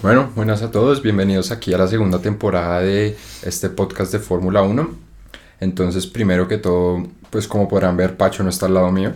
Bueno, 0.00 0.30
buenas 0.36 0.62
a 0.62 0.70
todos, 0.70 1.02
bienvenidos 1.02 1.50
aquí 1.50 1.74
a 1.74 1.78
la 1.78 1.88
segunda 1.88 2.20
temporada 2.20 2.80
de 2.80 3.16
este 3.42 3.68
podcast 3.68 4.12
de 4.12 4.20
Fórmula 4.20 4.62
1. 4.62 4.90
Entonces, 5.58 6.06
primero 6.06 6.46
que 6.46 6.56
todo, 6.56 7.04
pues 7.30 7.48
como 7.48 7.66
podrán 7.66 7.96
ver, 7.96 8.16
Pacho 8.16 8.44
no 8.44 8.50
está 8.50 8.66
al 8.66 8.74
lado 8.74 8.92
mío. 8.92 9.12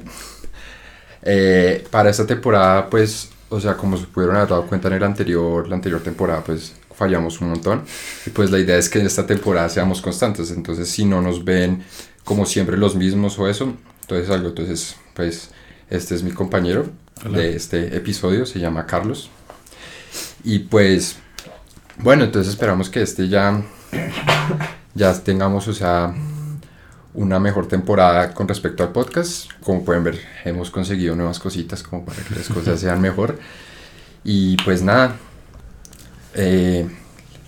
Eh, 1.22 1.84
para 1.92 2.10
esta 2.10 2.26
temporada, 2.26 2.90
pues, 2.90 3.30
o 3.48 3.60
sea, 3.60 3.76
como 3.76 3.96
se 3.96 4.06
pudieron 4.06 4.34
haber 4.34 4.48
dado 4.48 4.66
cuenta 4.66 4.88
en 4.88 4.94
el 4.94 5.04
anterior, 5.04 5.68
la 5.68 5.76
anterior 5.76 6.02
temporada, 6.02 6.42
pues 6.42 6.72
fallamos 6.96 7.40
un 7.40 7.50
montón. 7.50 7.84
Y 8.26 8.30
pues 8.30 8.50
la 8.50 8.58
idea 8.58 8.76
es 8.76 8.88
que 8.88 8.98
en 8.98 9.06
esta 9.06 9.24
temporada 9.24 9.68
seamos 9.68 10.02
constantes. 10.02 10.50
Entonces, 10.50 10.88
si 10.88 11.04
no 11.04 11.22
nos 11.22 11.44
ven 11.44 11.84
como 12.24 12.44
siempre 12.44 12.76
los 12.76 12.96
mismos 12.96 13.38
o 13.38 13.46
eso, 13.46 13.72
entonces 14.00 14.30
algo. 14.30 14.48
Entonces, 14.48 14.96
pues, 15.14 15.50
este 15.90 16.16
es 16.16 16.24
mi 16.24 16.32
compañero 16.32 16.86
de 17.30 17.54
este 17.54 17.96
episodio, 17.96 18.46
se 18.46 18.58
llama 18.58 18.84
Carlos. 18.84 19.30
Y 20.44 20.60
pues, 20.60 21.16
bueno, 21.98 22.24
entonces 22.24 22.52
esperamos 22.52 22.90
que 22.90 23.02
este 23.02 23.28
ya, 23.28 23.62
ya 24.94 25.14
tengamos, 25.22 25.68
o 25.68 25.74
sea, 25.74 26.14
una 27.14 27.38
mejor 27.38 27.68
temporada 27.68 28.32
con 28.34 28.48
respecto 28.48 28.82
al 28.82 28.92
podcast. 28.92 29.50
Como 29.62 29.84
pueden 29.84 30.04
ver, 30.04 30.20
hemos 30.44 30.70
conseguido 30.70 31.14
nuevas 31.14 31.38
cositas 31.38 31.82
como 31.82 32.04
para 32.04 32.22
que 32.22 32.34
las 32.34 32.48
cosas 32.48 32.80
sean 32.80 33.00
mejor. 33.00 33.38
Y 34.24 34.56
pues 34.64 34.82
nada, 34.82 35.16
eh, 36.34 36.88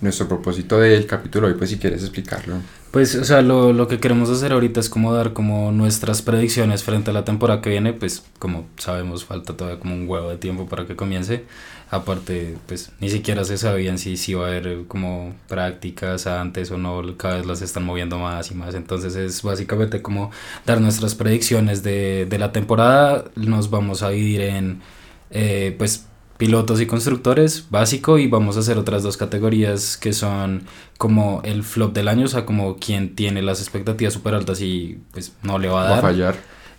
nuestro 0.00 0.28
propósito 0.28 0.78
del 0.78 1.06
capítulo 1.06 1.46
hoy, 1.46 1.54
pues 1.54 1.70
si 1.70 1.78
quieres 1.78 2.02
explicarlo. 2.02 2.56
Pues, 2.94 3.16
o 3.16 3.24
sea, 3.24 3.42
lo, 3.42 3.72
lo, 3.72 3.88
que 3.88 3.98
queremos 3.98 4.30
hacer 4.30 4.52
ahorita 4.52 4.78
es 4.78 4.88
como 4.88 5.12
dar 5.12 5.32
como 5.32 5.72
nuestras 5.72 6.22
predicciones 6.22 6.84
frente 6.84 7.10
a 7.10 7.12
la 7.12 7.24
temporada 7.24 7.60
que 7.60 7.68
viene, 7.70 7.92
pues 7.92 8.24
como 8.38 8.68
sabemos 8.76 9.24
falta 9.24 9.56
todavía 9.56 9.80
como 9.80 9.96
un 9.96 10.08
huevo 10.08 10.30
de 10.30 10.36
tiempo 10.36 10.66
para 10.66 10.86
que 10.86 10.94
comience. 10.94 11.44
Aparte, 11.90 12.56
pues 12.68 12.92
ni 13.00 13.10
siquiera 13.10 13.44
se 13.44 13.58
sabían 13.58 13.98
si, 13.98 14.16
si 14.16 14.30
iba 14.30 14.44
a 14.44 14.48
haber 14.48 14.84
como 14.86 15.34
prácticas 15.48 16.28
antes 16.28 16.70
o 16.70 16.78
no, 16.78 17.02
cada 17.16 17.38
vez 17.38 17.46
las 17.46 17.62
están 17.62 17.84
moviendo 17.84 18.16
más 18.20 18.52
y 18.52 18.54
más. 18.54 18.76
Entonces 18.76 19.16
es 19.16 19.42
básicamente 19.42 20.00
como 20.00 20.30
dar 20.64 20.80
nuestras 20.80 21.16
predicciones 21.16 21.82
de, 21.82 22.26
de 22.26 22.38
la 22.38 22.52
temporada. 22.52 23.24
Nos 23.34 23.70
vamos 23.70 24.04
a 24.04 24.10
dividir 24.10 24.42
en, 24.42 24.82
eh, 25.32 25.74
pues 25.78 26.06
pilotos 26.36 26.80
y 26.80 26.86
constructores 26.86 27.66
básico 27.70 28.18
y 28.18 28.26
vamos 28.26 28.56
a 28.56 28.60
hacer 28.60 28.78
otras 28.78 29.02
dos 29.02 29.16
categorías 29.16 29.96
que 29.96 30.12
son 30.12 30.64
como 30.98 31.40
el 31.44 31.62
flop 31.62 31.94
del 31.94 32.08
año, 32.08 32.26
o 32.26 32.28
sea, 32.28 32.44
como 32.44 32.76
quien 32.76 33.14
tiene 33.14 33.42
las 33.42 33.60
expectativas 33.60 34.14
súper 34.14 34.34
altas 34.34 34.60
y 34.60 35.00
pues 35.12 35.32
no 35.42 35.58
le 35.58 35.68
va 35.68 35.82
a 35.82 35.84
dar. 35.84 35.92
Va 35.94 35.98
a 35.98 36.12
fallar. 36.12 36.36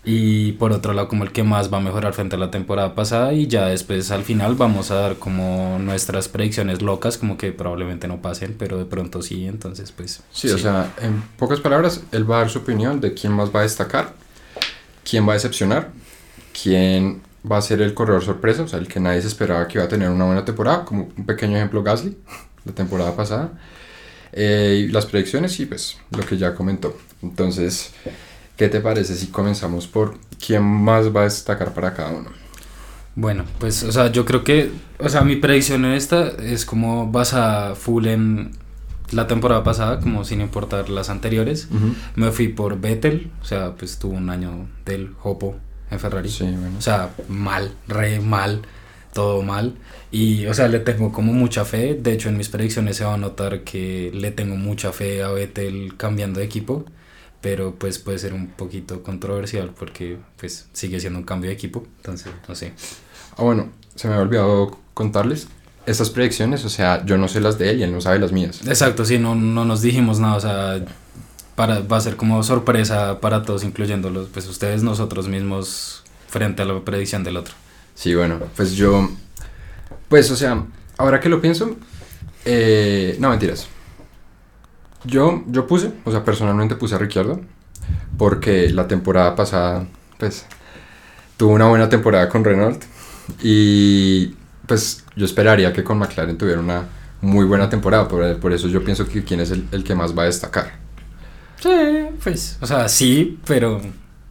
Y 0.08 0.52
por 0.53 0.72
otro 0.72 0.94
lado 0.94 1.08
como 1.08 1.23
el 1.23 1.31
que 1.31 1.42
más 1.42 1.73
va 1.73 1.78
a 1.78 1.81
mejorar 1.81 2.14
frente 2.14 2.36
a 2.36 2.39
la 2.39 2.52
temporada 2.52 2.94
pasada 2.94 3.33
y 3.33 3.48
ya 3.48 3.66
después 3.66 4.11
al 4.11 4.23
final 4.23 4.53
vamos 4.53 4.92
a 4.92 4.95
dar 4.95 5.16
como 5.16 5.80
nuestras 5.80 6.28
predicciones 6.28 6.83
locas, 6.83 7.17
como 7.17 7.38
que 7.38 7.52
probablemente 7.52 8.08
no 8.08 8.22
pasen, 8.22 8.56
pero 8.58 8.78
de 8.78 8.86
pronto 8.86 9.23
sí, 9.23 9.48
entonces 9.48 9.92
pues... 9.92 10.22
Sí, 10.31 10.50
o 10.50 10.59
sea, 10.59 10.94
en 11.02 11.23
pocas 11.38 11.59
palabras, 11.59 12.03
él 12.11 12.30
va 12.30 12.38
a 12.38 12.39
dar 12.42 12.50
su 12.52 12.59
opinión 12.59 13.02
de 13.02 13.16
quién 13.16 13.33
más 13.33 13.50
va 13.50 13.61
a 13.61 13.64
destacar, 13.64 14.14
quién 15.09 15.28
va 15.28 15.31
a 15.31 15.36
decepcionar, 15.36 15.89
quién 16.61 17.22
va 17.50 17.58
a 17.58 17.62
ser 17.62 17.82
el 17.82 17.94
corredor 17.94 18.24
sorpresa, 18.24 18.64
o 18.64 18.68
sea, 18.68 18.80
el 18.80 18.88
que 18.88 19.00
nadie 19.00 19.22
se 19.22 19.28
esperaba 19.28 19.68
que 19.68 19.78
iba 19.78 19.86
a 19.86 19.90
tener 19.90 20.10
una 20.10 20.26
buena 20.26 20.46
temporada, 20.46 20.86
como 20.86 21.10
un 21.16 21.26
pequeño 21.26 21.56
ejemplo 21.58 21.84
Gasly, 21.84 22.18
la 22.66 22.74
temporada 22.74 23.16
pasada. 23.16 23.52
Eh, 24.38 24.86
y 24.86 24.92
las 24.92 25.06
predicciones 25.06 25.58
y 25.62 25.66
pues 25.66 25.98
lo 26.12 26.26
que 26.26 26.38
ya 26.38 26.54
comentó. 26.56 26.98
Entonces, 27.22 27.94
¿qué 28.58 28.68
te 28.68 28.82
parece 28.82 29.16
si 29.16 29.28
comenzamos 29.28 29.88
por 29.88 30.18
quién 30.46 30.62
más 30.62 31.16
va 31.16 31.22
a 31.22 31.23
destacar 31.23 31.73
para 31.73 31.94
cada 31.94 32.12
uno? 32.12 32.30
Bueno, 33.16 33.46
pues, 33.60 33.84
o 33.84 33.94
sea, 33.94 34.12
yo 34.12 34.26
creo 34.26 34.44
que, 34.44 34.72
o 35.00 35.08
sea, 35.08 35.22
mi 35.22 35.38
predicción 35.38 35.86
en 35.86 35.94
esta 35.94 36.28
es 36.28 36.66
como 36.66 37.10
basada 37.10 37.76
full 37.76 38.08
en 38.08 38.52
la 39.12 39.28
temporada 39.28 39.64
pasada, 39.64 40.02
como 40.02 40.26
sin 40.26 40.42
importar 40.42 40.90
las 40.90 41.10
anteriores. 41.10 41.70
Me 42.16 42.32
fui 42.32 42.50
por 42.50 42.80
Vettel, 42.82 43.32
o 43.42 43.46
sea, 43.46 43.76
pues 43.76 44.00
tuvo 44.00 44.16
un 44.16 44.30
año 44.30 44.67
del 44.84 45.16
Hopo 45.23 45.55
en 45.92 46.00
Ferrari. 46.00 46.30
Sí, 46.30 46.44
bueno. 46.44 46.78
O 46.78 46.82
sea, 46.82 47.12
mal, 47.28 47.72
re 47.88 48.20
mal, 48.20 48.62
todo 49.14 49.42
mal. 49.42 49.76
Y, 50.12 50.46
o 50.46 50.54
sea, 50.54 50.68
le 50.68 50.80
tengo 50.80 51.12
como 51.12 51.34
mucha 51.34 51.66
fe. 51.66 51.96
De 51.96 52.14
hecho, 52.14 52.30
en 52.30 52.38
mis 52.38 52.50
predicciones 52.50 52.98
se 52.98 53.06
va 53.06 53.16
a 53.16 53.18
notar 53.18 53.64
que 53.64 54.12
le 54.14 54.32
tengo 54.32 54.56
mucha 54.56 54.92
fe 54.92 55.23
a 55.23 55.30
Vettel 55.30 55.96
cambiando 55.98 56.40
de 56.40 56.46
equipo. 56.46 56.86
Pero 57.42 57.76
pues 57.76 58.00
puede 58.00 58.18
ser 58.18 58.34
un 58.34 58.48
poquito 58.48 59.04
controversial 59.04 59.72
porque 59.78 60.18
pues 60.38 60.68
sigue 60.73 61.00
siendo 61.00 61.20
un 61.20 61.26
cambio 61.26 61.50
de 61.50 61.56
equipo. 61.56 61.86
Entonces, 61.98 62.32
no 62.48 62.56
sé. 62.56 62.73
Ah, 63.38 63.44
bueno, 63.44 63.70
se 63.96 64.08
me 64.08 64.16
ha 64.16 64.20
olvidado 64.20 64.80
contarles. 64.94 65.48
Estas 65.86 66.10
predicciones, 66.10 66.66
o 66.66 66.70
sea, 66.70 67.06
yo 67.06 67.17
no 67.17 67.28
sé 67.28 67.42
las 67.42 67.60
de 67.60 67.70
él 67.70 67.80
y 67.80 67.84
él 67.84 67.92
no 67.92 68.02
sabe 68.02 68.17
las 68.17 68.32
mías. 68.32 68.62
Exacto, 68.66 69.06
sí, 69.06 69.20
no, 69.20 69.36
no 69.36 69.66
nos 69.66 69.84
dijimos 69.84 70.20
nada. 70.20 70.36
O 70.36 70.40
sea, 70.40 70.86
para, 71.55 71.80
va 71.80 71.98
a 71.98 72.02
ser 72.02 72.16
como 72.16 72.42
sorpresa 72.43 73.20
para 73.21 73.43
todos, 73.43 73.64
incluyéndolos, 73.64 74.30
pues 74.32 74.48
ustedes, 74.48 74.83
nosotros 74.83 75.27
mismos, 75.27 76.04
frente 76.27 76.61
a 76.61 76.66
la 76.66 76.80
predicción 76.82 77.23
del 77.23 77.38
otro. 77.38 77.54
Sí, 77.93 78.14
bueno, 78.14 78.39
pues 78.55 78.73
yo, 78.73 79.10
pues 80.10 80.30
o 80.32 80.36
sea, 80.36 80.66
ahora 80.98 81.20
que 81.20 81.30
lo 81.30 81.42
pienso, 81.42 81.76
eh, 82.43 83.16
no 83.20 83.30
mentiras. 83.30 83.67
Yo, 85.05 85.43
yo 85.48 85.66
puse, 85.67 85.93
o 86.04 86.11
sea, 86.11 86.26
personalmente 86.26 86.76
puse 86.76 86.95
a 86.95 86.98
Ricciardo, 86.98 87.39
porque 88.17 88.70
la 88.70 88.87
temporada 88.87 89.36
pasada, 89.36 89.87
pues, 90.17 90.45
tuvo 91.37 91.54
una 91.54 91.67
buena 91.67 91.87
temporada 91.87 92.27
con 92.27 92.43
Renault, 92.43 92.83
y 93.42 94.36
pues 94.67 95.04
yo 95.16 95.26
esperaría 95.26 95.72
que 95.73 95.83
con 95.83 95.99
McLaren 95.99 96.37
tuviera 96.37 96.60
una 96.60 96.87
muy 97.22 97.45
buena 97.45 97.70
temporada, 97.70 98.08
por, 98.08 98.39
por 98.39 98.52
eso 98.52 98.67
yo 98.67 98.83
pienso 98.83 99.08
que 99.08 99.23
quién 99.23 99.39
es 99.39 99.52
el, 99.52 99.67
el 99.72 99.83
que 99.83 99.95
más 99.95 100.17
va 100.17 100.23
a 100.23 100.26
destacar. 100.26 100.85
Sí, 101.61 101.70
pues, 102.23 102.58
o 102.61 102.67
sea, 102.67 102.88
sí, 102.88 103.39
pero... 103.45 103.82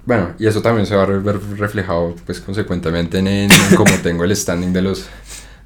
Bueno, 0.06 0.34
y 0.38 0.46
eso 0.46 0.60
también 0.60 0.86
se 0.86 0.94
va 0.94 1.04
a 1.04 1.06
ver 1.06 1.40
reflejado, 1.56 2.14
pues, 2.26 2.40
consecuentemente 2.40 3.18
en, 3.18 3.26
en 3.26 3.50
cómo 3.76 3.92
tengo 4.02 4.24
el 4.24 4.36
standing 4.36 4.72
de 4.72 4.82
los, 4.82 5.06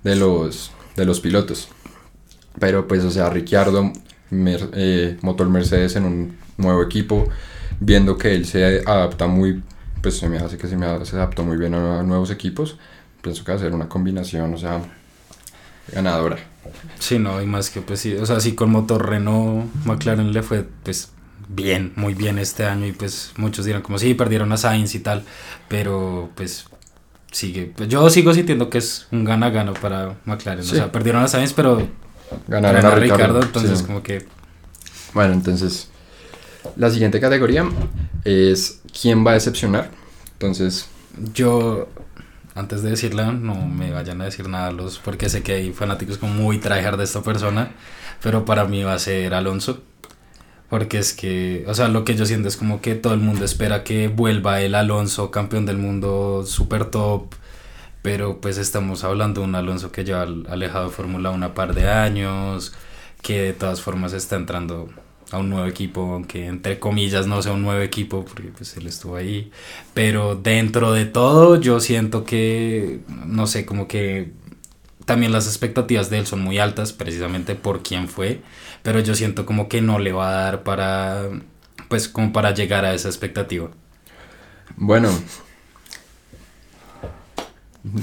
de 0.04 0.16
los, 0.16 0.70
de 0.96 1.04
los 1.04 1.20
pilotos. 1.20 1.68
Pero, 2.58 2.86
pues, 2.86 3.04
o 3.04 3.10
sea, 3.10 3.30
Ricciardo, 3.30 3.92
eh, 4.30 5.16
motor 5.22 5.48
Mercedes 5.48 5.96
en 5.96 6.04
un 6.04 6.36
nuevo 6.56 6.82
equipo, 6.82 7.28
viendo 7.80 8.16
que 8.16 8.34
él 8.34 8.46
se 8.46 8.82
adapta 8.86 9.26
muy, 9.26 9.62
pues, 10.02 10.18
se 10.18 10.28
me 10.28 10.38
hace 10.38 10.56
que 10.56 10.68
se 10.68 10.76
me 10.76 10.86
adaptó 10.86 11.44
muy 11.44 11.56
bien 11.56 11.74
a, 11.74 12.02
nuevos 12.02 12.30
equipos, 12.30 12.78
pienso 13.22 13.44
que 13.44 13.52
va 13.52 13.58
a 13.58 13.60
ser 13.60 13.74
una 13.74 13.88
combinación, 13.88 14.54
o 14.54 14.58
sea, 14.58 14.80
ganadora. 15.92 16.38
Sí, 16.98 17.18
no, 17.18 17.40
y 17.40 17.46
más 17.46 17.70
que, 17.70 17.80
pues, 17.80 18.00
sí, 18.00 18.14
o 18.14 18.26
sea, 18.26 18.40
sí 18.40 18.54
con 18.54 18.70
motor 18.70 19.08
Renault, 19.08 19.72
McLaren 19.84 20.32
le 20.32 20.42
fue, 20.42 20.66
pues, 20.82 21.12
bien, 21.48 21.92
muy 21.96 22.14
bien 22.14 22.38
este 22.38 22.64
año 22.64 22.86
y 22.86 22.92
pues 22.92 23.32
muchos 23.36 23.64
dirán 23.64 23.82
como 23.82 23.98
sí, 23.98 24.14
perdieron 24.14 24.52
a 24.52 24.56
Sainz 24.56 24.94
y 24.94 25.00
tal, 25.00 25.24
pero 25.68 26.30
pues 26.34 26.66
sigue, 27.32 27.72
pues, 27.76 27.88
yo 27.88 28.08
sigo 28.10 28.32
sintiendo 28.34 28.70
que 28.70 28.78
es 28.78 29.06
un 29.10 29.24
gana-gana 29.24 29.72
para 29.74 30.16
McLaren, 30.24 30.60
o 30.60 30.64
sea, 30.64 30.92
perdieron 30.92 31.22
a 31.22 31.28
Sainz 31.28 31.52
pero 31.52 31.88
ganaron 32.46 32.84
a, 32.84 32.94
Ricardo, 32.94 33.42
entonces 33.42 33.82
como 33.82 34.02
que... 34.02 34.26
Bueno, 35.14 35.32
entonces 35.32 35.90
la 36.76 36.90
siguiente 36.90 37.20
categoría 37.20 37.68
es 38.24 38.80
quién 39.00 39.26
va 39.26 39.32
a 39.32 39.34
decepcionar, 39.34 39.90
entonces... 40.32 40.88
Yo 41.34 41.88
antes 42.58 42.82
de 42.82 42.90
decirla, 42.90 43.30
no 43.30 43.54
me 43.54 43.92
vayan 43.92 44.20
a 44.20 44.24
decir 44.24 44.48
nada 44.48 44.72
los, 44.72 44.98
porque 44.98 45.28
sé 45.28 45.42
que 45.44 45.52
hay 45.52 45.72
fanáticos 45.72 46.18
como 46.18 46.34
muy 46.34 46.58
tryhard 46.58 46.98
de 46.98 47.04
esta 47.04 47.22
persona, 47.22 47.70
pero 48.20 48.44
para 48.44 48.64
mí 48.64 48.82
va 48.82 48.94
a 48.94 48.98
ser 48.98 49.32
Alonso. 49.32 49.82
Porque 50.68 50.98
es 50.98 51.14
que, 51.14 51.64
o 51.66 51.74
sea, 51.74 51.88
lo 51.88 52.04
que 52.04 52.14
yo 52.14 52.26
siento 52.26 52.48
es 52.48 52.56
como 52.56 52.80
que 52.80 52.94
todo 52.94 53.14
el 53.14 53.20
mundo 53.20 53.44
espera 53.44 53.84
que 53.84 54.08
vuelva 54.08 54.60
el 54.60 54.74
Alonso, 54.74 55.30
campeón 55.30 55.64
del 55.66 55.78
mundo, 55.78 56.44
super 56.46 56.84
top. 56.86 57.34
Pero 58.02 58.40
pues 58.40 58.58
estamos 58.58 59.02
hablando 59.04 59.40
de 59.40 59.48
un 59.48 59.54
Alonso 59.54 59.90
que 59.92 60.10
ha 60.12 60.22
alejado 60.22 60.86
de 60.86 60.90
Fórmula 60.94 61.30
1 61.30 61.46
un 61.46 61.52
par 61.54 61.74
de 61.74 61.88
años, 61.88 62.74
que 63.22 63.42
de 63.42 63.52
todas 63.54 63.80
formas 63.80 64.12
está 64.12 64.36
entrando 64.36 64.88
a 65.30 65.38
un 65.38 65.50
nuevo 65.50 65.66
equipo, 65.66 66.00
aunque 66.12 66.46
entre 66.46 66.78
comillas 66.78 67.26
no 67.26 67.42
sea 67.42 67.52
un 67.52 67.62
nuevo 67.62 67.82
equipo, 67.82 68.24
porque 68.24 68.48
pues 68.56 68.76
él 68.76 68.86
estuvo 68.86 69.16
ahí. 69.16 69.50
Pero 69.94 70.36
dentro 70.36 70.92
de 70.92 71.06
todo 71.06 71.60
yo 71.60 71.80
siento 71.80 72.24
que, 72.24 73.00
no 73.26 73.46
sé, 73.46 73.66
como 73.66 73.88
que 73.88 74.32
también 75.08 75.32
las 75.32 75.46
expectativas 75.46 76.10
de 76.10 76.18
él 76.18 76.26
son 76.26 76.42
muy 76.42 76.58
altas, 76.58 76.92
precisamente 76.92 77.54
por 77.54 77.82
quién 77.82 78.08
fue, 78.08 78.42
pero 78.82 79.00
yo 79.00 79.14
siento 79.14 79.46
como 79.46 79.66
que 79.66 79.80
no 79.80 79.98
le 79.98 80.12
va 80.12 80.28
a 80.28 80.42
dar 80.42 80.62
para, 80.64 81.30
pues 81.88 82.10
como 82.10 82.30
para 82.30 82.52
llegar 82.52 82.84
a 82.84 82.92
esa 82.92 83.08
expectativa. 83.08 83.70
Bueno, 84.76 85.08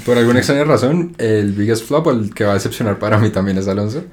por 0.04 0.18
alguna 0.18 0.40
extraña 0.40 0.64
razón, 0.64 1.14
el 1.20 1.52
biggest 1.52 1.86
flop, 1.86 2.08
el 2.08 2.34
que 2.34 2.44
va 2.44 2.52
a 2.52 2.54
decepcionar 2.56 2.98
para 2.98 3.20
mí 3.20 3.30
también 3.30 3.60
es 3.60 3.68
Alonso. 3.68 4.04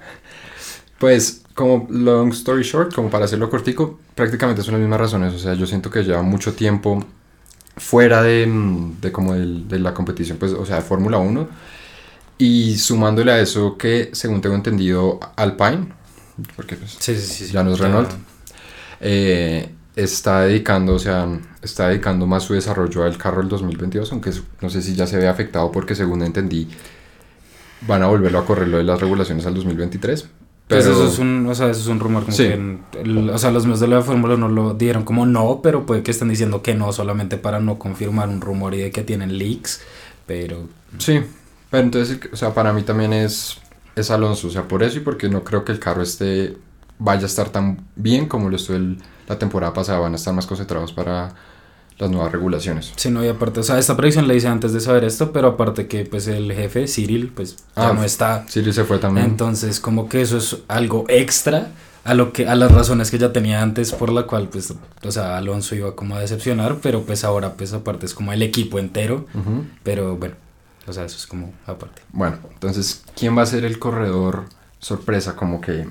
Pues, 0.99 1.45
como 1.55 1.87
long 1.89 2.31
story 2.33 2.63
short, 2.63 2.95
como 2.95 3.09
para 3.09 3.25
hacerlo 3.25 3.49
cortico, 3.49 4.01
prácticamente 4.15 4.61
son 4.61 4.73
las 4.73 4.83
mismas 4.83 5.01
razones. 5.01 5.33
O 5.33 5.39
sea, 5.39 5.55
yo 5.55 5.65
siento 5.65 5.89
que 5.89 6.05
lleva 6.05 6.21
mucho 6.21 6.53
tiempo 6.53 7.03
fuera 7.75 8.23
de, 8.23 8.47
de 9.01 9.13
como 9.13 9.33
de 9.33 9.79
la 9.79 9.95
competición, 9.95 10.37
pues, 10.37 10.53
o 10.53 10.67
sea, 10.67 10.77
de 10.77 10.83
Fórmula 10.83 11.17
1 11.17 11.73
Y 12.43 12.77
sumándole 12.79 13.31
a 13.33 13.41
eso 13.41 13.77
que, 13.77 14.11
según 14.13 14.41
tengo 14.41 14.55
entendido, 14.57 15.21
Alpine, 15.37 15.89
porque 16.57 16.77
pues, 16.77 16.97
Sí, 16.99 17.15
sí, 17.17 17.45
sí. 17.47 17.53
ya 17.53 17.63
no 17.63 17.73
es 17.73 17.79
Renault, 17.79 18.11
eh, 19.01 19.71
está 19.95 20.41
dedicando, 20.43 20.95
o 20.95 20.99
sea, 20.99 21.29
está 21.63 21.89
dedicando 21.89 22.27
más 22.27 22.43
su 22.45 22.55
desarrollo 22.55 23.05
al 23.05 23.17
carro 23.19 23.41
del 23.41 23.49
2022, 23.49 24.11
aunque 24.13 24.31
no 24.61 24.71
sé 24.71 24.83
si 24.83 24.95
ya 24.95 25.07
se 25.07 25.19
ve 25.19 25.29
afectado 25.29 25.71
porque 25.71 25.95
según 25.95 26.23
entendí 26.23 26.69
van 27.87 28.03
a 28.03 28.07
volverlo 28.07 28.39
a 28.39 28.45
correr 28.47 28.69
lo 28.69 28.79
de 28.79 28.85
las 28.85 29.01
regulaciones 29.01 29.45
al 29.47 29.55
2023. 29.55 30.27
Pero 30.69 30.83
Pues 30.85 30.87
eso 30.97 31.07
es 31.09 31.19
un, 31.19 31.47
o 31.49 31.55
sea, 31.55 31.69
eso 31.71 31.81
es 31.81 31.87
un 31.89 32.01
rumor 32.01 32.25
como 32.25 32.37
que, 32.37 32.55
en- 32.55 32.81
el- 32.99 33.29
o 33.31 33.39
sea, 33.39 33.51
los 33.51 33.65
medios 33.67 33.81
de 33.81 33.89
la 33.89 34.01
Fórmula 34.03 34.37
no 34.37 34.49
lo 34.49 34.75
dieron 34.75 35.05
como 35.05 35.27
no, 35.27 35.61
pero 35.63 35.85
puede 35.85 36.03
que 36.03 36.13
estén 36.13 36.29
diciendo 36.29 36.63
que 36.63 36.75
no 36.75 36.93
solamente 36.93 37.37
para 37.37 37.61
no 37.61 37.79
confirmar 37.79 38.29
un 38.29 38.41
rumor 38.41 38.73
y 38.75 38.79
de 38.79 38.91
que 38.91 39.03
tienen 39.03 39.37
leaks, 39.37 39.81
pero 40.27 40.69
Sí, 40.99 41.21
pero 41.73 41.83
entonces, 41.83 42.21
o 42.33 42.37
sea, 42.37 42.55
para 42.55 42.73
mí 42.73 42.83
también 42.83 43.13
es, 43.13 43.57
es 43.97 44.11
Alonso, 44.13 44.47
o 44.47 44.51
sea, 44.51 44.69
por 44.69 44.85
eso 44.85 44.99
y 44.99 45.01
porque 45.01 45.29
no 45.29 45.43
creo 45.43 45.65
que 45.65 45.73
el 45.73 45.81
carro 45.81 46.03
esté, 46.03 46.57
vaya 47.01 47.23
a 47.25 47.27
estar 47.27 47.49
tan 47.49 47.85
bien 47.97 48.29
como 48.29 48.49
lo 48.49 48.55
estuvo 48.57 48.77
el- 48.77 48.99
la 49.29 49.39
temporada 49.39 49.73
pasada, 49.73 49.99
van 49.99 50.13
a 50.13 50.17
estar 50.17 50.33
más 50.35 50.47
concentrados 50.47 50.93
para 50.93 51.35
las 51.99 52.11
nuevas 52.11 52.33
regulaciones. 52.33 52.93
sí, 52.97 53.11
no, 53.11 53.25
y 53.25 53.29
aparte, 53.29 53.61
o 53.61 53.63
sea, 53.63 53.79
esta 53.79 53.97
predicción 53.97 54.27
la 54.29 54.35
hice 54.35 54.49
antes 54.49 54.73
de 54.73 54.81
saber 54.81 55.05
esto, 55.05 55.33
pero 55.33 55.49
aparte 55.49 55.87
que 55.89 56.05
pues 56.05 56.27
el 56.29 56.53
jefe, 56.53 56.87
Cyril, 56.87 57.33
pues 57.35 57.57
ya 57.57 57.89
Ah, 57.89 57.93
no 57.93 58.03
está, 58.05 58.45
Sí, 58.49 58.73
se 58.73 58.85
fue 58.85 58.99
también. 58.99 59.27
entonces 59.27 59.79
como 59.81 60.09
que 60.09 60.23
eso 60.23 60.37
es 60.39 60.59
algo 60.69 61.05
extra 61.09 61.69
a 62.05 62.15
lo 62.15 62.33
que 62.33 62.49
a 62.49 62.57
las 62.57 62.73
razones 62.73 63.11
que 63.13 63.19
ya 63.19 63.33
tenía 63.33 63.63
antes 63.63 63.93
por 63.93 64.11
la 64.11 64.25
cual 64.25 64.49
pues 64.49 64.75
o 65.05 65.11
sea 65.13 65.37
Alonso 65.39 65.77
iba 65.77 65.95
como 65.95 66.17
a 66.17 66.21
decepcionar 66.21 66.79
pero 66.83 67.03
pues 67.03 67.23
ahora 67.23 67.53
pues 67.53 67.73
aparte 67.75 68.07
es 68.07 68.15
como 68.15 68.33
el 68.33 68.43
equipo 68.43 68.81
entero 68.81 69.27
Ujú. 69.35 69.67
pero 69.85 70.17
bueno 70.17 70.35
o 70.87 70.93
sea 70.93 71.05
eso 71.05 71.17
es 71.17 71.27
como 71.27 71.53
aparte 71.67 72.03
Bueno, 72.13 72.39
entonces, 72.53 73.03
¿quién 73.17 73.37
va 73.37 73.43
a 73.43 73.47
ser 73.47 73.65
el 73.65 73.79
corredor 73.79 74.45
sorpresa? 74.79 75.37
Como 75.37 75.61
que 75.61 75.87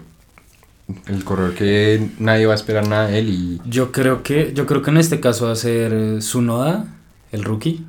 el 1.07 1.23
corredor 1.23 1.53
que 1.53 2.09
nadie 2.19 2.45
va 2.45 2.53
a 2.53 2.55
esperar 2.55 2.87
nada 2.87 3.07
de 3.07 3.19
él 3.19 3.29
y... 3.29 3.61
yo 3.65 3.91
creo 3.91 4.23
que 4.23 4.53
yo 4.53 4.65
creo 4.65 4.81
que 4.81 4.91
en 4.91 4.97
este 4.97 5.19
caso 5.19 5.45
va 5.45 5.53
a 5.53 5.55
ser 5.55 6.19
Tsunoda 6.19 6.85
el 7.31 7.43
rookie 7.43 7.85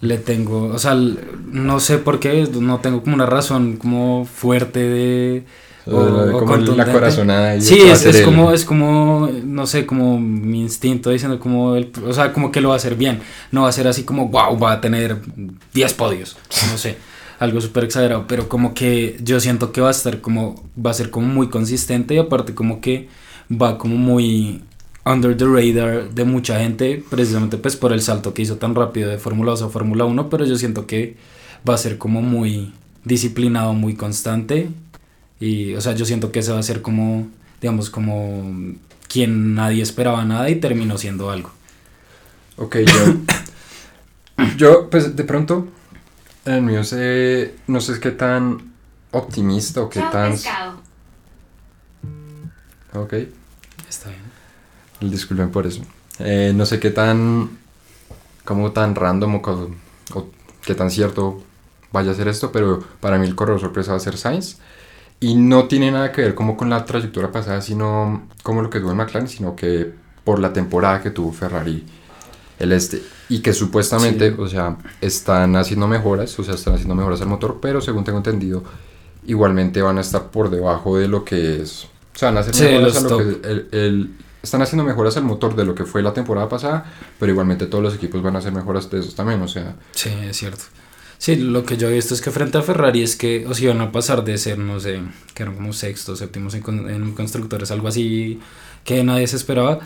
le 0.00 0.18
tengo 0.18 0.66
o 0.66 0.78
sea 0.78 0.94
no 0.94 1.80
sé 1.80 1.98
por 1.98 2.20
qué 2.20 2.48
no 2.60 2.78
tengo 2.80 3.02
como 3.02 3.14
una 3.14 3.26
razón 3.26 3.76
como 3.76 4.24
fuerte 4.24 4.80
de 4.80 5.44
o- 5.86 6.36
o 6.36 6.38
como 6.38 6.56
la 6.56 6.90
corazonada. 6.92 7.56
y 7.56 7.60
Sí, 7.60 7.80
es, 7.80 8.04
es 8.06 8.16
él. 8.16 8.24
como, 8.24 8.52
es 8.52 8.64
como, 8.64 9.28
no 9.44 9.66
sé, 9.66 9.84
como 9.86 10.18
mi 10.20 10.60
instinto 10.60 11.10
diciendo 11.10 11.38
como, 11.40 11.74
el, 11.76 11.90
o 12.06 12.12
sea, 12.12 12.32
como 12.32 12.52
que 12.52 12.60
lo 12.60 12.68
va 12.68 12.74
a 12.74 12.76
hacer 12.78 12.94
bien. 12.94 13.20
No 13.50 13.62
va 13.62 13.68
a 13.68 13.72
ser 13.72 13.88
así 13.88 14.04
como, 14.04 14.28
wow, 14.28 14.58
va 14.58 14.72
a 14.72 14.80
tener 14.80 15.18
10 15.74 15.94
podios, 15.94 16.36
no 16.70 16.78
sé, 16.78 16.96
algo 17.40 17.60
súper 17.60 17.84
exagerado, 17.84 18.26
pero 18.28 18.48
como 18.48 18.74
que 18.74 19.16
yo 19.22 19.40
siento 19.40 19.72
que 19.72 19.80
va 19.80 19.88
a 19.88 19.92
estar 19.92 20.20
como, 20.20 20.62
va 20.84 20.90
a 20.90 20.94
ser 20.94 21.10
como 21.10 21.26
muy 21.26 21.48
consistente 21.48 22.14
y 22.14 22.18
aparte 22.18 22.54
como 22.54 22.80
que 22.80 23.08
va 23.50 23.76
como 23.78 23.96
muy 23.96 24.62
under 25.04 25.36
the 25.36 25.44
radar 25.46 26.10
de 26.10 26.24
mucha 26.24 26.60
gente, 26.60 27.02
precisamente 27.10 27.56
pues 27.56 27.74
por 27.74 27.92
el 27.92 28.00
salto 28.02 28.32
que 28.34 28.42
hizo 28.42 28.56
tan 28.58 28.76
rápido 28.76 29.10
de 29.10 29.18
Fórmula 29.18 29.50
2 29.50 29.62
a 29.62 29.68
Fórmula 29.68 30.04
1, 30.04 30.30
pero 30.30 30.44
yo 30.46 30.54
siento 30.56 30.86
que 30.86 31.16
va 31.68 31.74
a 31.74 31.78
ser 31.78 31.98
como 31.98 32.22
muy 32.22 32.72
disciplinado, 33.04 33.72
muy 33.74 33.94
constante 33.94 34.68
y, 35.42 35.74
o 35.74 35.80
sea, 35.80 35.94
yo 35.94 36.04
siento 36.04 36.30
que 36.30 36.38
ese 36.38 36.52
va 36.52 36.60
a 36.60 36.62
ser 36.62 36.82
como, 36.82 37.26
digamos, 37.60 37.90
como 37.90 38.76
quien 39.08 39.56
nadie 39.56 39.82
esperaba 39.82 40.24
nada 40.24 40.48
y 40.48 40.54
terminó 40.54 40.98
siendo 40.98 41.32
algo. 41.32 41.50
Ok, 42.58 42.76
yo... 42.76 44.46
yo, 44.56 44.88
pues, 44.88 45.16
de 45.16 45.24
pronto, 45.24 45.66
en 46.44 46.54
el 46.54 46.62
mío 46.62 46.84
sé... 46.84 47.56
No 47.66 47.80
sé 47.80 47.98
qué 47.98 48.12
tan 48.12 48.72
optimista 49.10 49.82
o 49.82 49.90
qué 49.90 49.98
Chao, 49.98 50.12
tan... 50.12 50.30
pescado. 50.30 50.80
Ok, 52.94 53.14
Está 53.90 54.10
bien. 54.10 55.10
disculpen 55.10 55.50
por 55.50 55.66
eso. 55.66 55.82
Eh, 56.20 56.52
no 56.54 56.66
sé 56.66 56.78
qué 56.78 56.92
tan... 56.92 57.58
Como 58.44 58.70
tan 58.70 58.94
random 58.94 59.34
o, 59.34 60.30
qué 60.64 60.76
tan 60.76 60.88
cierto 60.88 61.42
vaya 61.90 62.12
a 62.12 62.14
ser 62.14 62.28
esto, 62.28 62.52
pero 62.52 62.78
para 63.00 63.18
mí 63.18 63.26
el 63.26 63.34
corredor 63.34 63.60
sorpresa 63.60 63.90
va 63.90 63.96
a 63.96 64.00
ser 64.00 64.16
Sainz. 64.16 64.58
Y 65.22 65.34
no 65.36 65.64
tiene 65.68 65.90
nada 65.90 66.12
que 66.12 66.20
ver 66.22 66.34
como 66.34 66.56
con 66.56 66.68
la 66.68 66.84
trayectoria 66.84 67.30
pasada, 67.32 67.62
sino 67.62 68.26
como 68.42 68.60
lo 68.60 68.68
que 68.68 68.80
tuvo 68.80 68.90
en 68.90 68.96
McLaren, 68.98 69.28
sino 69.28 69.56
que 69.56 69.90
por 70.24 70.38
la 70.38 70.52
temporada 70.52 71.00
que 71.00 71.10
tuvo 71.10 71.32
Ferrari 71.32 71.84
el 72.58 72.72
este. 72.72 73.02
Y 73.28 73.38
que 73.40 73.52
supuestamente, 73.52 74.30
Sí. 74.30 74.36
o 74.38 74.46
sea, 74.48 74.76
están 75.00 75.56
haciendo 75.56 75.88
mejoras, 75.88 76.38
o 76.38 76.44
sea, 76.44 76.54
están 76.54 76.74
haciendo 76.74 76.94
mejoras 76.94 77.20
al 77.22 77.28
motor, 77.28 77.58
pero 77.62 77.80
según 77.80 78.04
tengo 78.04 78.18
entendido, 78.18 78.62
igualmente 79.26 79.80
van 79.80 79.98
a 79.98 80.00
estar 80.00 80.30
por 80.30 80.50
debajo 80.50 80.98
de 80.98 81.08
lo 81.08 81.24
que 81.24 81.62
es. 81.62 81.84
O 82.14 82.18
sea, 82.18 82.28
van 82.28 82.38
a 82.38 82.40
hacer 82.40 82.54
Sí, 82.54 82.62
mejoras 82.64 82.96
a 82.96 83.00
lo 83.08 83.18
que 83.18 83.24
el- 83.48 83.68
el- 83.72 84.16
están 84.42 84.60
haciendo 84.62 84.84
mejoras 84.84 85.16
al 85.16 85.22
motor 85.24 85.54
de 85.56 85.64
lo 85.64 85.74
que 85.74 85.84
fue 85.84 86.02
la 86.02 86.12
temporada 86.12 86.48
pasada, 86.48 86.84
pero 87.18 87.30
igualmente 87.32 87.66
todos 87.66 87.82
los 87.84 87.94
equipos 87.94 88.22
van 88.22 88.34
a 88.36 88.40
hacer 88.40 88.52
mejoras 88.52 88.90
de 88.90 88.98
esos 89.00 89.14
también, 89.14 89.40
o 89.40 89.46
sea, 89.48 89.76
Sí, 89.92 90.10
es 90.28 90.36
cierto. 90.36 90.64
Sí, 91.22 91.36
lo 91.36 91.64
que 91.64 91.76
yo 91.76 91.88
he 91.88 91.92
visto 91.92 92.14
es 92.14 92.20
que 92.20 92.32
frente 92.32 92.58
a 92.58 92.62
Ferrari 92.62 93.00
es 93.00 93.14
que 93.14 93.46
o 93.46 93.54
sea, 93.54 93.66
iban 93.66 93.80
a 93.80 93.92
pasar 93.92 94.24
de 94.24 94.36
ser, 94.38 94.58
no 94.58 94.80
sé, 94.80 95.02
que 95.34 95.44
eran 95.44 95.54
como 95.54 95.72
sextos, 95.72 96.18
séptimos 96.18 96.52
en, 96.54 96.90
en 96.90 97.12
constructores, 97.12 97.70
algo 97.70 97.86
así 97.86 98.40
que 98.82 99.04
nadie 99.04 99.28
se 99.28 99.36
esperaba, 99.36 99.78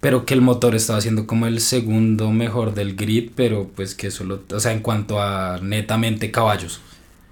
pero 0.00 0.26
que 0.26 0.34
el 0.34 0.42
motor 0.42 0.74
estaba 0.74 1.00
siendo 1.00 1.26
como 1.26 1.46
el 1.46 1.62
segundo 1.62 2.30
mejor 2.30 2.74
del 2.74 2.94
grid, 2.94 3.30
pero 3.34 3.70
pues 3.74 3.94
que 3.94 4.10
solo, 4.10 4.42
o 4.52 4.60
sea, 4.60 4.72
en 4.72 4.80
cuanto 4.80 5.18
a 5.18 5.60
netamente 5.62 6.30
caballos. 6.30 6.82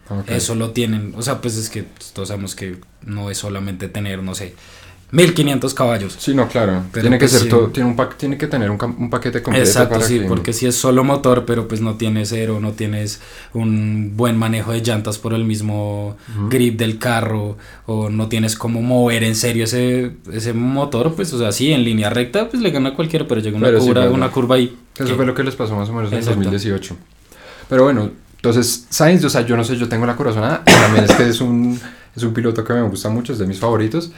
ok. 0.08 0.30
Eso 0.30 0.54
lo 0.54 0.70
tienen, 0.70 1.12
o 1.14 1.20
sea, 1.20 1.42
pues 1.42 1.58
es 1.58 1.68
que 1.68 1.84
todos 2.14 2.28
sabemos 2.28 2.54
que 2.54 2.78
no 3.04 3.30
es 3.30 3.36
solamente 3.36 3.88
tener, 3.88 4.22
no 4.22 4.34
sé, 4.34 4.54
1500 5.12 5.74
caballos. 5.74 6.16
Sí, 6.18 6.34
no, 6.34 6.46
claro. 6.48 6.84
Pero 6.92 7.02
tiene 7.02 7.18
que 7.18 7.24
pues 7.24 7.32
ser 7.32 7.42
sí. 7.42 7.48
todo, 7.48 7.68
tiene 7.68 7.88
un 7.90 7.96
pa- 7.96 8.08
tiene 8.10 8.38
que 8.38 8.46
tener 8.46 8.70
un, 8.70 8.78
un 8.98 9.10
paquete 9.10 9.42
completo 9.42 9.66
Exacto, 9.68 9.94
para 9.94 10.06
sí, 10.06 10.20
que- 10.20 10.26
porque 10.26 10.52
si 10.52 10.66
es 10.66 10.74
solo 10.76 11.02
motor, 11.04 11.44
pero 11.46 11.66
pues 11.68 11.80
no 11.80 11.94
tienes 11.96 12.28
cero, 12.28 12.58
no 12.60 12.72
tienes 12.72 13.20
un 13.52 14.12
buen 14.16 14.36
manejo 14.36 14.72
de 14.72 14.80
llantas 14.82 15.18
por 15.18 15.34
el 15.34 15.44
mismo 15.44 16.16
grip 16.48 16.78
del 16.78 16.98
carro, 16.98 17.56
o 17.86 18.08
no 18.10 18.28
tienes 18.28 18.56
cómo 18.56 18.82
mover 18.82 19.24
en 19.24 19.34
serio 19.34 19.64
ese, 19.64 20.12
ese 20.32 20.52
motor, 20.52 21.14
pues 21.14 21.32
o 21.32 21.38
sea, 21.38 21.52
sí, 21.52 21.72
en 21.72 21.84
línea 21.84 22.10
recta, 22.10 22.48
pues 22.48 22.62
le 22.62 22.70
gana 22.70 22.90
a 22.90 22.94
cualquiera, 22.94 23.26
pero 23.26 23.40
llega 23.40 23.56
una, 23.56 23.66
Pero 23.66 23.80
sí, 23.80 23.86
curva, 23.88 24.08
una 24.10 24.30
curva 24.30 24.54
ahí. 24.56 24.76
Eso 24.96 25.06
que- 25.08 25.14
fue 25.14 25.26
lo 25.26 25.34
que 25.34 25.42
les 25.42 25.56
pasó 25.56 25.74
más 25.76 25.88
o 25.88 25.92
menos 25.92 26.10
en 26.12 26.18
el 26.18 26.22
Exacto. 26.24 26.40
2018. 26.42 26.96
Pero 27.68 27.84
bueno, 27.84 28.10
entonces 28.36 28.86
Sainz, 28.90 29.24
o 29.24 29.30
sea, 29.30 29.42
yo 29.42 29.56
no 29.56 29.64
sé, 29.64 29.76
yo 29.76 29.88
tengo 29.88 30.06
la 30.06 30.16
corazonada. 30.16 30.62
También 30.64 31.04
es 31.04 31.12
que 31.12 31.28
es 31.28 31.40
un, 31.40 31.78
es 32.16 32.22
un 32.22 32.32
piloto 32.32 32.64
que 32.64 32.72
me 32.72 32.82
gusta 32.82 33.08
mucho, 33.08 33.32
es 33.32 33.38
de 33.38 33.46
mis 33.46 33.58
favoritos. 33.58 34.10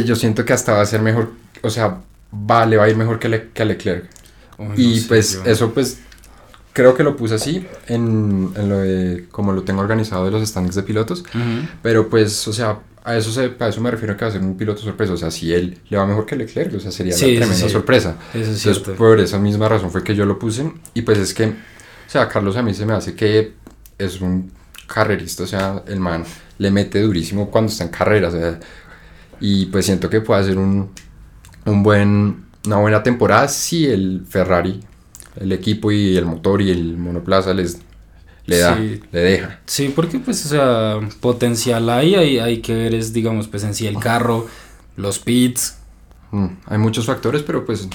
Que 0.00 0.04
yo 0.04 0.16
siento 0.16 0.44
que 0.44 0.52
hasta 0.52 0.72
va 0.72 0.80
a 0.82 0.86
ser 0.86 1.02
mejor, 1.02 1.30
o 1.62 1.70
sea, 1.70 2.00
va, 2.32 2.66
le 2.66 2.76
va 2.76 2.84
a 2.84 2.88
ir 2.88 2.96
mejor 2.96 3.18
que, 3.18 3.28
le- 3.28 3.48
que 3.54 3.62
a 3.62 3.64
Leclerc. 3.64 4.04
No 4.58 4.74
y 4.76 5.00
sé, 5.00 5.08
pues 5.08 5.34
yo- 5.34 5.44
eso 5.50 5.72
pues 5.74 5.98
creo 6.72 6.94
que 6.94 7.02
lo 7.02 7.16
puse 7.16 7.34
así 7.34 7.66
en, 7.88 8.50
en 8.56 8.68
lo 8.68 8.78
de 8.78 9.26
como 9.30 9.52
lo 9.52 9.62
tengo 9.62 9.80
organizado 9.80 10.24
de 10.26 10.30
los 10.30 10.46
standings 10.48 10.74
de 10.74 10.82
pilotos. 10.82 11.20
Ujú. 11.20 11.68
Pero 11.82 12.08
pues, 12.08 12.46
o 12.48 12.52
sea, 12.52 12.78
a 13.04 13.16
eso, 13.16 13.30
se, 13.32 13.52
a 13.58 13.68
eso 13.68 13.80
me 13.80 13.90
refiero 13.90 14.16
que 14.16 14.24
va 14.24 14.30
a 14.30 14.32
ser 14.32 14.40
un 14.42 14.56
piloto 14.56 14.82
sorpresa. 14.82 15.12
O 15.12 15.16
sea, 15.16 15.30
si 15.30 15.52
él 15.54 15.78
le 15.88 15.96
va 15.96 16.06
mejor 16.06 16.26
que 16.26 16.36
Leclerc, 16.36 16.74
o 16.74 16.80
sea, 16.80 16.90
sería 16.90 17.14
Sí, 17.14 17.34
la 17.34 17.40
tremenda 17.46 17.66
sí. 17.66 17.72
sorpresa. 17.72 18.16
Eso 18.34 18.50
es 18.50 18.66
Entonces, 18.66 18.94
por 18.96 19.20
esa 19.20 19.38
misma 19.38 19.68
razón 19.68 19.90
fue 19.90 20.02
que 20.02 20.14
yo 20.14 20.26
lo 20.26 20.38
puse. 20.38 20.70
Y 20.94 21.02
pues 21.02 21.18
es 21.18 21.32
que, 21.32 21.44
o 21.46 21.54
sea, 22.08 22.28
Carlos 22.28 22.56
a 22.56 22.62
mí 22.62 22.74
se 22.74 22.84
me 22.84 22.92
hace 22.94 23.14
que 23.14 23.52
es 23.98 24.20
un 24.20 24.50
carrerista, 24.86 25.42
o 25.42 25.46
sea, 25.46 25.82
el 25.86 25.98
man 26.00 26.24
le 26.58 26.70
mete 26.70 27.00
durísimo 27.02 27.50
cuando 27.50 27.70
está 27.72 27.84
en 27.84 27.90
carrera, 27.90 28.28
o 28.28 28.30
sea, 28.30 28.58
y 29.40 29.66
pues 29.66 29.86
siento 29.86 30.08
que 30.10 30.20
puede 30.20 30.40
hacer 30.42 30.58
un, 30.58 30.90
un 31.64 31.82
buen, 31.82 32.44
una 32.66 32.76
buena 32.76 33.02
temporada 33.02 33.48
si 33.48 33.86
el 33.86 34.24
Ferrari, 34.28 34.80
el 35.40 35.52
equipo 35.52 35.92
y 35.92 36.16
el 36.16 36.24
motor 36.26 36.62
y 36.62 36.70
el 36.70 36.96
monoplaza 36.96 37.52
les 37.54 37.78
le 38.46 38.58
da, 38.58 38.76
Sí. 38.76 39.00
le 39.10 39.20
deja. 39.20 39.58
Sí, 39.66 39.92
porque 39.94 40.18
pues, 40.20 40.46
o 40.46 40.48
sea, 40.48 41.00
potencial 41.20 41.90
hay, 41.90 42.14
hay, 42.14 42.38
hay 42.38 42.58
que 42.60 42.74
ver 42.74 42.94
es, 42.94 43.12
digamos, 43.12 43.48
pues 43.48 43.64
en 43.64 43.74
sí 43.74 43.86
el 43.88 43.98
carro, 43.98 44.46
los 44.96 45.18
pits, 45.18 45.78
Mm, 46.32 46.46
hay 46.66 46.78
muchos 46.78 47.06
factores, 47.06 47.42
pero 47.42 47.64
pues 47.64 47.88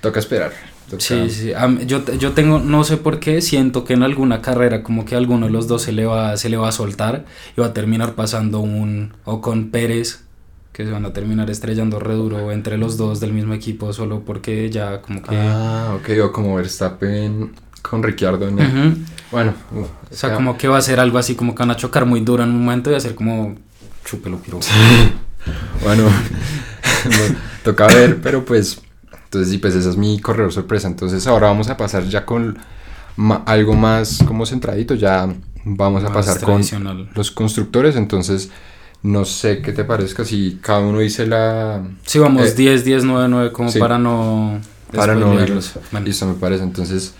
toca 0.00 0.18
esperar. 0.18 0.52
toca- 0.90 1.00
Sí, 1.02 1.30
sí. 1.30 1.52
am- 1.54 1.78
yo, 1.86 2.04
yo 2.18 2.32
tengo, 2.32 2.58
no 2.58 2.82
sé 2.82 2.96
por 2.96 3.20
qué, 3.20 3.40
siento 3.40 3.84
que 3.84 3.92
en 3.94 4.02
alguna 4.02 4.42
carrera 4.42 4.82
como 4.82 5.04
que 5.04 5.14
a 5.14 5.18
alguno 5.18 5.46
de 5.46 5.52
los 5.52 5.68
dos 5.68 5.82
se 5.82 5.92
le 5.92 6.04
va, 6.04 6.36
se 6.36 6.48
le 6.48 6.56
va 6.56 6.68
a 6.68 6.72
soltar 6.72 7.24
y 7.56 7.60
va 7.60 7.68
a 7.68 7.72
terminar 7.72 8.14
pasando 8.16 8.58
un 8.58 9.12
o 9.24 9.40
con 9.40 9.70
Pérez, 9.70 10.24
que 10.72 10.84
se 10.84 10.90
van 10.92 11.04
a 11.04 11.12
terminar 11.12 11.50
estrellando 11.50 11.98
re 11.98 12.14
duro 12.14 12.52
entre 12.52 12.78
los 12.78 12.96
dos 12.96 13.20
del 13.20 13.32
mismo 13.32 13.54
equipo 13.54 13.92
solo 13.92 14.20
porque 14.24 14.70
ya 14.70 15.02
como 15.02 15.22
que... 15.22 15.36
Ah, 15.36 15.96
ok, 15.98 16.08
o 16.24 16.32
como 16.32 16.54
Verstappen 16.56 17.52
con 17.82 18.02
Ricciardo. 18.02 18.48
en 18.48 18.58
el-. 18.58 18.96
Bueno, 19.32 19.54
uf, 19.72 19.88
O 20.10 20.14
sea, 20.14 20.30
ya- 20.30 20.34
como 20.36 20.56
que 20.56 20.68
va 20.68 20.78
a 20.78 20.82
ser 20.82 21.00
algo 21.00 21.18
así 21.18 21.34
como 21.34 21.54
que 21.54 21.60
van 21.60 21.70
a 21.72 21.76
chocar 21.76 22.06
muy 22.06 22.20
duro 22.20 22.42
en 22.44 22.50
un 22.50 22.64
momento 22.64 22.90
y 22.90 22.94
hacer 22.94 23.14
como 23.14 23.56
chúpelo, 24.04 24.38
piro. 24.38 24.60
Bueno, 25.82 26.02
no, 27.04 27.36
toca 27.64 27.86
ver, 27.86 28.20
pero 28.20 28.44
pues, 28.44 28.82
entonces 29.24 29.50
sí, 29.50 29.56
pues 29.58 29.74
esa 29.74 29.88
es 29.88 29.96
mi 29.96 30.20
corredor 30.20 30.52
sorpresa. 30.52 30.86
Entonces 30.86 31.26
ahora 31.26 31.46
vamos 31.46 31.70
a 31.70 31.76
pasar 31.78 32.04
ya 32.04 32.26
con 32.26 32.58
algo 33.46 33.74
más 33.74 34.22
como 34.26 34.44
centradito, 34.44 34.94
ya 34.94 35.26
vamos 35.64 36.04
a 36.04 36.10
Más 36.10 36.26
pasar 36.26 36.42
con 36.42 36.62
los 37.14 37.30
constructores. 37.30 37.96
Entonces, 37.96 38.50
no 39.02 39.24
sé 39.24 39.62
qué 39.62 39.72
te 39.72 39.84
parezca 39.84 40.24
si 40.24 40.58
cada 40.60 40.80
uno 40.80 40.98
dice 40.98 41.26
la. 41.26 41.82
Sí, 42.04 42.18
vamos 42.18 42.48
Eh, 42.48 42.54
10, 42.54 42.84
10, 42.84 43.04
9, 43.04 43.28
9, 43.28 43.52
como 43.52 43.70
sí. 43.70 43.78
para 43.78 43.98
no. 43.98 44.60
Para 44.94 45.14
no 45.14 45.26
spoilearlos. 45.26 45.72
Bueno, 45.90 46.06
Listo, 46.06 46.26
me 46.26 46.34
parece. 46.34 46.64
Entonces, 46.64 47.14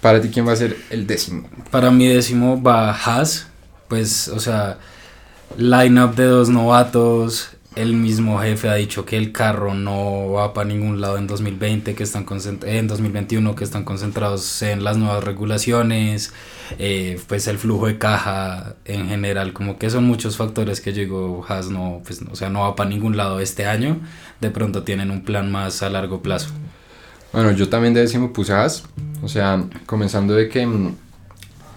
para 0.00 0.20
ti, 0.20 0.28
¿quién 0.28 0.46
va 0.46 0.52
a 0.52 0.56
ser 0.56 0.76
el 0.90 1.06
décimo? 1.06 1.48
Para 1.70 1.90
mi 1.90 2.08
décimo 2.08 2.60
va 2.62 2.90
Haas, 2.92 3.46
pues, 3.88 4.28
o 4.28 4.40
sea, 4.40 4.78
line-up 5.56 6.14
de 6.14 6.24
dos 6.24 6.48
novatos. 6.48 7.50
El 7.74 7.94
mismo 7.94 8.38
jefe 8.38 8.68
ha 8.68 8.74
dicho 8.74 9.06
que 9.06 9.16
el 9.16 9.32
carro 9.32 9.72
no 9.72 10.30
va 10.32 10.52
para 10.52 10.68
ningún 10.68 11.00
lado 11.00 11.16
en 11.16 11.26
2020, 11.26 11.94
que 11.94 12.02
están 12.02 12.26
en 12.66 12.86
2021, 12.86 13.54
que 13.54 13.64
están 13.64 13.84
concentrados 13.84 14.60
en 14.60 14.84
las 14.84 14.98
nuevas 14.98 15.24
regulaciones, 15.24 16.34
eh, 16.78 17.18
pues 17.28 17.46
el 17.48 17.56
flujo 17.56 17.86
de 17.86 17.96
caja 17.96 18.74
en 18.84 19.08
general, 19.08 19.54
como 19.54 19.78
que 19.78 19.88
son 19.88 20.04
muchos 20.04 20.36
factores 20.36 20.82
que 20.82 20.92
yo 20.92 21.00
digo, 21.00 21.46
Haas 21.48 21.70
no, 21.70 22.02
pues, 22.04 22.20
o 22.30 22.36
sea, 22.36 22.50
no 22.50 22.60
va 22.60 22.76
para 22.76 22.90
ningún 22.90 23.16
lado 23.16 23.40
este 23.40 23.64
año. 23.64 24.00
De 24.42 24.50
pronto 24.50 24.82
tienen 24.82 25.10
un 25.10 25.22
plan 25.22 25.50
más 25.50 25.82
a 25.82 25.88
largo 25.88 26.20
plazo. 26.20 26.50
Bueno, 27.32 27.52
yo 27.52 27.70
también 27.70 27.94
de 27.94 28.00
décimo 28.00 28.34
puse 28.34 28.52
Haas. 28.52 28.84
O 29.22 29.28
sea, 29.28 29.64
comenzando 29.86 30.34
de 30.34 30.50
que 30.50 30.66
mm, 30.66 30.94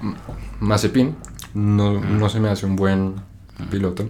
mm, 0.02 0.16
Mazepin 0.60 1.16
no, 1.54 2.02
no 2.02 2.28
se 2.28 2.42
me 2.42 2.50
hace 2.50 2.66
un 2.66 2.76
buen 2.76 3.16
piloto. 3.72 4.06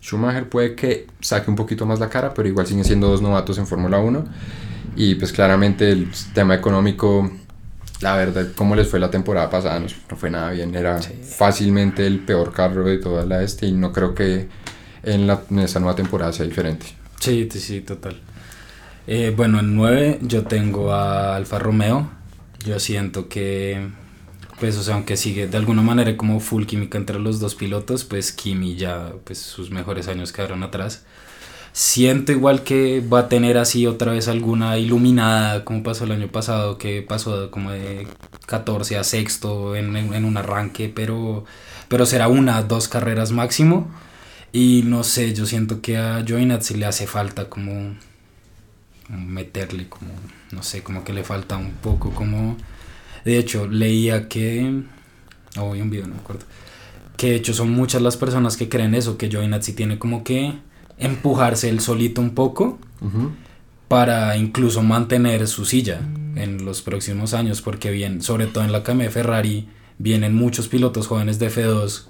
Schumacher 0.00 0.48
puede 0.48 0.74
que 0.74 1.06
saque 1.20 1.50
un 1.50 1.56
poquito 1.56 1.86
más 1.86 1.98
la 2.00 2.08
cara, 2.08 2.32
pero 2.34 2.48
igual 2.48 2.66
siguen 2.66 2.84
siendo 2.84 3.08
dos 3.08 3.20
novatos 3.22 3.58
en 3.58 3.66
Fórmula 3.66 3.98
1. 3.98 4.24
Y 4.96 5.14
pues 5.16 5.32
claramente 5.32 5.90
el 5.90 6.08
tema 6.34 6.54
económico, 6.54 7.30
la 8.00 8.16
verdad, 8.16 8.48
cómo 8.56 8.74
les 8.74 8.88
fue 8.88 8.98
la 9.00 9.10
temporada 9.10 9.48
pasada, 9.50 9.78
no, 9.80 9.86
no 10.10 10.16
fue 10.16 10.30
nada 10.30 10.50
bien. 10.50 10.74
Era 10.74 11.00
Sí. 11.02 11.12
fácilmente 11.22 12.06
el 12.06 12.20
peor 12.20 12.52
carro 12.52 12.84
de 12.84 12.98
toda 12.98 13.24
la 13.26 13.42
este 13.42 13.66
y 13.66 13.72
no 13.72 13.92
creo 13.92 14.14
que 14.14 14.48
en, 15.02 15.26
la, 15.26 15.42
en 15.50 15.58
esta 15.60 15.78
nueva 15.80 15.94
temporada 15.94 16.32
sea 16.32 16.46
diferente. 16.46 16.86
Sí, 17.20 17.48
sí, 17.50 17.60
sí, 17.60 17.80
total. 17.80 18.20
Eh, 19.06 19.32
bueno, 19.36 19.58
en 19.60 19.74
9 19.74 20.18
yo 20.22 20.44
tengo 20.44 20.92
a 20.92 21.34
Alfa 21.36 21.58
Romeo. 21.58 22.10
Yo 22.64 22.78
siento 22.80 23.28
que, 23.28 23.88
pues, 24.60 24.76
o 24.76 24.82
sea, 24.82 24.94
aunque 24.94 25.16
sigue 25.16 25.46
de 25.48 25.56
alguna 25.58 25.82
manera 25.82 26.16
como 26.16 26.40
full 26.40 26.64
química 26.66 26.98
entre 26.98 27.18
los 27.18 27.40
dos 27.40 27.54
pilotos, 27.54 28.04
pues 28.04 28.32
Kimi 28.32 28.76
ya, 28.76 29.12
pues, 29.24 29.38
sus 29.38 29.70
mejores 29.70 30.08
años 30.08 30.32
quedaron 30.32 30.62
atrás. 30.62 31.04
Siento 31.72 32.32
igual 32.32 32.64
que 32.64 33.00
va 33.00 33.20
a 33.20 33.28
tener 33.28 33.58
así 33.58 33.86
otra 33.86 34.12
vez 34.12 34.28
alguna 34.28 34.78
iluminada, 34.78 35.64
como 35.64 35.82
pasó 35.82 36.04
el 36.04 36.12
año 36.12 36.28
pasado, 36.28 36.78
que 36.78 37.02
pasó 37.02 37.50
como 37.50 37.70
de 37.72 38.08
14 38.46 38.96
a 38.98 39.04
sexto 39.04 39.76
en, 39.76 39.96
en- 39.96 40.24
un 40.24 40.36
arranque, 40.36 40.88
pero, 40.94 41.44
pero 41.88 42.06
será 42.06 42.28
una, 42.28 42.62
dos 42.62 42.88
carreras 42.88 43.32
máximo. 43.32 43.88
Y 44.52 44.82
no 44.86 45.04
sé, 45.04 45.34
yo 45.34 45.46
siento 45.46 45.80
que 45.82 45.98
a 45.98 46.24
Giovinazzi 46.24 46.74
le 46.76 46.86
hace 46.86 47.06
falta 47.06 47.48
como 47.50 47.94
meterle 49.08 49.88
como, 49.88 50.10
no 50.52 50.62
sé, 50.62 50.82
como 50.82 51.04
que 51.04 51.12
le 51.12 51.24
falta 51.24 51.56
un 51.56 51.72
poco 51.72 52.10
como... 52.12 52.56
De 53.28 53.36
hecho, 53.38 53.66
leía 53.66 54.26
que... 54.26 54.84
O 55.58 55.72
vi 55.72 55.82
un 55.82 55.90
video, 55.90 56.06
no 56.06 56.14
me 56.14 56.20
acuerdo. 56.20 56.46
Que 57.18 57.30
de 57.32 57.36
hecho 57.36 57.52
son 57.52 57.70
muchas 57.70 58.00
las 58.00 58.16
personas 58.16 58.56
que 58.56 58.70
creen 58.70 58.94
eso, 58.94 59.18
que 59.18 59.28
Giovinazzi 59.28 59.74
tiene 59.74 59.98
como 59.98 60.24
que 60.24 60.54
empujarse 60.98 61.68
él 61.68 61.80
solito 61.80 62.22
un 62.22 62.30
poco 62.30 62.78
para 63.86 64.34
incluso 64.38 64.82
mantener 64.82 65.46
su 65.46 65.66
silla 65.66 66.00
en 66.36 66.64
los 66.64 66.80
próximos 66.80 67.34
años, 67.34 67.60
porque 67.60 67.90
bien, 67.90 68.22
sobre 68.22 68.46
todo 68.46 68.64
en 68.64 68.72
la 68.72 68.82
de 69.04 69.10
Ferrari, 69.10 69.68
vienen 69.98 70.34
muchos 70.34 70.68
pilotos 70.68 71.06
jóvenes 71.06 71.38
de 71.38 71.50
F2 71.50 72.04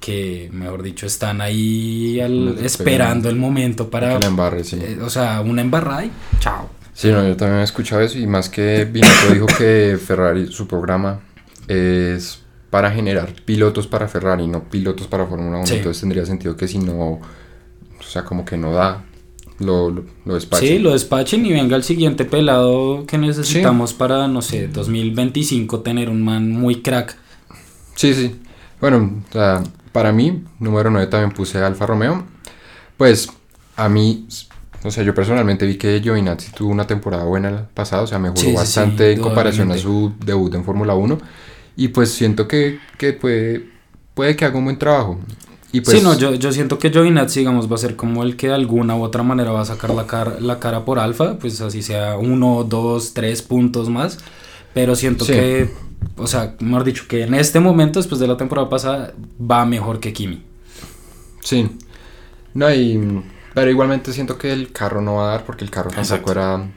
que, 0.00 0.50
mejor 0.52 0.82
dicho, 0.82 1.06
están 1.06 1.40
ahí 1.40 2.18
al- 2.20 2.58
esperando 2.64 3.28
el 3.28 3.36
momento 3.36 3.90
para... 3.90 4.14
Que 4.14 4.20
la 4.20 4.26
embarre, 4.26 4.64
sí. 4.64 4.76
eh, 4.80 4.98
o 5.00 5.08
sea, 5.10 5.40
una 5.40 5.62
embarrada 5.62 6.04
y 6.04 6.10
chao. 6.40 6.68
Sí, 6.96 7.10
no, 7.12 7.22
yo 7.28 7.36
también 7.36 7.60
he 7.60 7.64
escuchado 7.64 8.00
eso 8.00 8.18
y 8.18 8.26
más 8.26 8.48
que 8.48 8.86
Binotto 8.86 9.34
dijo 9.34 9.44
que 9.46 9.98
Ferrari, 10.02 10.46
su 10.50 10.66
programa 10.66 11.20
es 11.68 12.38
para 12.70 12.90
generar 12.90 13.34
pilotos 13.44 13.86
para 13.86 14.08
Ferrari, 14.08 14.46
no 14.46 14.64
pilotos 14.64 15.06
para 15.06 15.26
Fórmula 15.26 15.58
1, 15.58 15.66
Sí. 15.66 15.74
entonces 15.76 16.00
tendría 16.00 16.24
sentido 16.24 16.56
que 16.56 16.66
si 16.66 16.78
no, 16.78 16.96
o 17.00 18.02
sea, 18.02 18.24
como 18.24 18.46
que 18.46 18.56
no 18.56 18.72
da, 18.72 19.04
lo, 19.58 19.90
lo, 19.90 20.04
lo 20.24 20.34
despachen. 20.34 20.66
Sí, 20.68 20.78
lo 20.78 20.92
despachen 20.94 21.44
y 21.44 21.52
venga 21.52 21.76
el 21.76 21.82
siguiente 21.82 22.24
pelado 22.24 23.04
que 23.06 23.18
necesitamos 23.18 23.92
para, 23.92 24.26
no 24.26 24.40
sé, 24.40 24.68
2025 24.68 25.80
tener 25.80 26.08
un 26.08 26.22
man 26.24 26.50
muy 26.50 26.80
crack. 26.80 27.14
Sí, 27.94 28.14
sí. 28.14 28.36
Bueno, 28.80 29.22
o 29.28 29.32
sea, 29.34 29.62
para 29.92 30.12
mí, 30.12 30.44
número 30.60 30.90
9 30.90 31.08
también 31.08 31.32
puse 31.32 31.58
Alfa 31.58 31.84
Romeo. 31.84 32.24
Pues 32.96 33.28
a 33.76 33.88
mí, 33.90 34.26
o 34.84 34.90
sea, 34.90 35.02
yo 35.04 35.14
personalmente 35.14 35.66
vi 35.66 35.76
que 35.76 36.00
Giovinazzi 36.00 36.52
tuvo 36.52 36.70
una 36.70 36.86
temporada 36.86 37.24
buena 37.24 37.48
el 37.48 37.56
pasado, 37.74 38.04
o 38.04 38.06
sea, 38.06 38.18
mejoró 38.18 38.40
Sí, 38.40 38.46
sí, 38.46 38.52
sí, 38.52 38.56
bastante 38.56 39.12
en 39.12 39.20
comparación 39.20 39.70
a 39.72 39.78
su 39.78 40.12
debut 40.24 40.54
en 40.54 40.64
Fórmula 40.64 40.94
1. 40.94 41.18
Y 41.76 41.88
pues 41.88 42.10
siento 42.12 42.46
que, 42.48 42.78
que 42.96 43.12
puede, 43.12 43.64
puede 44.14 44.36
que 44.36 44.44
haga 44.44 44.58
un 44.58 44.64
buen 44.64 44.78
trabajo. 44.78 45.18
Y 45.72 45.80
pues, 45.80 45.98
sí, 45.98 46.02
no, 46.02 46.16
yo, 46.16 46.34
yo 46.34 46.52
siento 46.52 46.78
que 46.78 46.90
Giovinazzi, 46.90 47.40
digamos, 47.40 47.70
va 47.70 47.74
a 47.74 47.78
ser 47.78 47.96
como 47.96 48.22
el 48.22 48.36
que 48.36 48.48
de 48.48 48.54
alguna 48.54 48.96
u 48.96 49.02
otra 49.02 49.22
manera 49.22 49.50
va 49.50 49.60
a 49.60 49.64
sacar 49.64 49.90
la 49.90 50.06
cara, 50.06 50.36
la 50.40 50.58
cara 50.58 50.84
por 50.84 50.98
Alfa, 50.98 51.38
pues 51.38 51.60
así 51.60 51.82
sea 51.82 52.16
uno, 52.16 52.64
dos, 52.64 53.12
tres 53.12 53.42
puntos 53.42 53.90
más. 53.90 54.18
Pero 54.72 54.94
siento 54.94 55.24
Sí. 55.24 55.32
que, 55.32 55.70
o 56.16 56.26
sea, 56.26 56.54
mejor 56.60 56.84
dicho, 56.84 57.04
que 57.08 57.24
en 57.24 57.34
este 57.34 57.60
momento, 57.60 57.98
después 57.98 58.20
de 58.20 58.26
la 58.28 58.36
temporada 58.36 58.68
pasada, 58.70 59.12
va 59.38 59.66
mejor 59.66 60.00
que 60.00 60.12
Kimi. 60.12 60.42
Sí. 61.40 61.68
No, 62.54 62.72
y, 62.72 63.22
pero 63.56 63.70
igualmente 63.70 64.12
siento 64.12 64.36
que 64.36 64.52
el 64.52 64.70
carro 64.70 65.00
no 65.00 65.14
va 65.14 65.28
a 65.28 65.30
dar 65.32 65.44
porque 65.46 65.64
el 65.64 65.70
carro 65.70 65.88
tampoco 65.88 66.02
Exacto. 66.02 66.32
era... 66.32 66.68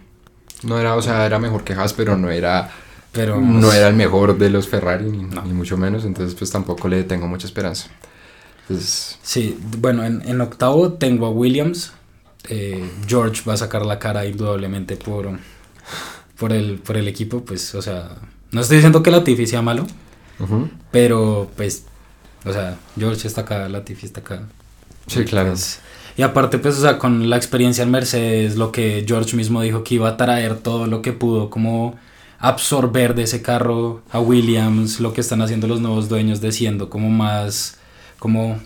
No 0.64 0.80
era, 0.80 0.96
o 0.96 1.02
sea, 1.02 1.26
era 1.26 1.38
mejor 1.40 1.66
que 1.66 1.74
Haas, 1.74 1.92
pero 1.92 2.16
no 2.16 2.30
era... 2.30 2.72
Pero 3.12 3.42
no 3.42 3.74
era 3.74 3.90
el 3.90 3.96
mejor 3.96 4.38
de 4.38 4.50
los 4.50 4.70
Ferrari, 4.70 5.04
ni, 5.04 5.24
No. 5.24 5.42
ni 5.42 5.52
mucho 5.52 5.76
menos, 5.76 6.06
entonces 6.06 6.36
pues 6.36 6.50
tampoco 6.52 6.88
le 6.88 7.04
tengo 7.04 7.28
mucha 7.28 7.48
esperanza. 7.48 7.90
Entonces, 8.62 9.18
Sí, 9.22 9.60
bueno, 9.80 10.06
en, 10.06 10.22
en 10.26 10.40
octavo 10.40 10.94
tengo 10.94 11.26
a 11.26 11.32
Williams. 11.32 11.92
Eh, 12.48 12.90
George 13.08 13.42
va 13.46 13.56
a 13.56 13.58
sacar 13.58 13.86
la 13.86 14.00
cara 14.00 14.26
indudablemente 14.26 14.96
por, 14.96 15.38
por, 16.38 16.54
el, 16.54 16.80
por 16.80 16.96
el 16.96 17.10
equipo, 17.10 17.44
pues, 17.44 17.76
o 17.76 17.82
sea, 17.82 18.16
no 18.52 18.62
estoy 18.62 18.78
diciendo 18.78 19.04
que 19.04 19.12
Latifi 19.12 19.46
sea 19.48 19.62
malo, 19.62 19.86
pero 20.92 21.50
pues, 21.58 21.84
o 22.46 22.54
sea, 22.54 22.78
George 22.98 23.28
está 23.28 23.42
acá, 23.42 23.68
Latifi 23.68 24.06
está 24.06 24.22
acá. 24.22 24.44
sí, 25.08 25.26
claro. 25.26 25.50
Pues, 25.50 25.82
y 26.20 26.22
aparte, 26.22 26.60
pues, 26.60 26.78
o 26.78 26.82
sea, 26.82 26.98
con 26.98 27.30
la 27.30 27.38
experiencia 27.38 27.82
en 27.82 27.92
Mercedes, 27.92 28.58
lo 28.58 28.74
que 28.74 29.06
George 29.08 29.38
mismo 29.38 29.62
dijo 29.62 29.86
que 29.86 29.96
iba 29.96 30.10
a 30.10 30.18
traer 30.18 30.58
todo 30.58 30.86
lo 30.86 31.02
que 31.02 31.14
pudo, 31.14 31.50
como 31.50 31.96
absorber 32.40 33.16
de 33.16 33.24
ese 33.24 33.42
carro 33.42 34.02
a 34.12 34.20
Williams, 34.20 35.00
lo 35.00 35.14
que 35.14 35.22
están 35.22 35.42
haciendo 35.42 35.68
los 35.68 35.80
nuevos 35.80 36.10
dueños 36.10 36.42
de 36.42 36.52
siendo 36.52 36.90
como 36.90 37.10
más, 37.10 37.80
como 38.20 38.60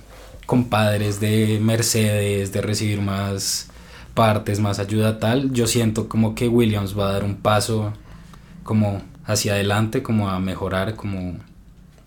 compadres 0.48 1.20
de 1.20 1.60
Mercedes, 1.62 2.52
de 2.52 2.62
recibir 2.62 3.02
más 3.02 3.70
partes, 4.16 4.60
más 4.60 4.80
ayuda 4.80 5.20
tal, 5.20 5.54
yo 5.54 5.68
siento 5.68 6.10
como 6.10 6.34
que 6.34 6.48
Williams 6.48 6.98
va 6.98 7.10
a 7.10 7.12
dar 7.12 7.24
un 7.24 7.36
paso 7.36 7.94
como 8.64 9.04
hacia 9.26 9.54
adelante, 9.54 10.02
como 10.02 10.28
a 10.28 10.40
mejorar, 10.40 10.96
como, 10.96 11.38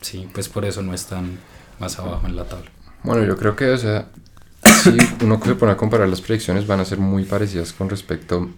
sí, 0.00 0.26
pues 0.34 0.48
por 0.48 0.64
eso 0.64 0.82
no 0.82 0.92
están 0.92 1.38
más 1.78 2.00
abajo 2.00 2.26
en 2.26 2.34
la 2.34 2.46
tabla. 2.46 2.68
Bueno, 3.04 3.24
yo 3.24 3.36
creo 3.36 3.54
que, 3.54 3.70
o 3.70 3.78
sea, 3.78 4.08
si 4.82 4.96
uno 5.25 5.40
se 5.44 5.54
pone 5.54 5.73
a 5.73 5.76
comparar 5.76 6.08
las 6.08 6.20
predicciones 6.20 6.66
van 6.66 6.80
a 6.80 6.85
ser 6.85 6.99
muy 6.99 7.25
parecidas 7.25 7.73
con 7.73 7.88
respecto 7.88 8.49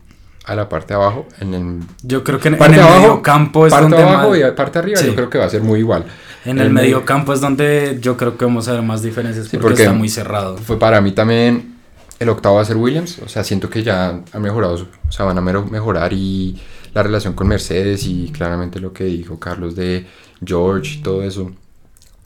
a 0.44 0.54
la 0.54 0.68
parte 0.68 0.88
de 0.88 0.94
abajo. 0.94 1.26
En 1.40 1.54
el 1.54 1.80
Yo 2.02 2.24
creo 2.24 2.38
que 2.40 2.48
en, 2.48 2.54
el 2.54 2.62
abajo, 2.80 3.00
medio 3.00 3.22
campo 3.22 3.66
es 3.66 3.72
parte 3.72 3.88
donde 3.90 4.02
abajo 4.02 4.34
y 4.36 4.42
parte 4.52 4.78
arriba 4.78 4.98
Sí. 4.98 5.06
yo 5.06 5.14
creo 5.14 5.28
que 5.30 5.38
va 5.38 5.44
a 5.44 5.50
ser 5.50 5.62
muy 5.62 5.80
igual. 5.80 6.04
en 6.44 6.58
el 6.58 6.70
medio 6.70 7.04
campo 7.04 7.32
es 7.34 7.40
donde 7.40 7.98
yo 8.00 8.16
creo 8.16 8.38
que 8.38 8.44
vamos 8.46 8.66
a 8.68 8.72
ver 8.72 8.82
más 8.82 9.02
diferencias 9.02 9.46
Sí, 9.46 9.56
porque, 9.58 9.68
porque- 9.70 9.82
está 9.82 9.94
muy 9.94 10.08
cerrado. 10.08 10.56
Fue 10.56 10.78
para 10.78 11.00
mí 11.00 11.12
también 11.12 11.74
el 12.18 12.28
octavo 12.30 12.56
va 12.56 12.62
a 12.62 12.64
ser 12.64 12.76
Williams, 12.76 13.18
o 13.24 13.28
sea, 13.28 13.44
siento 13.44 13.68
que 13.68 13.82
ya 13.82 14.08
han 14.32 14.42
mejorado, 14.42 14.74
o 15.08 15.12
sea, 15.12 15.24
van 15.26 15.36
a 15.38 15.40
mejorar 15.40 16.12
y 16.12 16.58
la 16.94 17.02
relación 17.02 17.34
con 17.34 17.46
Mercedes 17.48 18.04
y 18.06 18.32
claramente 18.32 18.80
lo 18.80 18.92
que 18.92 19.04
dijo 19.04 19.38
Carlos 19.38 19.76
de 19.76 20.06
George 20.44 20.94
y 20.96 21.02
todo 21.02 21.22
eso. 21.22 21.42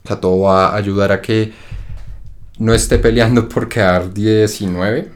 O 0.05 0.09
sea, 0.09 0.21
todo 0.21 0.41
va 0.41 0.69
a 0.69 0.77
ayudar 0.77 1.13
a 1.13 1.21
que 1.21 1.53
no 2.59 2.75
esté 2.75 2.99
peleando 2.99 3.49
por 3.49 3.69
quedar 3.69 4.13
19, 4.15 5.11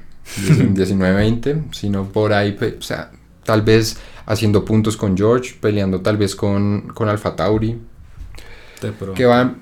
19-20, 0.75 1.73
sino 1.73 2.05
por 2.09 2.33
ahí, 2.33 2.57
o 2.79 2.83
sea, 2.83 3.11
tal 3.45 3.63
vez 3.63 3.99
haciendo 4.27 4.65
puntos 4.65 4.97
con 4.97 5.17
George, 5.17 5.55
peleando 5.61 6.01
tal 6.01 6.17
vez 6.17 6.35
con, 6.35 6.89
con 6.89 7.09
Alfa 7.09 7.37
Tauri, 7.37 7.79
que 9.15 9.25
va, 9.27 9.55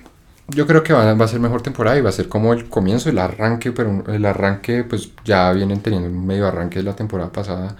yo 0.49 0.67
creo 0.67 0.83
que 0.83 0.93
va, 0.93 1.15
va 1.15 1.25
a 1.25 1.29
ser 1.29 1.41
mejor 1.41 1.63
temporada 1.63 1.99
y 1.99 2.03
va 2.03 2.11
a 2.11 2.13
ser 2.13 2.29
como 2.29 2.53
el 2.53 2.69
comienzo, 2.69 3.09
el 3.11 3.19
arranque, 3.19 3.73
pero 3.73 4.05
el 4.09 4.25
arranque, 4.27 4.85
pues 4.85 5.11
ya 5.25 5.53
vienen 5.53 5.81
teniendo 5.81 6.09
un 6.09 6.27
medio 6.27 6.47
arranque 6.47 6.79
de 6.81 6.85
la 6.85 6.97
temporada 6.97 7.33
pasada 7.33 7.77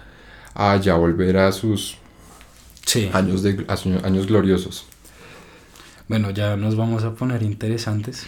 a 0.55 0.77
ya 0.77 0.95
volver 0.95 1.37
a 1.37 1.51
sus 1.51 1.97
Sí. 2.85 3.09
años, 3.13 3.41
de, 3.43 3.65
a 3.67 4.07
años 4.07 4.27
gloriosos. 4.27 4.85
Bueno, 6.07 6.29
ya 6.29 6.55
nos 6.55 6.75
vamos 6.75 7.03
a 7.03 7.13
poner 7.15 7.41
interesantes. 7.43 8.27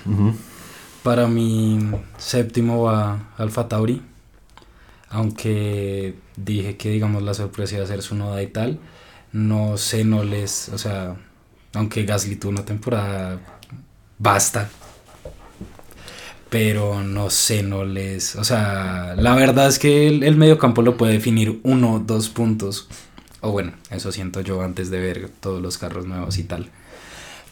Para 1.07 1.25
mi 1.25 1.79
séptimo 2.17 2.83
va 2.83 3.29
Alfa 3.37 3.69
Tauri. 3.69 4.01
Aunque 5.07 6.15
dije 6.35 6.75
que, 6.75 6.89
digamos, 6.89 7.23
la 7.23 7.33
sorpresa 7.33 7.75
iba 7.75 7.85
a 7.85 7.87
ser 7.87 8.01
su 8.01 8.13
noda 8.13 8.43
y 8.43 8.47
tal. 8.47 8.77
No 9.31 9.77
sé, 9.77 10.03
no 10.03 10.25
les. 10.25 10.67
O 10.67 10.77
sea, 10.77 11.15
aunque 11.75 12.03
Gasly 12.03 12.35
tuvo 12.35 12.51
una 12.51 12.65
temporada. 12.65 13.39
Basta. 14.19 14.69
Pero 16.49 17.01
no 17.01 17.29
sé, 17.29 17.63
no 17.63 17.85
les. 17.85 18.35
O 18.35 18.43
sea, 18.43 19.15
la 19.15 19.33
verdad 19.33 19.67
es 19.67 19.79
que 19.79 20.09
el, 20.09 20.23
el 20.23 20.35
medio 20.35 20.57
campo 20.57 20.81
lo 20.81 20.97
puede 20.97 21.13
definir 21.13 21.61
uno, 21.63 22.03
dos 22.05 22.27
puntos. 22.27 22.89
O 23.39 23.51
bueno, 23.51 23.71
eso 23.91 24.11
siento 24.11 24.41
yo 24.41 24.61
antes 24.61 24.89
de 24.91 24.99
ver 24.99 25.29
todos 25.39 25.61
los 25.61 25.77
carros 25.77 26.05
nuevos 26.05 26.37
y 26.37 26.43
tal 26.43 26.69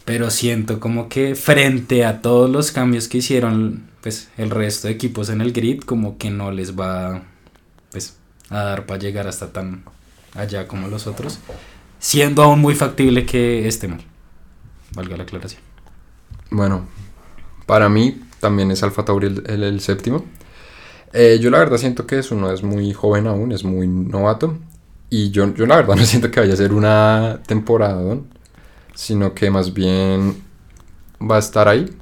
pero 0.06 0.30
siento 0.30 0.80
como 0.80 1.10
que 1.10 1.34
frente 1.34 2.04
a 2.06 2.22
todos 2.22 2.48
los 2.48 2.70
cambios 2.70 3.08
que 3.08 3.18
hicieron 3.18 3.90
pues 4.00 4.28
el 4.38 4.50
resto 4.50 4.86
de 4.88 4.94
equipos 4.94 5.28
en 5.28 5.42
el 5.42 5.52
grid 5.52 5.82
como 5.82 6.16
que 6.16 6.30
no 6.30 6.52
les 6.52 6.78
va 6.78 7.24
pues 7.90 8.16
a 8.48 8.62
dar 8.62 8.86
para 8.86 9.00
llegar 9.00 9.26
hasta 9.26 9.52
tan 9.52 9.82
allá 10.34 10.66
como 10.66 10.88
los 10.88 11.06
otros 11.06 11.40
siendo 11.98 12.42
aún 12.42 12.60
muy 12.60 12.74
factible 12.74 13.26
que 13.26 13.66
esté 13.66 13.88
mal 13.88 14.00
valga 14.94 15.16
la 15.16 15.24
aclaración 15.24 15.60
bueno 16.50 16.86
para 17.66 17.88
mí 17.88 18.22
también 18.40 18.70
es 18.70 18.82
Alfa 18.84 19.04
Tauri 19.04 19.26
el, 19.26 19.62
el, 19.64 19.80
séptimo 19.80 20.24
eh, 21.12 21.40
yo 21.42 21.50
la 21.50 21.58
verdad 21.58 21.78
siento 21.78 22.06
que 22.06 22.20
eso 22.20 22.36
no 22.36 22.52
es 22.52 22.62
muy 22.62 22.92
joven 22.92 23.26
aún 23.26 23.50
es 23.50 23.64
muy 23.64 23.88
novato 23.88 24.56
y 25.10 25.30
yo, 25.30 25.52
yo 25.54 25.66
la 25.66 25.76
verdad 25.76 25.94
no 25.96 26.04
siento 26.04 26.30
que 26.30 26.40
vaya 26.40 26.54
a 26.54 26.56
ser 26.56 26.72
una 26.72 27.40
temporada. 27.46 28.18
Sino 28.96 29.34
que 29.34 29.50
más 29.50 29.72
bien 29.72 30.42
va 31.20 31.36
a 31.36 31.38
estar 31.38 31.68
ahí. 31.68 31.94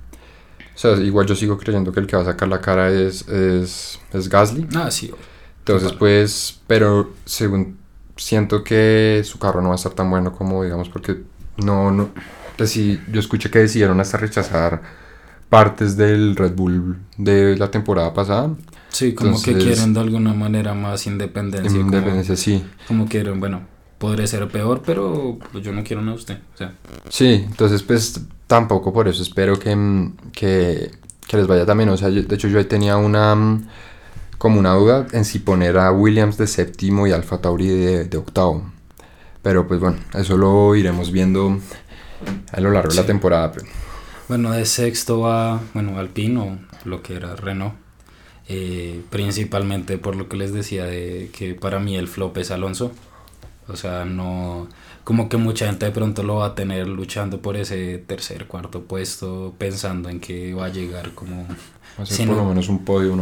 O 0.74 0.78
sea, 0.78 0.92
igual 0.92 1.26
yo 1.26 1.34
sigo 1.34 1.58
creyendo 1.58 1.92
que 1.92 2.00
el 2.00 2.06
que 2.06 2.16
va 2.16 2.22
a 2.22 2.26
sacar 2.26 2.48
la 2.48 2.60
cara 2.60 2.90
es, 2.90 3.28
es, 3.28 4.00
es 4.12 4.28
Gasly. 4.28 4.66
Ah, 4.74 4.90
sí. 4.90 5.12
Entonces, 5.58 5.92
pues, 5.92 6.60
pero 6.66 7.12
según 7.24 7.78
siento 8.16 8.62
que 8.62 9.22
su 9.24 9.38
carro 9.38 9.60
no 9.60 9.68
va 9.68 9.74
a 9.74 9.76
estar 9.76 9.92
tan 9.92 10.08
bueno 10.10 10.32
como, 10.32 10.62
digamos, 10.62 10.88
porque 10.88 11.22
no, 11.56 11.90
no, 11.90 12.10
pues 12.56 12.74
yo 12.74 13.20
escuché 13.20 13.50
que 13.50 13.60
decidieron 13.60 14.00
hasta 14.00 14.16
rechazar 14.16 14.82
partes 15.48 15.96
del 15.96 16.36
Red 16.36 16.54
Bull 16.54 16.96
de 17.16 17.56
la 17.56 17.70
temporada 17.70 18.12
pasada. 18.14 18.54
Sí, 18.88 19.14
como 19.14 19.40
que 19.42 19.56
quieren 19.56 19.94
de 19.94 20.00
alguna 20.00 20.32
manera 20.34 20.74
más 20.74 21.06
independencia. 21.06 21.78
Independencia, 21.78 22.36
sí. 22.36 22.64
Como 22.86 23.06
quieren, 23.06 23.40
bueno, 23.40 23.62
podría 23.98 24.26
ser 24.26 24.46
peor, 24.48 24.82
pero 24.84 25.38
pues, 25.52 25.64
yo 25.64 25.72
no 25.72 25.84
quiero 25.84 26.02
a 26.02 26.14
usted. 26.14 26.38
O 26.54 26.56
sea. 26.56 26.74
Sí, 27.08 27.44
entonces 27.46 27.82
pues 27.82 28.20
tampoco 28.46 28.92
por 28.92 29.08
eso 29.08 29.22
espero 29.22 29.58
que, 29.58 30.10
que, 30.32 30.90
que 31.26 31.36
les 31.36 31.46
vaya 31.46 31.66
también. 31.66 31.88
O 31.88 31.96
sea, 31.96 32.10
de 32.10 32.34
hecho 32.34 32.48
yo 32.48 32.58
ahí 32.58 32.64
tenía 32.64 32.96
una 32.96 33.60
como 34.38 34.58
una 34.58 34.74
duda 34.74 35.06
en 35.12 35.24
si 35.24 35.38
poner 35.38 35.78
a 35.78 35.90
Williams 35.90 36.36
de 36.36 36.46
séptimo 36.46 37.06
y 37.06 37.12
Alfa 37.12 37.38
Tauri 37.38 37.68
de, 37.68 38.04
de 38.04 38.16
octavo. 38.18 38.70
Pero 39.42 39.66
pues 39.66 39.80
bueno, 39.80 39.98
eso 40.14 40.36
lo 40.36 40.74
iremos 40.74 41.12
viendo 41.12 41.58
a 42.52 42.60
lo 42.60 42.70
largo 42.70 42.90
de 42.90 42.96
la 42.96 43.06
temporada. 43.06 43.52
Pues. 43.52 43.64
Bueno, 44.28 44.52
de 44.52 44.64
sexto 44.64 45.20
va, 45.20 45.60
bueno, 45.74 45.98
Alpine 45.98 46.40
o 46.40 46.58
lo 46.84 47.02
que 47.02 47.14
era 47.14 47.36
Renault. 47.36 47.74
Eh, 48.46 49.00
principalmente 49.08 49.96
por 49.96 50.16
lo 50.16 50.28
que 50.28 50.36
les 50.36 50.52
decía 50.52 50.84
de 50.84 51.30
que 51.32 51.54
para 51.54 51.78
mí 51.78 51.96
el 51.96 52.08
flop 52.08 52.36
es 52.38 52.50
Alonso. 52.50 52.92
O 53.68 53.76
sea, 53.76 54.04
no. 54.04 54.68
Como 55.04 55.28
que 55.28 55.37
mucha 55.37 55.66
gente 55.66 55.87
de 55.87 55.92
pronto 55.92 56.23
lo 56.23 56.37
va 56.37 56.47
a 56.47 56.54
tener 56.54 56.87
luchando 56.87 57.40
por 57.40 57.56
ese 57.56 57.99
tercer, 57.99 58.47
cuarto 58.47 58.83
puesto, 58.83 59.54
pensando 59.59 60.09
en 60.09 60.21
que 60.21 60.54
va 60.54 60.66
a 60.66 60.68
llegar 60.68 61.12
como. 61.12 61.47
por 61.97 62.37
lo 62.37 62.44
menos 62.44 62.68
un 62.68 62.85
podio, 62.85 63.16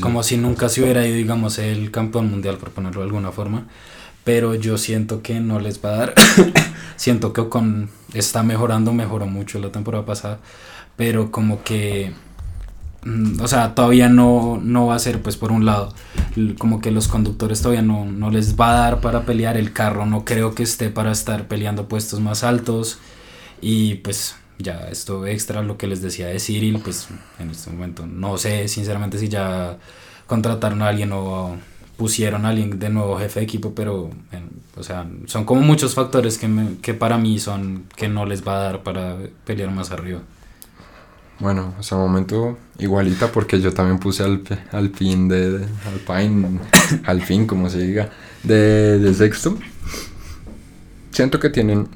Como 0.00 0.22
si 0.22 0.36
nunca 0.36 0.68
se 0.68 0.82
hubiera 0.82 1.06
ido, 1.06 1.16
digamos, 1.16 1.58
el 1.58 1.90
campeón 1.90 2.30
mundial, 2.30 2.58
por 2.58 2.70
ponerlo 2.70 3.00
de 3.00 3.06
alguna 3.06 3.32
forma. 3.32 3.66
Pero 4.24 4.54
yo 4.54 4.76
siento 4.76 5.22
que 5.22 5.40
no 5.40 5.60
les 5.60 5.84
va 5.84 5.90
a 5.90 5.96
dar. 5.96 6.14
siento 6.96 7.32
que 7.32 7.48
con 7.48 7.90
está 8.12 8.42
mejorando, 8.42 8.92
mejoró 8.92 9.26
mucho 9.26 9.58
la 9.58 9.70
temporada 9.70 10.04
pasada. 10.04 10.40
Pero 10.96 11.30
como 11.30 11.62
que 11.62 12.12
o 13.40 13.48
sea, 13.48 13.74
todavía 13.74 14.08
no, 14.08 14.60
no 14.62 14.86
va 14.86 14.96
a 14.96 14.98
ser, 14.98 15.22
pues 15.22 15.36
por 15.36 15.52
un 15.52 15.64
lado, 15.64 15.94
como 16.58 16.80
que 16.80 16.90
los 16.90 17.08
conductores 17.08 17.62
todavía 17.62 17.82
no, 17.82 18.04
no 18.04 18.30
les 18.30 18.58
va 18.58 18.70
a 18.70 18.80
dar 18.80 19.00
para 19.00 19.24
pelear 19.24 19.56
el 19.56 19.72
carro, 19.72 20.06
no 20.06 20.24
creo 20.24 20.54
que 20.54 20.62
esté 20.62 20.90
para 20.90 21.12
estar 21.12 21.46
peleando 21.46 21.88
puestos 21.88 22.20
más 22.20 22.42
altos 22.42 22.98
y 23.60 23.96
pues 23.96 24.36
ya 24.58 24.88
esto 24.90 25.26
extra, 25.26 25.62
lo 25.62 25.76
que 25.76 25.86
les 25.86 26.02
decía 26.02 26.26
de 26.26 26.40
Cyril, 26.40 26.80
pues 26.82 27.08
en 27.38 27.50
este 27.50 27.70
momento 27.70 28.06
no 28.06 28.38
sé 28.38 28.68
sinceramente 28.68 29.18
si 29.18 29.28
ya 29.28 29.78
contrataron 30.26 30.82
a 30.82 30.88
alguien 30.88 31.12
o 31.12 31.56
pusieron 31.96 32.44
a 32.44 32.50
alguien 32.50 32.78
de 32.78 32.90
nuevo 32.90 33.18
jefe 33.18 33.40
de 33.40 33.44
equipo, 33.44 33.74
pero 33.74 34.10
o 34.76 34.82
sea, 34.82 35.06
son 35.26 35.44
como 35.44 35.60
muchos 35.60 35.94
factores 35.94 36.38
que, 36.38 36.48
que 36.82 36.92
para 36.94 37.18
mí 37.18 37.38
son 37.38 37.84
que 37.94 38.08
no 38.08 38.26
les 38.26 38.46
va 38.46 38.56
a 38.56 38.62
dar 38.62 38.82
para 38.82 39.16
pelear 39.44 39.70
más 39.70 39.92
arriba. 39.92 40.20
Bueno, 41.38 41.74
hasta 41.78 41.96
el 41.96 42.00
momento 42.00 42.56
igualita 42.78 43.30
porque 43.30 43.60
yo 43.60 43.72
también 43.74 43.98
puse 43.98 44.22
al, 44.22 44.42
al 44.72 44.90
fin 44.90 45.28
de, 45.28 45.66
Alpine, 45.86 46.60
al 47.04 47.22
fin 47.22 47.46
como 47.46 47.68
se 47.68 47.78
diga, 47.78 48.10
de, 48.42 48.98
de 48.98 49.14
sexto. 49.14 49.58
Siento 51.10 51.38
que 51.38 51.50
tienen 51.50 51.88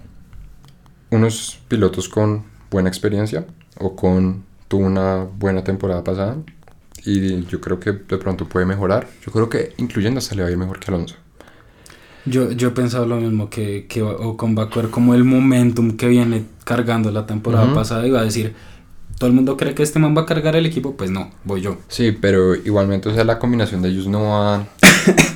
unos 1.11 1.59
pilotos 1.68 2.09
con 2.09 2.44
buena 2.70 2.88
experiencia 2.88 3.46
o 3.79 3.96
con 3.96 4.44
tuvo 4.68 4.87
una 4.87 5.24
buena 5.24 5.64
temporada 5.64 6.05
pasada 6.05 6.37
y 7.05 7.44
yo 7.46 7.61
creo 7.61 7.81
que 7.81 7.92
de 7.92 8.18
pronto 8.18 8.46
puede 8.46 8.66
mejorar. 8.66 9.09
Yo 9.24 9.33
creo 9.33 9.48
que 9.48 9.72
incluyendo 9.79 10.18
hasta 10.18 10.35
le 10.35 10.42
va 10.42 10.48
a 10.48 10.50
ir 10.53 10.59
mejor 10.59 10.79
que 10.79 10.90
Alonso. 10.90 11.16
Yo, 12.26 12.53
yo 12.53 12.68
he 12.68 12.70
pensado 12.72 13.07
lo 13.07 13.16
mismo 13.16 13.48
que, 13.48 13.87
que 13.88 14.03
Ocon 14.03 14.57
va 14.57 14.64
a 14.64 14.90
como 14.90 15.14
el 15.14 15.24
momentum 15.24 15.96
que 15.96 16.07
viene 16.07 16.44
cargando 16.64 17.11
la 17.11 17.26
temporada 17.26 17.72
pasada 17.74 18.07
y 18.07 18.11
va 18.11 18.20
a 18.20 18.24
decir 18.24 18.55
todo 19.21 19.29
el 19.29 19.37
mundo 19.37 19.59
cree 19.59 19.75
que 19.75 19.83
este 19.83 19.99
man 19.99 20.17
va 20.17 20.23
a 20.23 20.27
cargar 20.27 20.57
el 20.57 20.65
equipo, 20.65 20.97
pues 20.97 21.11
no, 21.11 21.31
voy 21.45 21.61
yo. 21.61 21.77
Sí, 21.89 22.11
pero 22.11 22.55
igualmente, 22.55 23.11
o 23.11 23.15
sea, 23.15 23.23
la 23.23 23.39
combinación 23.39 23.83
de 23.83 23.91
ellos 23.91 24.07
no 24.07 24.23
va, 24.31 24.67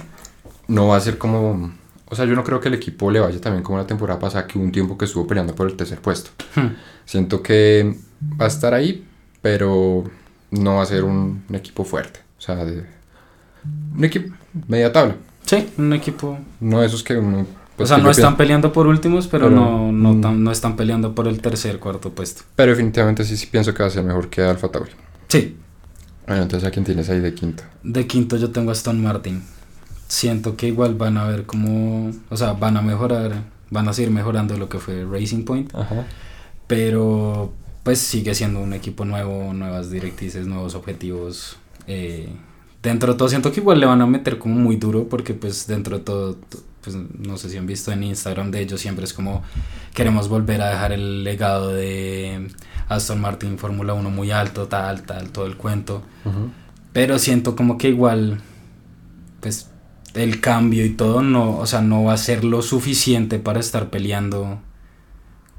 no 0.68 0.88
va 0.88 0.96
a 0.96 1.00
ser 1.00 1.18
como, 1.18 1.70
o 2.06 2.14
sea, 2.16 2.24
yo 2.24 2.34
no 2.34 2.44
creo 2.44 2.60
que 2.60 2.68
el 2.68 2.74
equipo 2.74 3.10
le 3.10 3.20
vaya 3.20 3.38
también 3.42 3.62
como 3.62 3.76
la 3.76 3.86
temporada 3.86 4.18
pasada, 4.18 4.46
que 4.46 4.56
hubo 4.56 4.64
un 4.64 4.72
tiempo 4.72 4.96
que 4.96 5.04
estuvo 5.04 5.26
peleando 5.26 5.54
por 5.54 5.68
el 5.68 5.76
tercer 5.76 5.98
puesto. 6.00 6.30
Hmm. 6.56 6.68
Siento 7.04 7.42
que 7.42 7.94
va 8.40 8.46
a 8.46 8.48
estar 8.48 8.72
ahí, 8.72 9.04
pero 9.42 10.04
no 10.50 10.76
va 10.76 10.82
a 10.82 10.86
ser 10.86 11.04
un, 11.04 11.44
equipo 11.52 11.84
fuerte, 11.84 12.20
o 12.38 12.40
sea, 12.40 12.64
un 12.64 14.02
equipo 14.02 14.34
media 14.66 14.90
tabla. 14.92 15.16
Sí, 15.44 15.68
un 15.76 15.92
equipo. 15.92 16.38
No 16.58 16.82
esos 16.82 17.02
que 17.02 17.18
uno 17.18 17.46
pues 17.76 17.90
o 17.90 17.94
sea, 17.94 18.02
no 18.02 18.10
están 18.10 18.36
peleando 18.36 18.72
por 18.72 18.86
últimos, 18.86 19.26
pero, 19.26 19.50
no, 19.50 19.90
no, 19.90 20.12
mm. 20.14 20.42
no, 20.42 20.52
están 20.52 20.76
peleando 20.76 21.14
por 21.14 21.26
el 21.26 21.40
tercer, 21.40 21.80
cuarto 21.80 22.10
puesto. 22.10 22.42
Pero 22.54 22.70
definitivamente 22.70 23.24
sí, 23.24 23.36
sí 23.36 23.46
pienso 23.46 23.74
que 23.74 23.82
va 23.82 23.88
a 23.88 23.92
ser 23.92 24.04
mejor 24.04 24.28
que 24.28 24.42
Alfa 24.42 24.68
Tauri. 24.68 24.92
Sí. 25.28 25.56
Bueno, 26.26 26.42
entonces 26.42 26.68
¿a 26.68 26.70
quién 26.70 26.84
tienes 26.84 27.10
ahí 27.10 27.20
de 27.20 27.34
quinto? 27.34 27.64
De 27.82 28.06
quinto 28.06 28.36
yo 28.36 28.50
tengo 28.50 28.70
a 28.70 28.72
Aston 28.72 29.02
Martin. 29.02 29.42
Siento 30.06 30.56
que 30.56 30.68
igual 30.68 30.94
van 30.94 31.16
a 31.16 31.26
ver 31.26 31.44
cómo, 31.44 32.12
o 32.30 32.36
sea, 32.36 32.52
van 32.52 32.76
a 32.76 32.82
mejorar, 32.82 33.42
van 33.70 33.88
a 33.88 33.92
seguir 33.92 34.12
mejorando 34.12 34.56
lo 34.56 34.68
que 34.68 34.78
fue 34.78 35.04
Racing 35.04 35.44
Point. 35.44 35.74
Ajá. 35.74 36.06
Pero 36.68 37.52
pues 37.82 37.98
sigue 37.98 38.34
siendo 38.34 38.60
un 38.60 38.72
equipo 38.72 39.04
nuevo, 39.04 39.52
nuevas 39.52 39.90
directrices, 39.90 40.46
nuevos 40.46 40.74
objetivos. 40.74 41.56
Eh, 41.86 42.28
dentro 42.82 43.12
de 43.12 43.18
todo 43.18 43.28
siento 43.28 43.50
que 43.52 43.60
igual 43.60 43.80
le 43.80 43.86
van 43.86 44.00
a 44.00 44.06
meter 44.06 44.38
como 44.38 44.54
muy 44.54 44.76
duro 44.76 45.08
porque 45.08 45.34
pues 45.34 45.66
dentro 45.66 45.98
de 45.98 46.04
todo 46.04 46.38
pues 46.84 46.96
no 46.96 47.36
sé 47.38 47.48
si 47.48 47.56
han 47.56 47.66
visto 47.66 47.90
en 47.90 48.02
Instagram 48.02 48.50
de 48.50 48.60
ellos, 48.60 48.80
siempre 48.80 49.04
es 49.04 49.14
como 49.14 49.42
queremos 49.94 50.28
volver 50.28 50.60
a 50.60 50.70
dejar 50.70 50.92
el 50.92 51.24
legado 51.24 51.72
de 51.72 52.50
Aston 52.88 53.20
Martin 53.20 53.58
Fórmula 53.58 53.94
1 53.94 54.10
muy 54.10 54.30
alto, 54.30 54.68
tal, 54.68 55.02
tal, 55.02 55.30
todo 55.30 55.46
el 55.46 55.56
cuento. 55.56 56.02
Pero 56.92 57.18
siento 57.18 57.56
como 57.56 57.78
que 57.78 57.88
igual, 57.88 58.40
pues 59.40 59.70
el 60.14 60.40
cambio 60.40 60.84
y 60.84 60.90
todo, 60.90 61.22
no, 61.22 61.58
o 61.58 61.66
sea, 61.66 61.80
no 61.80 62.04
va 62.04 62.12
a 62.12 62.18
ser 62.18 62.44
lo 62.44 62.62
suficiente 62.62 63.38
para 63.38 63.60
estar 63.60 63.90
peleando 63.90 64.60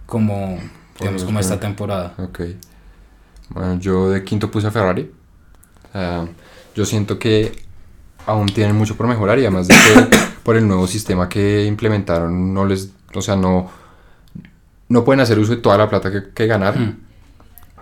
como, 0.06 0.60
digamos, 1.00 1.24
como 1.24 1.40
esta 1.40 1.60
temporada. 1.60 2.14
Ok. 2.18 2.42
Bueno, 3.50 3.80
yo 3.80 4.10
de 4.10 4.24
quinto 4.24 4.50
puse 4.50 4.68
a 4.68 4.72
Ferrari. 4.72 5.12
yo 6.76 6.86
siento 6.86 7.20
que 7.20 7.64
aún 8.26 8.48
tienen 8.48 8.76
mucho 8.76 8.96
por 8.96 9.08
mejorar 9.08 9.40
y 9.40 9.42
además 9.42 9.68
de 9.68 9.76
que 9.76 10.18
por 10.45 10.55
el 10.55 10.67
nuevo 10.67 10.86
sistema 10.86 11.27
que 11.27 11.65
implementaron 11.65 12.53
no 12.53 12.67
les, 12.67 12.91
o 13.15 13.21
sea, 13.23 13.36
no, 13.36 13.67
no 14.89 15.03
pueden 15.03 15.19
hacer 15.19 15.39
uso 15.39 15.55
de 15.55 15.58
toda 15.58 15.75
la 15.75 15.89
plata 15.89 16.12
que, 16.12 16.29
que 16.36 16.45
ganar, 16.45 16.75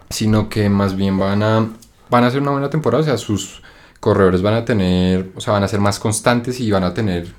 sino 0.10 0.48
que 0.48 0.70
más 0.70 0.96
bien 0.96 1.20
van 1.20 1.44
a, 1.44 1.70
van 2.10 2.24
a 2.24 2.28
hacer 2.28 2.42
una 2.42 2.52
buena 2.52 2.70
temporada, 2.70 3.02
o 3.02 3.06
sea, 3.06 3.18
sus 3.18 3.62
corredores 4.00 4.42
van 4.42 4.54
a 4.54 4.64
tener, 4.64 5.30
o 5.36 5.42
sea, 5.42 5.52
van 5.52 5.64
a 5.64 5.68
ser 5.68 5.82
más 5.82 6.00
constantes 6.00 6.62
y 6.62 6.72
van 6.72 6.86
a 6.86 6.94
tener 6.94 7.34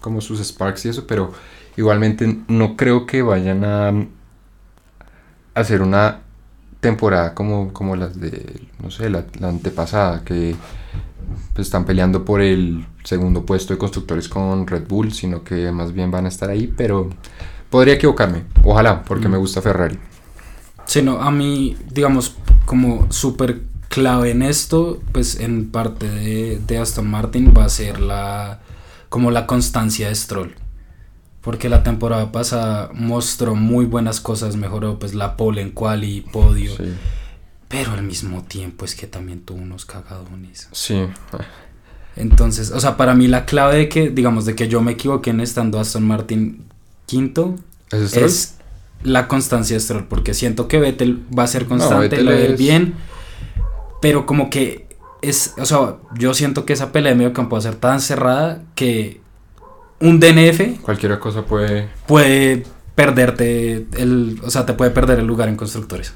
como 0.00 0.22
sus 0.22 0.40
sparks 0.40 0.86
y 0.86 0.88
eso, 0.88 1.06
pero 1.06 1.30
igualmente 1.76 2.38
no 2.48 2.74
creo 2.74 3.04
que 3.04 3.20
vayan 3.20 3.66
a 3.66 3.92
hacer 5.52 5.82
una 5.82 6.20
temporada 6.80 7.34
como, 7.34 7.74
como 7.74 7.96
las 7.96 8.18
de, 8.18 8.62
no 8.82 8.90
sé, 8.90 9.10
la, 9.10 9.26
la 9.40 9.50
antepasada, 9.50 10.24
que 10.24 10.56
pues, 11.54 11.66
están 11.66 11.84
peleando 11.84 12.24
por 12.24 12.40
el 12.40 12.86
segundo 13.04 13.44
puesto 13.46 13.72
de 13.74 13.78
constructores 13.78 14.28
con 14.28 14.66
Red 14.66 14.86
Bull, 14.88 15.12
sino 15.12 15.42
que 15.44 15.70
más 15.72 15.92
bien 15.92 16.10
van 16.10 16.24
a 16.26 16.28
estar 16.28 16.50
ahí, 16.50 16.72
pero 16.76 17.10
podría 17.70 17.94
equivocarme, 17.94 18.44
ojalá, 18.64 19.02
porque 19.04 19.28
Mm. 19.28 19.32
me 19.32 19.38
gusta 19.38 19.60
Ferrari. 19.62 19.98
Sí, 20.86 21.02
no, 21.02 21.20
a 21.20 21.30
mí, 21.30 21.76
digamos, 21.90 22.36
como 22.64 23.10
súper 23.12 23.60
clave 23.88 24.30
en 24.30 24.42
esto, 24.42 25.00
pues 25.12 25.38
en 25.40 25.70
parte 25.70 26.08
de, 26.08 26.60
de 26.66 26.78
Aston 26.78 27.06
Martin 27.10 27.52
va 27.56 27.64
a 27.64 27.68
ser 27.68 28.00
la 28.00 28.60
como 29.08 29.30
la 29.30 29.46
constancia 29.46 30.08
de 30.08 30.14
Stroll. 30.14 30.54
Porque 31.40 31.68
la 31.70 31.82
temporada 31.82 32.30
pasada 32.30 32.90
mostró 32.92 33.54
muy 33.54 33.86
buenas 33.86 34.20
cosas, 34.20 34.56
mejoró 34.56 34.98
pues 34.98 35.14
la 35.14 35.36
pole 35.36 35.62
en 35.62 35.70
quali, 35.70 36.20
podio, 36.32 36.76
Sí, 36.76 36.92
pero 37.68 37.92
al 37.92 38.02
mismo 38.02 38.42
tiempo 38.44 38.84
es 38.84 38.94
que 38.94 39.06
también 39.06 39.40
tuvo 39.42 39.58
unos 39.60 39.84
cagadones. 39.84 40.68
sí, 40.72 41.06
Entonces, 42.16 42.70
o 42.70 42.80
sea, 42.80 42.96
para 42.96 43.14
mí 43.14 43.28
la 43.28 43.44
clave 43.44 43.76
de 43.76 43.88
que, 43.88 44.10
digamos, 44.10 44.44
de 44.44 44.54
que 44.56 44.68
yo 44.68 44.80
me 44.80 44.92
equivoqué 44.92 45.30
en 45.30 45.40
estando 45.40 45.78
Aston 45.78 46.06
Martin 46.06 46.64
quinto 47.06 47.54
¿Es 47.90 48.56
la 49.02 49.28
constancia 49.28 49.76
de 49.76 49.80
Stroll, 49.80 50.06
porque 50.08 50.34
siento 50.34 50.66
que 50.68 50.78
Vettel 50.78 51.24
va 51.36 51.44
a 51.44 51.46
ser 51.46 51.66
constante, 51.66 52.22
lo 52.22 52.32
va 52.32 52.36
a 52.36 52.40
ir 52.40 52.50
es- 52.52 52.58
bien, 52.58 52.94
pero 54.00 54.26
como 54.26 54.50
que 54.50 54.86
es, 55.22 55.54
o 55.58 55.64
sea, 55.64 55.96
yo 56.16 56.34
siento 56.34 56.64
que 56.66 56.72
esa 56.72 56.92
pelea 56.92 57.12
de 57.12 57.18
medio 57.18 57.32
campo 57.32 57.54
va 57.56 57.60
a 57.60 57.62
ser 57.62 57.76
tan 57.76 58.00
cerrada 58.00 58.62
que 58.74 59.20
un 60.00 60.20
DNF 60.20 60.80
Cualquier 60.82 61.18
cosa 61.18 61.42
puede... 61.44 61.88
puede 62.06 62.64
perderte 62.98 63.86
el, 63.96 64.40
o 64.42 64.50
sea, 64.50 64.66
te 64.66 64.72
puede 64.72 64.90
perder 64.90 65.20
el 65.20 65.26
lugar 65.28 65.48
en 65.48 65.54
constructores. 65.54 66.14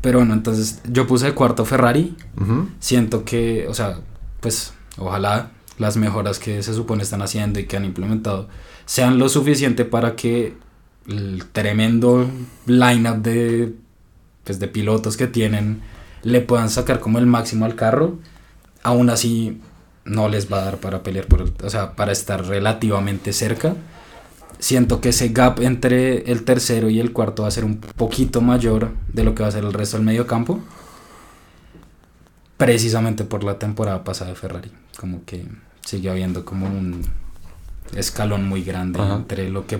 Pero 0.00 0.18
bueno, 0.18 0.34
entonces 0.34 0.80
yo 0.90 1.06
puse 1.06 1.28
el 1.28 1.34
cuarto 1.34 1.64
Ferrari, 1.64 2.16
siento 2.80 3.24
que, 3.24 3.68
o 3.68 3.74
sea, 3.74 4.00
pues 4.40 4.74
ojalá 4.98 5.52
las 5.78 5.96
mejoras 5.96 6.40
que 6.40 6.60
se 6.64 6.74
supone 6.74 7.04
están 7.04 7.22
haciendo 7.22 7.60
y 7.60 7.66
que 7.66 7.76
han 7.76 7.84
implementado 7.84 8.48
sean 8.84 9.20
lo 9.20 9.28
suficiente 9.28 9.84
para 9.84 10.16
que 10.16 10.56
el 11.06 11.44
tremendo 11.52 12.28
lineup 12.66 13.18
de, 13.18 13.72
pues, 14.42 14.58
de 14.58 14.66
pilotos 14.66 15.16
que 15.16 15.28
tienen 15.28 15.82
le 16.24 16.40
puedan 16.40 16.68
sacar 16.68 16.98
como 16.98 17.20
el 17.20 17.26
máximo 17.26 17.64
al 17.64 17.76
carro. 17.76 18.18
Aún 18.82 19.08
así, 19.08 19.60
no 20.04 20.28
les 20.28 20.52
va 20.52 20.62
a 20.62 20.64
dar 20.64 20.78
para 20.78 21.04
pelear 21.04 21.26
por 21.26 21.42
el, 21.42 21.52
o 21.62 21.70
sea, 21.70 21.94
para 21.94 22.10
estar 22.10 22.44
relativamente 22.44 23.32
cerca. 23.32 23.76
Siento 24.58 25.00
que 25.00 25.10
ese 25.10 25.28
gap 25.28 25.60
entre 25.60 26.30
el 26.32 26.44
tercero 26.44 26.88
y 26.88 26.98
el 26.98 27.12
cuarto 27.12 27.42
va 27.42 27.48
a 27.48 27.50
ser 27.50 27.64
un 27.64 27.76
poquito 27.78 28.40
mayor 28.40 28.90
de 29.12 29.22
lo 29.24 29.34
que 29.34 29.42
va 29.42 29.48
a 29.50 29.52
ser 29.52 29.64
el 29.64 29.72
resto 29.72 29.96
del 29.98 30.06
medio 30.06 30.26
campo 30.26 30.60
precisamente 32.56 33.24
por 33.24 33.44
la 33.44 33.58
temporada 33.58 34.02
pasada 34.04 34.30
de 34.30 34.36
Ferrari. 34.36 34.70
Como 34.98 35.24
que 35.24 35.46
sigue 35.84 36.10
habiendo 36.10 36.44
como 36.44 36.66
un 36.66 37.02
escalón 37.94 38.48
muy 38.48 38.62
grande 38.62 39.00
Ajá. 39.00 39.14
entre 39.16 39.50
lo 39.50 39.66
que 39.66 39.78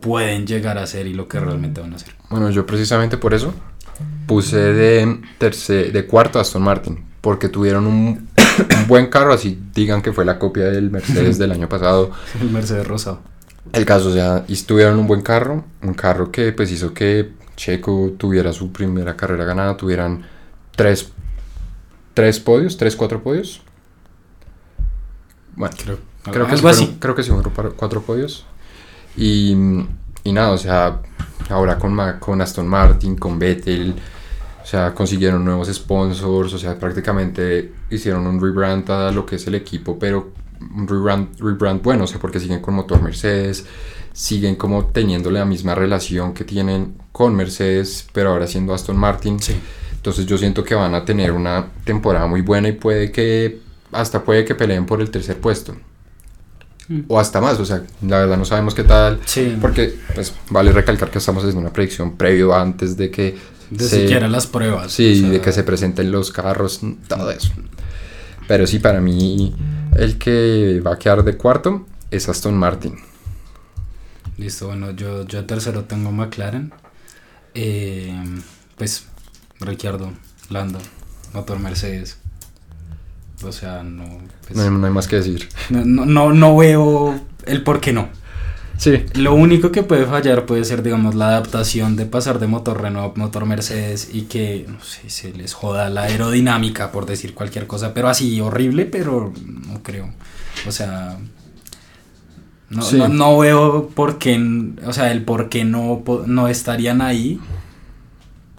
pueden 0.00 0.46
llegar 0.46 0.78
a 0.78 0.86
ser 0.86 1.06
y 1.06 1.14
lo 1.14 1.28
que 1.28 1.40
realmente 1.40 1.80
van 1.80 1.92
a 1.92 1.96
hacer. 1.96 2.14
Bueno, 2.28 2.50
yo 2.50 2.66
precisamente 2.66 3.16
por 3.18 3.34
eso 3.34 3.54
puse 4.26 4.56
de, 4.58 5.20
terce- 5.38 5.90
de 5.92 6.06
cuarto 6.06 6.38
a 6.38 6.42
Aston 6.42 6.62
Martin, 6.62 7.04
porque 7.20 7.48
tuvieron 7.48 7.86
un, 7.86 8.28
un 8.80 8.86
buen 8.88 9.06
carro, 9.08 9.32
así 9.32 9.58
digan 9.74 10.02
que 10.02 10.12
fue 10.12 10.24
la 10.24 10.38
copia 10.38 10.64
del 10.64 10.90
Mercedes 10.90 11.38
del 11.38 11.52
año 11.52 11.68
pasado. 11.68 12.10
El 12.40 12.50
Mercedes 12.50 12.86
rosado. 12.86 13.20
El 13.72 13.84
caso, 13.84 14.08
o 14.08 14.12
sea, 14.12 14.44
y 14.48 14.56
tuvieron 14.62 14.98
un 14.98 15.06
buen 15.06 15.22
carro, 15.22 15.64
un 15.82 15.94
carro 15.94 16.30
que 16.30 16.52
pues 16.52 16.70
hizo 16.72 16.94
que 16.94 17.32
Checo 17.56 18.12
tuviera 18.16 18.52
su 18.52 18.72
primera 18.72 19.16
carrera 19.16 19.44
ganada, 19.44 19.76
tuvieran 19.76 20.22
tres, 20.74 21.10
tres 22.14 22.40
podios, 22.40 22.76
tres, 22.76 22.96
cuatro 22.96 23.22
podios. 23.22 23.62
Bueno, 25.56 25.74
Creo, 25.82 25.98
creo 26.30 26.46
que, 26.46 26.56
sí 26.56 26.66
así. 26.66 26.78
fueron, 26.84 26.98
creo 27.00 27.14
que 27.14 27.22
sí 27.22 27.30
fueron 27.30 27.74
cuatro 27.76 28.02
podios. 28.02 28.44
Y, 29.16 29.52
y 30.24 30.32
nada, 30.32 30.50
o 30.52 30.58
sea, 30.58 31.00
ahora 31.48 31.78
con, 31.78 31.92
Ma- 31.92 32.20
con 32.20 32.40
Aston 32.40 32.66
Martin, 32.68 33.16
con 33.16 33.38
Vettel, 33.38 33.94
o 34.62 34.66
sea, 34.66 34.94
consiguieron 34.94 35.44
nuevos 35.44 35.68
sponsors, 35.72 36.52
o 36.54 36.58
sea, 36.58 36.78
prácticamente 36.78 37.72
hicieron 37.90 38.26
un 38.26 38.40
rebrand 38.40 38.88
a 38.90 39.10
lo 39.10 39.26
que 39.26 39.36
es 39.36 39.46
el 39.46 39.54
equipo, 39.56 39.98
pero 39.98 40.32
rebrand, 40.86 41.38
rebrand 41.40 41.82
bueno, 41.82 42.04
o 42.04 42.06
sea, 42.06 42.18
porque 42.20 42.40
siguen 42.40 42.60
con 42.60 42.74
motor 42.74 43.02
Mercedes, 43.02 43.64
siguen 44.12 44.56
como 44.56 44.86
teniendo 44.86 45.30
la 45.30 45.44
misma 45.44 45.74
relación 45.74 46.34
que 46.34 46.44
tienen 46.44 46.94
con 47.12 47.34
Mercedes, 47.34 48.06
pero 48.12 48.30
ahora 48.30 48.46
siendo 48.46 48.74
Aston 48.74 48.96
Martin. 48.96 49.40
Sí. 49.40 49.54
Entonces 49.94 50.26
yo 50.26 50.38
siento 50.38 50.62
que 50.64 50.74
van 50.74 50.94
a 50.94 51.04
tener 51.04 51.32
una 51.32 51.66
temporada 51.84 52.26
muy 52.26 52.40
buena 52.40 52.68
y 52.68 52.72
puede 52.72 53.10
que 53.12 53.60
hasta 53.92 54.22
puede 54.24 54.44
que 54.44 54.54
peleen 54.54 54.86
por 54.86 55.00
el 55.00 55.10
tercer 55.10 55.36
puesto. 55.40 55.76
Mm. 56.88 57.00
O 57.08 57.18
hasta 57.20 57.40
más, 57.40 57.58
o 57.60 57.64
sea, 57.64 57.82
la 58.02 58.20
verdad 58.20 58.36
no 58.36 58.44
sabemos 58.44 58.74
qué 58.74 58.84
tal. 58.84 59.20
Sí. 59.26 59.56
Porque 59.60 59.94
pues 60.14 60.32
vale 60.50 60.72
recalcar 60.72 61.10
que 61.10 61.18
estamos 61.18 61.42
haciendo 61.42 61.60
una 61.60 61.72
predicción 61.72 62.16
previo 62.16 62.54
antes 62.54 62.96
de 62.96 63.10
que 63.10 63.36
De 63.70 63.84
se- 63.84 64.00
siquiera 64.02 64.28
las 64.28 64.46
pruebas. 64.46 64.92
Sí, 64.92 65.12
o 65.12 65.20
sea, 65.20 65.30
de 65.30 65.40
que 65.40 65.52
se 65.52 65.62
presenten 65.64 66.10
los 66.10 66.32
carros, 66.32 66.80
todo 67.06 67.30
eso. 67.30 67.50
Pero 68.46 68.66
sí, 68.66 68.78
para 68.78 69.00
mí 69.00 69.54
el 69.98 70.18
que 70.18 70.80
va 70.86 70.94
a 70.94 70.98
quedar 70.98 71.22
de 71.24 71.36
cuarto 71.36 71.86
es 72.10 72.28
Aston 72.28 72.56
Martin. 72.56 72.96
Listo, 74.36 74.66
bueno, 74.68 74.92
yo, 74.92 75.26
yo 75.26 75.44
tercero 75.46 75.84
tengo 75.84 76.12
McLaren. 76.12 76.72
Eh, 77.54 78.14
pues, 78.76 79.06
Ricciardo, 79.60 80.12
Lando, 80.50 80.78
motor 81.34 81.58
Mercedes. 81.58 82.18
O 83.42 83.52
sea, 83.52 83.82
no, 83.82 84.04
pues, 84.46 84.56
No, 84.56 84.62
hay- 84.62 84.70
no 84.70 84.86
hay 84.86 84.92
más 84.92 85.08
que 85.08 85.16
decir. 85.16 85.48
no, 85.70 85.84
no, 85.84 86.06
no, 86.06 86.32
no 86.32 86.56
veo 86.56 87.20
el 87.46 87.62
por 87.64 87.80
qué 87.80 87.92
no. 87.92 88.08
Sí, 88.78 89.04
Lo 89.14 89.34
único 89.34 89.72
que 89.72 89.82
puede 89.82 90.06
fallar 90.06 90.46
puede 90.46 90.64
ser, 90.64 90.84
digamos, 90.84 91.16
la 91.16 91.28
adaptación 91.30 91.96
de 91.96 92.06
pasar 92.06 92.38
de 92.38 92.46
motor 92.46 92.80
Renault 92.80 93.16
a 93.16 93.18
motor 93.18 93.44
Mercedes 93.44 94.08
y 94.12 94.22
que, 94.22 94.66
no 94.68 94.80
sé, 94.84 95.10
se 95.10 95.32
les 95.32 95.52
joda 95.52 95.90
la 95.90 96.02
aerodinámica, 96.04 96.92
por 96.92 97.04
decir 97.04 97.34
cualquier 97.34 97.66
cosa, 97.66 97.92
pero 97.92 98.08
así 98.08 98.40
horrible, 98.40 98.84
pero 98.86 99.32
no 99.44 99.82
creo. 99.82 100.10
O 100.68 100.70
sea, 100.70 101.18
no, 102.70 102.82
Sí. 102.82 102.98
no, 102.98 103.08
no 103.08 103.38
veo 103.38 103.88
por 103.88 104.18
qué, 104.18 104.40
o 104.86 104.92
sea, 104.92 105.10
el 105.10 105.24
por 105.24 105.48
qué 105.48 105.64
no, 105.64 106.04
no 106.26 106.46
estarían 106.46 107.00
ahí. 107.02 107.40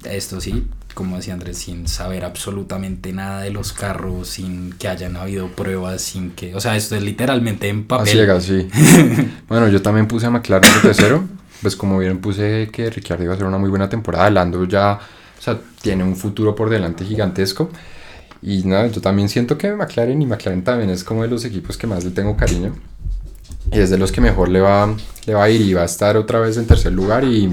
Esto 0.04 0.42
sí, 0.42 0.66
como 1.00 1.16
decía 1.16 1.34
Andrés, 1.34 1.60
sin 1.60 1.88
saber 1.88 2.26
absolutamente 2.26 3.14
nada 3.14 3.40
de 3.40 3.52
los 3.52 3.72
carros, 3.72 4.28
sin 4.28 4.74
que 4.74 4.90
hayan 4.90 5.16
habido 5.16 5.48
pruebas, 5.48 6.02
sin 6.02 6.32
que, 6.32 6.54
o 6.54 6.60
sea, 6.60 6.76
esto 6.76 6.98
es 6.98 7.02
literalmente 7.02 7.70
en 7.70 7.86
papel. 7.86 8.10
ciegas, 8.10 8.44
sí. 8.44 8.68
bueno, 9.48 9.70
yo 9.70 9.82
también 9.82 10.10
puse 10.10 10.26
a 10.26 10.30
McLaren 10.30 10.70
de 10.74 10.80
tercero. 10.82 11.24
Pues 11.62 11.78
como 11.78 12.00
vieron 12.00 12.18
puse 12.18 12.68
que 12.70 12.90
Ricciardo 12.90 13.24
iba 13.24 13.32
a 13.32 13.36
hacer 13.36 13.48
una 13.48 13.58
muy 13.58 13.70
buena 13.70 13.88
temporada. 13.88 14.30
Lando 14.30 14.66
ya, 14.66 15.00
o 15.38 15.42
sea, 15.42 15.58
tiene 15.82 16.04
un 16.04 16.18
futuro 16.18 16.54
por 16.54 16.70
delante 16.70 17.06
gigantesco. 17.06 17.70
Y 18.42 18.64
nada, 18.64 18.88
yo 18.88 19.00
también 19.00 19.30
siento 19.30 19.58
que 19.58 19.72
McLaren 19.72 20.22
y 20.22 20.26
McLaren 20.26 20.66
también 20.66 20.90
es 20.90 21.06
como 21.06 21.22
de 21.22 21.30
los 21.30 21.46
equipos 21.46 21.78
que 21.78 21.88
más 21.88 22.04
le 22.04 22.12
tengo 22.12 22.36
cariño. 22.36 22.76
Y 23.72 23.80
es 23.80 23.90
de 23.90 23.98
los 23.98 24.12
que 24.12 24.20
mejor 24.20 24.50
le 24.50 24.60
va, 24.60 24.94
le 25.26 25.34
va 25.34 25.46
a 25.46 25.50
ir 25.50 25.62
y 25.62 25.74
va 25.74 25.84
a 25.84 25.86
estar 25.86 26.18
otra 26.18 26.42
vez 26.42 26.58
en 26.58 26.68
tercer 26.68 26.92
lugar 26.92 27.24
y, 27.24 27.50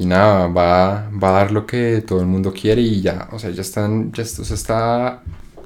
y 0.00 0.06
nada, 0.06 0.46
va, 0.46 1.10
va 1.10 1.28
a 1.28 1.32
dar 1.32 1.52
lo 1.52 1.66
que 1.66 2.00
todo 2.00 2.20
el 2.20 2.26
mundo 2.26 2.54
quiere 2.54 2.80
y 2.80 3.02
ya, 3.02 3.28
o 3.32 3.38
sea, 3.38 3.50
ya 3.50 3.60
están, 3.60 4.10
ya 4.12 4.22
o 4.22 4.54
está 4.54 5.22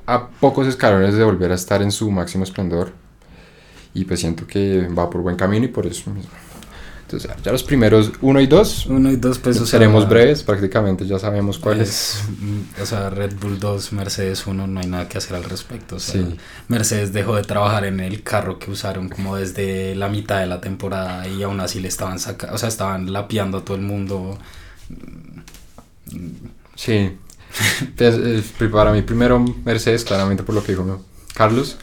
a 0.06 0.28
pocos 0.40 0.66
escalones 0.66 1.14
de 1.14 1.22
volver 1.22 1.52
a 1.52 1.54
estar 1.54 1.80
en 1.82 1.92
su 1.92 2.10
máximo 2.10 2.42
esplendor. 2.42 2.90
Y 3.94 4.04
pues 4.04 4.18
siento 4.18 4.44
que 4.44 4.88
va 4.88 5.08
por 5.08 5.22
buen 5.22 5.36
camino 5.36 5.66
y 5.66 5.68
por 5.68 5.86
eso 5.86 6.10
mismo. 6.10 6.32
Entonces, 7.14 7.42
ya 7.44 7.52
los 7.52 7.62
primeros 7.62 8.12
uno 8.22 8.40
y 8.40 8.46
dos 8.46 8.86
Uno 8.86 9.10
y 9.10 9.16
dos 9.16 9.38
pesos. 9.38 9.68
seremos 9.68 10.08
breves, 10.08 10.42
prácticamente 10.42 11.06
ya 11.06 11.18
sabemos 11.18 11.58
cuáles. 11.58 11.88
Es, 11.88 12.22
mm, 12.40 12.82
o 12.82 12.86
sea, 12.86 13.10
Red 13.10 13.34
Bull 13.40 13.60
2, 13.60 13.92
Mercedes 13.92 14.46
1, 14.46 14.66
no 14.66 14.80
hay 14.80 14.86
nada 14.86 15.08
que 15.08 15.18
hacer 15.18 15.36
al 15.36 15.44
respecto. 15.44 15.96
O 15.96 16.00
sea, 16.00 16.20
Sí. 16.20 16.36
Mercedes 16.68 17.12
dejó 17.12 17.36
de 17.36 17.42
trabajar 17.42 17.84
en 17.84 18.00
el 18.00 18.22
carro 18.22 18.58
que 18.58 18.70
usaron 18.70 19.08
como 19.08 19.36
desde 19.36 19.94
la 19.94 20.08
mitad 20.08 20.40
de 20.40 20.46
la 20.46 20.60
temporada 20.60 21.28
y 21.28 21.42
aún 21.42 21.60
así 21.60 21.80
le 21.80 21.88
estaban 21.88 22.18
sacando, 22.18 22.54
o 22.54 22.58
sea, 22.58 22.68
estaban 22.68 23.12
lapeando 23.12 23.58
a 23.58 23.64
todo 23.64 23.76
el 23.76 23.82
mundo. 23.82 24.38
Sí. 26.74 27.16
Pues, 27.96 28.16
eh, 28.16 28.68
para 28.72 28.92
mí 28.92 29.02
primero 29.02 29.38
Mercedes, 29.64 30.04
claramente 30.04 30.42
por 30.42 30.54
lo 30.54 30.64
que 30.64 30.72
dijo 30.72 31.04
Carlos. 31.34 31.76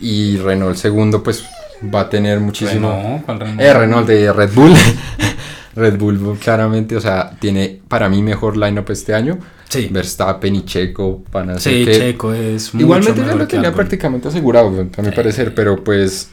Y 0.00 0.36
Renault 0.38 0.76
segundo, 0.76 1.22
pues 1.22 1.44
va 1.82 2.00
a 2.00 2.08
tener 2.10 2.40
muchísimo... 2.40 2.90
Renault, 2.90 3.24
¿cuál 3.24 3.40
Renault? 3.40 3.60
Eh, 3.60 3.74
Renault 3.74 4.06
de 4.06 4.32
Red 4.32 4.50
Bull. 4.54 4.74
Red 5.76 5.98
Bull 5.98 6.38
claramente, 6.38 6.96
o 6.96 7.00
sea, 7.00 7.30
tiene 7.38 7.80
para 7.88 8.08
mí 8.08 8.22
mejor 8.22 8.56
lineup 8.56 8.90
este 8.90 9.14
año. 9.14 9.38
Sí, 9.68 9.88
Verstappen 9.90 10.56
y 10.56 10.64
Checo 10.64 11.22
van 11.30 11.50
a 11.50 11.58
ser 11.58 11.72
sí 11.72 11.84
que... 11.84 11.92
Checo 11.92 12.34
es 12.34 12.74
mucho 12.74 12.84
Igualmente 12.84 13.20
ya 13.24 13.34
lo 13.36 13.46
tenía 13.46 13.72
prácticamente 13.72 14.28
asegurado, 14.28 14.68
a 14.68 15.02
mi 15.02 15.08
Sí. 15.10 15.14
parecer, 15.14 15.54
pero 15.54 15.82
pues 15.84 16.30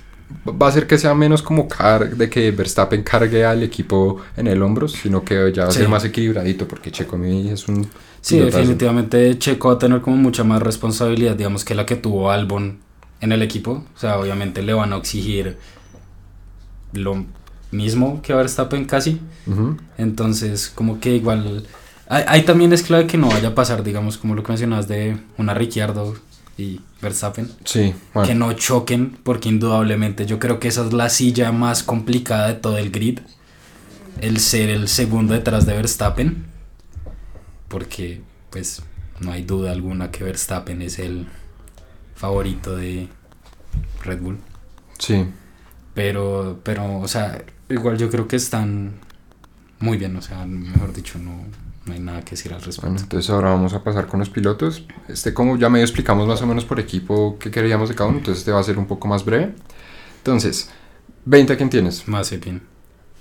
va 0.49 0.67
a 0.67 0.71
ser 0.71 0.88
que 0.88 0.97
sea 0.97 1.13
menos 1.13 1.43
como 1.43 1.67
car 1.67 2.17
de 2.17 2.29
que 2.29 2.49
Verstappen 2.51 3.03
cargue 3.03 3.45
al 3.45 3.62
equipo 3.62 4.17
en 4.36 4.47
el 4.47 4.62
hombro, 4.63 4.88
sino 4.88 5.23
que 5.23 5.53
ya 5.53 5.63
va 5.63 5.69
a 5.69 5.71
ser 5.71 5.86
Sí. 5.86 5.91
más 5.91 6.03
equilibradito, 6.03 6.67
porque 6.67 6.91
Checo 6.91 7.15
a 7.15 7.19
mí 7.19 7.49
es 7.49 7.67
un... 7.67 7.88
Sí, 8.21 8.39
definitivamente 8.39 9.38
Checo 9.38 9.67
va 9.69 9.75
a 9.75 9.79
tener 9.79 10.01
como 10.01 10.17
mucha 10.17 10.43
más 10.43 10.62
responsabilidad, 10.62 11.36
digamos, 11.36 11.63
que 11.63 11.75
la 11.75 11.86
que 11.86 11.95
tuvo 11.95 12.31
Albon 12.31 12.79
en 13.21 13.32
el 13.32 13.41
equipo. 13.41 13.86
O 13.95 13.99
sea, 13.99 14.19
obviamente 14.19 14.62
le 14.62 14.73
van 14.73 14.93
a 14.93 14.97
exigir 14.97 15.58
lo 16.93 17.25
mismo 17.71 18.21
que 18.21 18.34
Verstappen 18.34 18.86
casi. 18.86 19.19
Entonces, 19.97 20.69
como 20.69 20.99
que 20.99 21.15
igual... 21.15 21.65
Ahí, 22.10 22.23
ahí 22.27 22.41
también 22.43 22.71
es 22.71 22.84
clave 22.84 23.06
que 23.08 23.17
no 23.17 23.27
vaya 23.27 23.49
a 23.49 23.56
pasar, 23.56 23.84
digamos, 23.84 24.17
como 24.17 24.34
lo 24.34 24.43
que 24.43 24.49
mencionas 24.49 24.88
de 24.88 25.17
una 25.38 25.53
Ricciardo 25.53 26.15
y 26.58 26.80
Verstappen. 27.01 27.51
Sí, 27.65 27.93
bueno. 28.13 28.27
Que 28.27 28.34
no 28.34 28.53
choquen, 28.53 29.17
porque 29.23 29.49
indudablemente 29.49 30.25
yo 30.25 30.39
creo 30.39 30.60
que 30.60 30.69
esa 30.69 30.86
es 30.86 30.93
la 30.93 31.10
silla 31.10 31.51
más 31.51 31.84
complicada 31.84 32.47
de 32.47 32.53
todo 32.53 32.77
el 32.77 32.91
grid. 32.91 33.19
El 34.21 34.39
ser 34.39 34.69
el 34.69 34.88
segundo 34.88 35.34
detrás 35.34 35.65
de 35.65 35.73
Verstappen. 35.73 36.45
Porque, 37.67 38.21
pues, 38.49 38.82
no 39.19 39.32
hay 39.32 39.43
duda 39.43 39.71
alguna 39.71 40.10
que 40.10 40.23
Verstappen 40.23 40.82
es 40.82 40.99
el 40.99 41.27
favorito 42.17 42.75
de 42.75 43.08
Red 44.03 44.19
Bull. 44.19 44.38
Sí, 44.97 45.25
Pero, 45.93 46.60
pero, 46.63 46.99
o 46.99 47.08
sea, 47.08 47.43
igual 47.69 47.97
yo 47.97 48.10
creo 48.10 48.27
que 48.27 48.36
están 48.36 48.93
muy 49.80 49.97
bien. 49.97 50.15
O 50.15 50.21
sea, 50.21 50.45
mejor 50.45 50.91
dicho, 50.93 51.19
no, 51.19 51.45
no 51.86 51.93
hay 51.93 51.99
nada 51.99 52.21
que 52.21 52.32
decir 52.32 52.53
al 52.53 52.62
respecto. 52.62 52.88
bueno, 52.88 53.01
entonces 53.01 53.30
ahora 53.30 53.49
vamos 53.49 53.73
a 53.73 53.84
pasar 53.84 54.08
con 54.08 54.19
los 54.19 54.30
pilotos. 54.30 54.84
Este, 55.08 55.34
como 55.34 55.58
ya 55.58 55.69
medio 55.69 55.86
explicamos 55.86 56.27
más 56.27 56.41
o 56.41 56.47
menos 56.47 56.65
por 56.65 56.80
equipo 56.80 57.38
qué 57.39 57.51
queríamos 57.51 57.89
de 57.89 57.95
cada 57.95 58.10
uno, 58.10 58.17
entonces 58.19 58.39
este 58.39 58.51
va 58.51 58.60
a 58.60 58.63
ser 58.63 58.77
un 58.80 58.88
poco 58.88 59.08
más 59.08 59.23
breve. 59.23 59.53
Entonces, 60.17 60.69
20 61.25 61.53
a 61.53 61.58
quién 61.58 61.69
tienes, 61.69 62.08
Mazepin. 62.08 62.62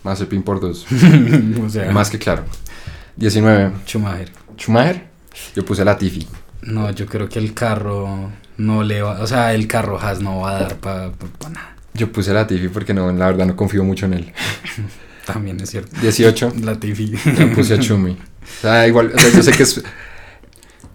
Mazepin 0.03 0.43
por 0.43 0.61
2, 0.61 0.87
o 1.65 1.69
sea, 1.69 1.91
más 1.93 2.11
que 2.11 2.19
claro. 2.19 2.45
19, 3.17 3.73
Schumacher. 3.87 4.33
Schumacher, 4.57 5.07
yo 5.55 5.65
puse 5.65 5.85
la 5.85 5.99
Tiffy. 5.99 6.27
No, 6.63 6.91
yo 6.91 7.07
creo 7.07 7.29
que 7.29 7.39
el 7.39 7.55
carro 7.55 8.31
no 8.59 8.83
le 8.83 9.03
va, 9.03 9.21
o 9.21 9.27
sea, 9.27 9.55
el 9.55 9.67
carro 9.67 10.01
Haas 10.01 10.21
no 10.21 10.41
va 10.41 10.57
a 10.57 10.61
dar 10.61 10.77
para 10.77 11.13
nada. 11.51 11.77
Yo 11.95 12.13
puse 12.13 12.33
la 12.33 12.47
Tiffy 12.47 12.69
porque 12.69 12.93
no, 12.93 13.11
la 13.13 13.27
verdad 13.27 13.47
no 13.47 13.57
confío 13.57 13.85
mucho 13.85 14.07
en 14.07 14.15
él. 14.15 14.33
También 15.27 15.59
es 15.61 15.71
cierto. 15.71 15.97
18, 16.01 16.55
La 16.63 16.79
Tiffy. 16.79 17.15
yo 17.39 17.53
puse 17.53 17.75
a 17.75 17.79
Chumi. 17.79 18.13
O 18.13 18.61
sea, 18.61 18.87
igual, 18.87 19.13
o 19.15 19.19
sea, 19.19 19.31
yo 19.31 19.43
sé 19.43 19.53
que 19.53 19.63
es 19.65 19.83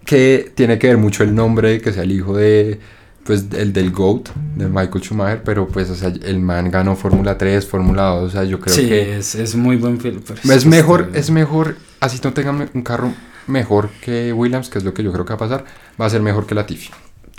que 0.06 0.52
tiene 0.56 0.80
que 0.80 0.88
ver 0.88 0.98
mucho 0.98 1.24
el 1.24 1.36
nombre, 1.36 1.82
que 1.82 1.92
sea 1.94 2.04
el 2.04 2.12
hijo 2.12 2.36
de 2.36 2.80
pues 3.24 3.46
el 3.56 3.72
del 3.72 3.92
GOAT, 3.92 4.30
de 4.56 4.68
Michael 4.68 5.04
Schumacher, 5.04 5.44
pero 5.44 5.68
pues 5.68 5.90
o 5.90 5.96
sea, 5.96 6.10
el 6.10 6.40
man 6.40 6.72
ganó 6.72 6.96
Fórmula 6.96 7.38
3, 7.38 7.66
Fórmula 7.68 8.04
2, 8.08 8.24
o 8.24 8.30
sea, 8.30 8.44
yo 8.44 8.60
creo 8.60 8.76
sí, 8.76 8.88
que 8.88 9.18
es, 9.18 9.36
es 9.36 9.56
muy 9.56 9.76
buen 9.76 10.00
film. 10.00 10.22
es 10.44 10.66
mejor, 10.66 11.12
es 11.14 11.30
mejor, 11.30 11.78
así 12.00 12.20
no 12.24 12.34
tengan 12.34 12.70
un 12.74 12.82
carro 12.82 13.14
mejor 13.48 13.90
que 14.02 14.34
Williams, 14.34 14.70
que 14.70 14.80
es 14.80 14.84
lo 14.84 14.94
que 14.94 15.04
yo 15.04 15.12
creo 15.12 15.24
que 15.24 15.34
va 15.34 15.36
a 15.36 15.40
pasar, 15.40 15.66
va 16.00 16.08
a 16.08 16.10
ser 16.10 16.22
mejor 16.22 16.48
que 16.48 16.56
la 16.56 16.66
Tiffy. 16.66 16.90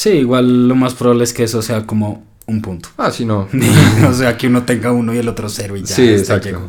Sí, 0.02 0.10
igual 0.10 0.66
lo 0.66 0.74
más 0.74 0.94
probable 0.94 1.22
es 1.22 1.32
que 1.32 1.44
eso 1.44 1.62
sea 1.62 1.86
como 1.86 2.26
un 2.46 2.60
punto. 2.60 2.88
Ah, 2.96 3.12
si 3.12 3.24
no. 3.24 3.48
o 4.08 4.12
sea, 4.12 4.36
que 4.36 4.48
uno 4.48 4.64
tenga 4.64 4.90
uno 4.90 5.14
y 5.14 5.18
el 5.18 5.28
otro 5.28 5.48
cero 5.48 5.76
y 5.76 5.82
ya. 5.84 5.94
sí, 5.94 6.08
exacto. 6.08 6.48
llegó. 6.48 6.68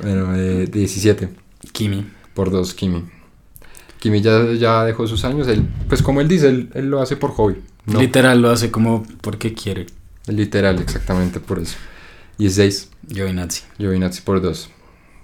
Bueno, 0.00 0.36
eh, 0.36 0.68
17 0.70 1.28
Kimi. 1.72 2.06
por 2.34 2.52
2, 2.52 2.74
Kimi. 2.74 3.02
Kimi 3.98 4.20
ya, 4.20 4.52
ya 4.52 4.84
dejó 4.84 5.08
sus 5.08 5.24
años, 5.24 5.48
él, 5.48 5.68
pues 5.88 6.02
como 6.02 6.20
él 6.20 6.28
dice, 6.28 6.50
él, 6.50 6.70
él 6.72 6.88
lo 6.88 7.02
hace 7.02 7.16
por 7.16 7.32
hobby. 7.32 7.56
No, 7.86 7.98
Literal 7.98 8.40
lo 8.40 8.48
hace 8.48 8.70
como 8.70 9.04
porque 9.22 9.54
quiere. 9.54 9.86
literal, 10.28 10.78
exactamente 10.78 11.40
por 11.40 11.58
eso. 11.58 11.74
16, 12.38 12.90
Giovinazzi. 13.08 13.64
Giovinazzi 13.78 14.22
por 14.22 14.40
2. 14.40 14.70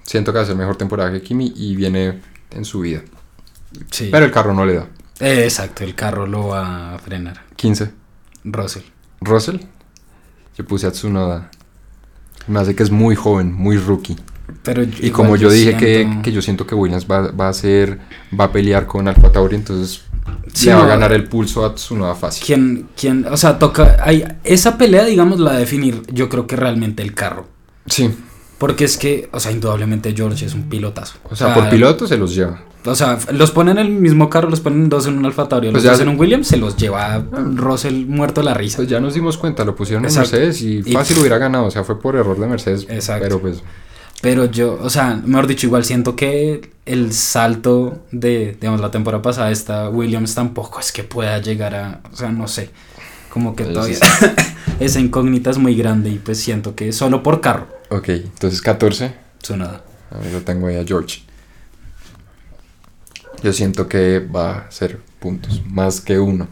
Siento 0.03 0.33
que 0.33 0.41
hace 0.41 0.57
mejor 0.57 0.75
temporada 0.75 1.13
que 1.13 1.23
Kimi 1.23 1.53
y 1.55 1.77
viene 1.77 2.21
en 2.51 2.65
su 2.65 2.81
vida. 2.81 3.05
Sí. 3.93 4.09
Pero 4.11 4.25
el 4.25 4.33
carro 4.33 4.55
no 4.55 4.67
le 4.67 4.75
da. 4.75 4.89
Eh, 5.21 5.45
exacto, 5.45 5.85
el 5.85 5.95
carro 5.95 6.27
lo 6.27 6.49
va 6.49 6.95
a 6.95 6.99
frenar. 6.99 7.43
15, 7.57 7.93
Russell. 8.45 8.83
Russell. 9.21 9.59
Yo 10.57 10.65
puse 10.65 10.87
a 10.87 10.93
Tsunoda. 10.93 11.51
Me 12.47 12.61
hace 12.61 12.75
que 12.75 12.83
es 12.83 12.91
muy 12.91 13.15
joven, 13.17 13.53
muy 13.53 13.77
rookie. 13.79 14.17
Pero 14.63 14.83
Y 14.83 15.11
como 15.11 15.37
yo 15.37 15.51
dije 15.51 15.77
que, 15.77 16.03
siento- 16.05 16.23
que 16.23 16.33
yo 16.33 16.43
siento 16.43 16.67
que 16.67 16.75
Williams 16.75 17.07
va, 17.11 17.31
va 17.31 17.49
a 17.49 17.53
ser, 17.53 17.99
va 18.39 18.45
a 18.45 18.53
pelear 18.53 18.87
con 18.87 19.09
Alfa 19.09 19.33
Tauri, 19.33 19.57
entonces 19.57 20.03
Sí, 20.53 20.67
le 20.67 20.75
va 20.75 20.85
a 20.85 20.87
ganar 20.87 21.13
el 21.13 21.25
pulso 21.29 21.65
a 21.65 21.75
Tsunoda 21.75 22.15
fácil. 22.15 22.45
¿Quién, 22.45 22.89
quién, 22.97 23.27
o 23.27 23.37
sea, 23.37 23.59
toca, 23.59 23.97
hay, 24.03 24.25
esa 24.45 24.77
pelea, 24.79 25.05
digamos, 25.05 25.41
la 25.41 25.51
va 25.53 25.57
a 25.57 25.61
definir, 25.61 26.03
yo 26.13 26.29
creo 26.29 26.47
que 26.47 26.57
realmente 26.57 27.03
el 27.03 27.15
carro. 27.15 27.47
Sí, 27.87 28.15
Porque 28.59 28.85
es 28.85 28.97
que, 28.97 29.29
o 29.33 29.41
sea, 29.41 29.53
indudablemente 29.53 30.15
George 30.15 30.45
es 30.47 30.55
un 30.55 30.69
pilotazo. 30.69 31.17
o 31.25 31.35
sea, 31.37 31.55
por 31.55 31.69
piloto 31.71 32.07
se 32.07 32.17
los 32.17 32.35
lleva. 32.35 32.63
O 32.87 32.95
sea, 32.95 33.19
los 33.33 33.51
ponen 33.51 33.79
en 33.79 33.87
el 33.87 33.93
mismo 33.93 34.29
carro, 34.29 34.51
los 34.51 34.61
ponen 34.61 34.89
dos 34.91 35.07
en 35.07 35.17
un 35.17 35.25
Alfa 35.25 35.49
Tauri, 35.49 35.71
Pues 35.71 35.83
los 35.85 35.93
dos 35.93 36.01
en 36.03 36.09
un 36.09 36.19
Williams, 36.21 36.47
se 36.49 36.59
los 36.59 36.77
lleva 36.77 37.25
Russell 37.55 38.05
muerto 38.07 38.43
la 38.43 38.53
risa. 38.53 38.77
Pues 38.77 38.89
ya 38.89 39.01
nos 39.01 39.15
dimos 39.15 39.39
cuenta, 39.39 39.65
lo 39.65 39.75
pusieron 39.75 40.05
Exacto. 40.05 40.37
en 40.37 40.43
Mercedes 40.49 40.63
y 40.63 40.83
Y- 40.85 40.93
fácil 40.93 41.19
hubiera 41.19 41.39
ganado, 41.39 41.65
o 41.67 41.71
sea, 41.71 41.83
fue 41.85 41.99
por 41.99 42.15
error 42.17 42.39
de 42.39 42.47
Mercedes. 42.47 42.87
Exacto. 42.91 43.25
Pero 43.25 43.41
pues, 43.41 43.63
Pero 44.21 44.45
yo, 44.47 44.79
o 44.83 44.91
sea, 44.91 45.21
mejor 45.25 45.47
dicho, 45.47 45.67
igual 45.67 45.85
siento 45.85 46.15
que 46.17 46.71
el 46.87 47.13
salto 47.13 48.03
de, 48.11 48.57
digamos, 48.61 48.81
la 48.81 48.91
temporada 48.91 49.23
pasada, 49.23 49.51
esta 49.51 49.89
Williams 49.91 50.35
tampoco 50.35 50.81
es 50.81 50.93
que 50.93 51.05
pueda 51.05 51.39
llegar 51.39 51.75
a, 51.75 52.01
o 52.13 52.17
sea, 52.17 52.31
no 52.31 52.49
sé, 52.49 52.71
como 53.31 53.57
que 53.57 53.65
Eso 53.65 53.73
todavía 53.73 53.99
esa 54.81 55.01
incógnita 55.01 55.51
es 55.51 55.59
muy 55.59 55.75
grande 55.75 56.11
y 56.11 56.19
pues 56.19 56.39
siento 56.39 56.75
que 56.75 56.93
solo 56.93 57.23
por 57.23 57.41
carro, 57.41 57.67
ok, 57.91 58.09
entonces 58.11 58.61
14, 58.63 59.15
nada. 59.57 59.85
a 60.11 60.19
ver, 60.19 60.33
lo 60.33 60.41
tengo 60.43 60.67
ahí 60.69 60.77
a 60.77 60.85
George. 60.85 61.23
Yo 63.43 63.53
siento 63.53 63.89
que 63.89 64.21
va 64.21 64.59
a 64.59 64.71
ser 64.71 65.01
puntos, 65.19 65.63
más 65.67 66.01
que 66.01 66.19
uno. 66.19 66.49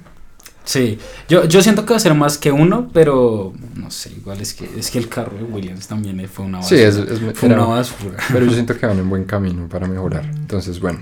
Sí, 0.65 0.99
yo, 1.29 1.45
yo 1.45 1.61
siento 1.61 1.85
que 1.85 1.91
va 1.91 1.97
a 1.97 2.01
ser 2.01 2.15
más 2.15 2.39
que 2.39 2.53
uno, 2.53 2.89
pero 2.93 3.53
no 3.75 3.91
sé, 3.91 4.11
igual 4.13 4.41
es 4.41 4.55
que 4.55 4.71
es 4.79 4.93
que 4.93 4.99
el 4.99 5.09
carro 5.09 5.37
de 5.37 5.43
Williams 5.43 5.89
también 5.89 6.25
fue 6.29 6.45
una 6.45 6.63
Sí, 6.63 6.77
basura. 6.85 6.89
es, 7.15 7.21
es- 7.23 7.39
fue 7.39 7.49
era- 7.49 7.59
una 7.65 7.75
basura. 7.77 8.17
pero 8.33 8.45
yo 8.47 8.53
siento 8.55 8.79
que 8.79 8.87
van 8.87 8.99
en 8.99 9.09
buen 9.11 9.25
camino 9.25 9.69
para 9.69 9.89
mejorar. 9.89 10.25
Entonces, 10.25 10.79
bueno. 10.79 11.01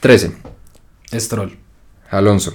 13, 0.00 0.32
Stroll. 1.14 1.56
Alonso, 2.10 2.52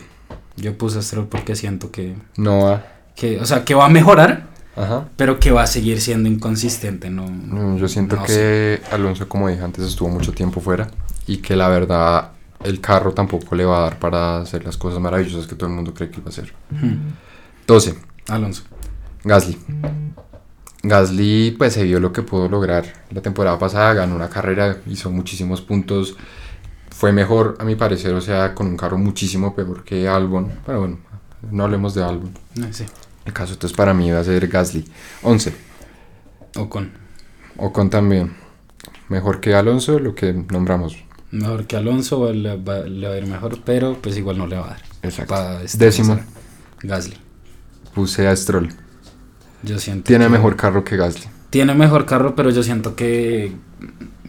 Yo 0.55 0.77
puse 0.77 0.99
a 0.99 1.01
Stroll 1.01 1.27
porque 1.27 1.55
siento 1.55 1.91
que, 1.91 2.15
Noah, 2.37 2.85
que, 3.15 3.39
o 3.39 3.45
sea, 3.45 3.65
que 3.65 3.73
va 3.73 3.85
a 3.85 3.89
mejorar, 3.89 4.47
ajá. 4.77 5.09
pero 5.17 5.37
que 5.39 5.51
va 5.51 5.63
a 5.63 5.67
seguir 5.67 5.99
siendo 5.99 6.29
inconsistente, 6.29 7.09
¿no? 7.09 7.29
No, 7.29 7.77
yo 7.77 7.89
siento 7.89 8.15
No 8.15 8.23
que 8.23 8.81
Alonso, 8.91 9.27
como 9.27 9.49
dije 9.49 9.61
antes, 9.61 9.83
estuvo 9.83 10.07
mucho 10.07 10.31
tiempo 10.31 10.61
fuera 10.61 10.89
y 11.27 11.37
que 11.37 11.57
la 11.57 11.67
verdad 11.67 12.31
el 12.63 12.81
carro 12.81 13.13
tampoco 13.13 13.55
le 13.55 13.65
va 13.65 13.79
a 13.79 13.81
dar 13.81 13.99
para 13.99 14.41
hacer 14.41 14.63
las 14.63 14.77
cosas 14.77 14.99
maravillosas 14.99 15.47
que 15.47 15.55
todo 15.55 15.69
el 15.69 15.75
mundo 15.75 15.93
cree 15.93 16.09
que 16.09 16.21
va 16.21 16.27
a 16.27 16.29
hacer. 16.29 16.53
Hmm. 16.69 17.13
12. 17.67 17.95
Alonso. 18.27 18.63
Gasly. 19.23 19.57
Gasly 20.83 21.55
pues 21.57 21.73
se 21.73 21.83
vio 21.83 21.99
lo 21.99 22.11
que 22.11 22.23
pudo 22.23 22.49
lograr 22.49 22.85
la 23.11 23.21
temporada 23.21 23.59
pasada, 23.59 23.93
ganó 23.93 24.15
una 24.15 24.29
carrera, 24.29 24.77
hizo 24.87 25.11
muchísimos 25.11 25.61
puntos, 25.61 26.15
fue 26.89 27.11
mejor 27.11 27.57
a 27.59 27.63
mi 27.63 27.75
parecer, 27.75 28.13
o 28.13 28.21
sea, 28.21 28.55
con 28.55 28.67
un 28.67 28.77
carro 28.77 28.97
muchísimo 28.97 29.55
peor 29.55 29.83
que 29.83 30.07
Albon, 30.07 30.51
pero 30.65 30.79
bueno, 30.79 30.99
no 31.51 31.63
hablemos 31.63 31.93
de 31.93 32.03
Albon. 32.03 32.33
No 32.55 32.71
sé. 32.73 32.87
El 33.25 33.33
caso 33.33 33.53
entonces 33.53 33.77
para 33.77 33.93
mí 33.93 34.09
va 34.11 34.19
a 34.19 34.23
ser 34.23 34.47
Gasly. 34.47 34.85
11. 35.21 35.53
Ocon. 36.57 36.91
Ocon 37.57 37.89
también. 37.89 38.35
Mejor 39.09 39.39
que 39.39 39.53
Alonso, 39.53 39.99
lo 39.99 40.15
que 40.15 40.33
nombramos. 40.33 40.97
Mejor 41.31 41.65
que 41.65 41.77
Alonso 41.77 42.33
le 42.33 42.57
va, 42.57 42.79
le 42.79 43.07
va 43.07 43.13
a 43.13 43.17
ir 43.17 43.25
mejor, 43.25 43.59
pero 43.63 43.97
pues 44.01 44.17
igual 44.17 44.37
no 44.37 44.47
le 44.47 44.57
va 44.57 44.65
a 44.65 44.69
dar. 44.69 44.81
Exacto. 45.01 45.35
Décimo. 45.77 46.19
Gasly. 46.83 47.15
Puse 47.93 48.27
a 48.27 48.35
Stroll. 48.35 48.69
Yo 49.63 49.79
siento 49.79 50.07
Tiene 50.07 50.27
mejor 50.27 50.55
carro 50.55 50.83
que 50.83 50.97
Gasly. 50.97 51.25
Tiene 51.49 51.73
mejor 51.73 52.05
carro, 52.05 52.35
pero 52.35 52.49
yo 52.49 52.63
siento 52.63 52.95
que, 52.95 53.51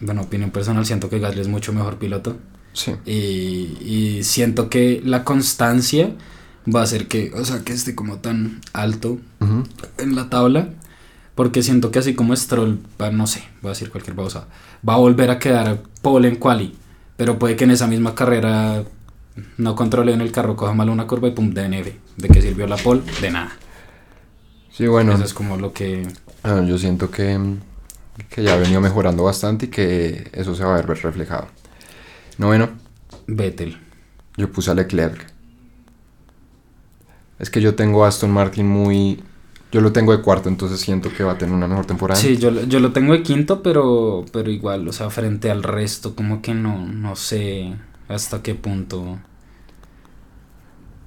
bueno, 0.01 0.21
opinión 0.21 0.51
personal, 0.51 0.85
siento 0.85 1.09
que 1.09 1.19
Gasly 1.19 1.41
es 1.41 1.47
mucho 1.47 1.73
mejor 1.73 1.97
piloto. 1.97 2.37
Sí. 2.73 2.93
Y, 3.05 3.77
y 3.85 4.23
siento 4.23 4.69
que 4.69 5.01
la 5.03 5.23
constancia 5.23 6.11
va 6.73 6.81
a 6.81 6.83
hacer 6.83 7.07
que, 7.07 7.31
o 7.33 7.43
sea, 7.43 7.63
que 7.63 7.73
esté 7.73 7.95
como 7.95 8.17
tan 8.17 8.61
alto 8.73 9.19
en 9.97 10.15
la 10.15 10.29
tabla. 10.29 10.69
Porque 11.35 11.63
siento 11.63 11.89
que 11.89 11.99
así 11.99 12.13
como 12.13 12.35
Stroll, 12.35 12.79
no 13.11 13.25
sé, 13.25 13.43
voy 13.61 13.69
a 13.69 13.73
decir 13.73 13.89
cualquier 13.89 14.15
cosa, 14.15 14.47
va 14.87 14.93
a 14.93 14.97
volver 14.97 15.31
a 15.31 15.39
quedar 15.39 15.81
pole 16.01 16.27
en 16.27 16.35
quali. 16.35 16.75
Pero 17.17 17.37
puede 17.39 17.55
que 17.55 17.63
en 17.63 17.71
esa 17.71 17.87
misma 17.87 18.15
carrera 18.15 18.83
no 19.57 19.75
controle 19.75 20.13
en 20.13 20.21
el 20.21 20.31
carro, 20.31 20.55
coja 20.55 20.73
mal 20.73 20.89
una 20.89 21.07
curva 21.07 21.27
y 21.27 21.31
pum, 21.31 21.53
DNF. 21.53 21.87
¿De 22.17 22.29
qué 22.29 22.41
sirvió 22.41 22.67
la 22.67 22.77
pole? 22.77 23.01
De 23.21 23.31
nada. 23.31 23.51
Sí, 24.71 24.87
bueno. 24.87 25.13
Eso 25.13 25.23
es 25.23 25.33
como 25.33 25.57
lo 25.57 25.73
que... 25.73 26.07
Ah, 26.43 26.61
yo 26.65 26.77
siento 26.77 27.11
que, 27.11 27.39
que 28.29 28.43
ya 28.43 28.53
ha 28.53 28.57
venido 28.57 28.81
mejorando 28.81 29.23
bastante 29.23 29.67
y 29.67 29.69
que 29.69 30.29
eso 30.33 30.55
se 30.55 30.63
va 30.63 30.73
a 30.73 30.81
ver 30.81 30.87
reflejado. 30.87 31.47
Noveno, 32.37 32.69
Vettel. 33.27 33.79
yo 34.37 34.51
puse 34.51 34.71
a 34.71 34.73
Leclerc. 34.73 35.31
Es 37.39 37.49
que 37.49 37.61
yo 37.61 37.75
tengo 37.75 38.05
a 38.05 38.07
Aston 38.07 38.31
Martin 38.31 38.67
muy 38.67 39.23
Yo 39.73 39.81
lo 39.81 39.91
tengo 39.91 40.15
de 40.15 40.21
cuarto, 40.21 40.49
entonces 40.49 40.79
siento 40.79 41.11
que 41.11 41.23
va 41.23 41.31
a 41.33 41.37
tener 41.37 41.53
una 41.53 41.67
mejor 41.67 41.85
temporada. 41.85 42.19
Sí, 42.21 42.37
yo, 42.37 42.51
lo- 42.51 42.63
yo 42.63 42.79
lo 42.79 42.91
tengo 42.93 43.13
de 43.13 43.23
quinto, 43.23 43.63
pero, 43.63 44.23
pero 44.31 44.51
igual, 44.51 44.87
o 44.87 44.93
sea, 44.93 45.09
frente 45.09 45.49
al 45.49 45.63
resto, 45.63 46.15
como 46.15 46.41
que 46.41 46.53
no, 46.53 46.85
no 46.85 47.15
sé 47.15 47.73
hasta 48.07 48.41
qué 48.43 48.53
punto. 48.55 49.17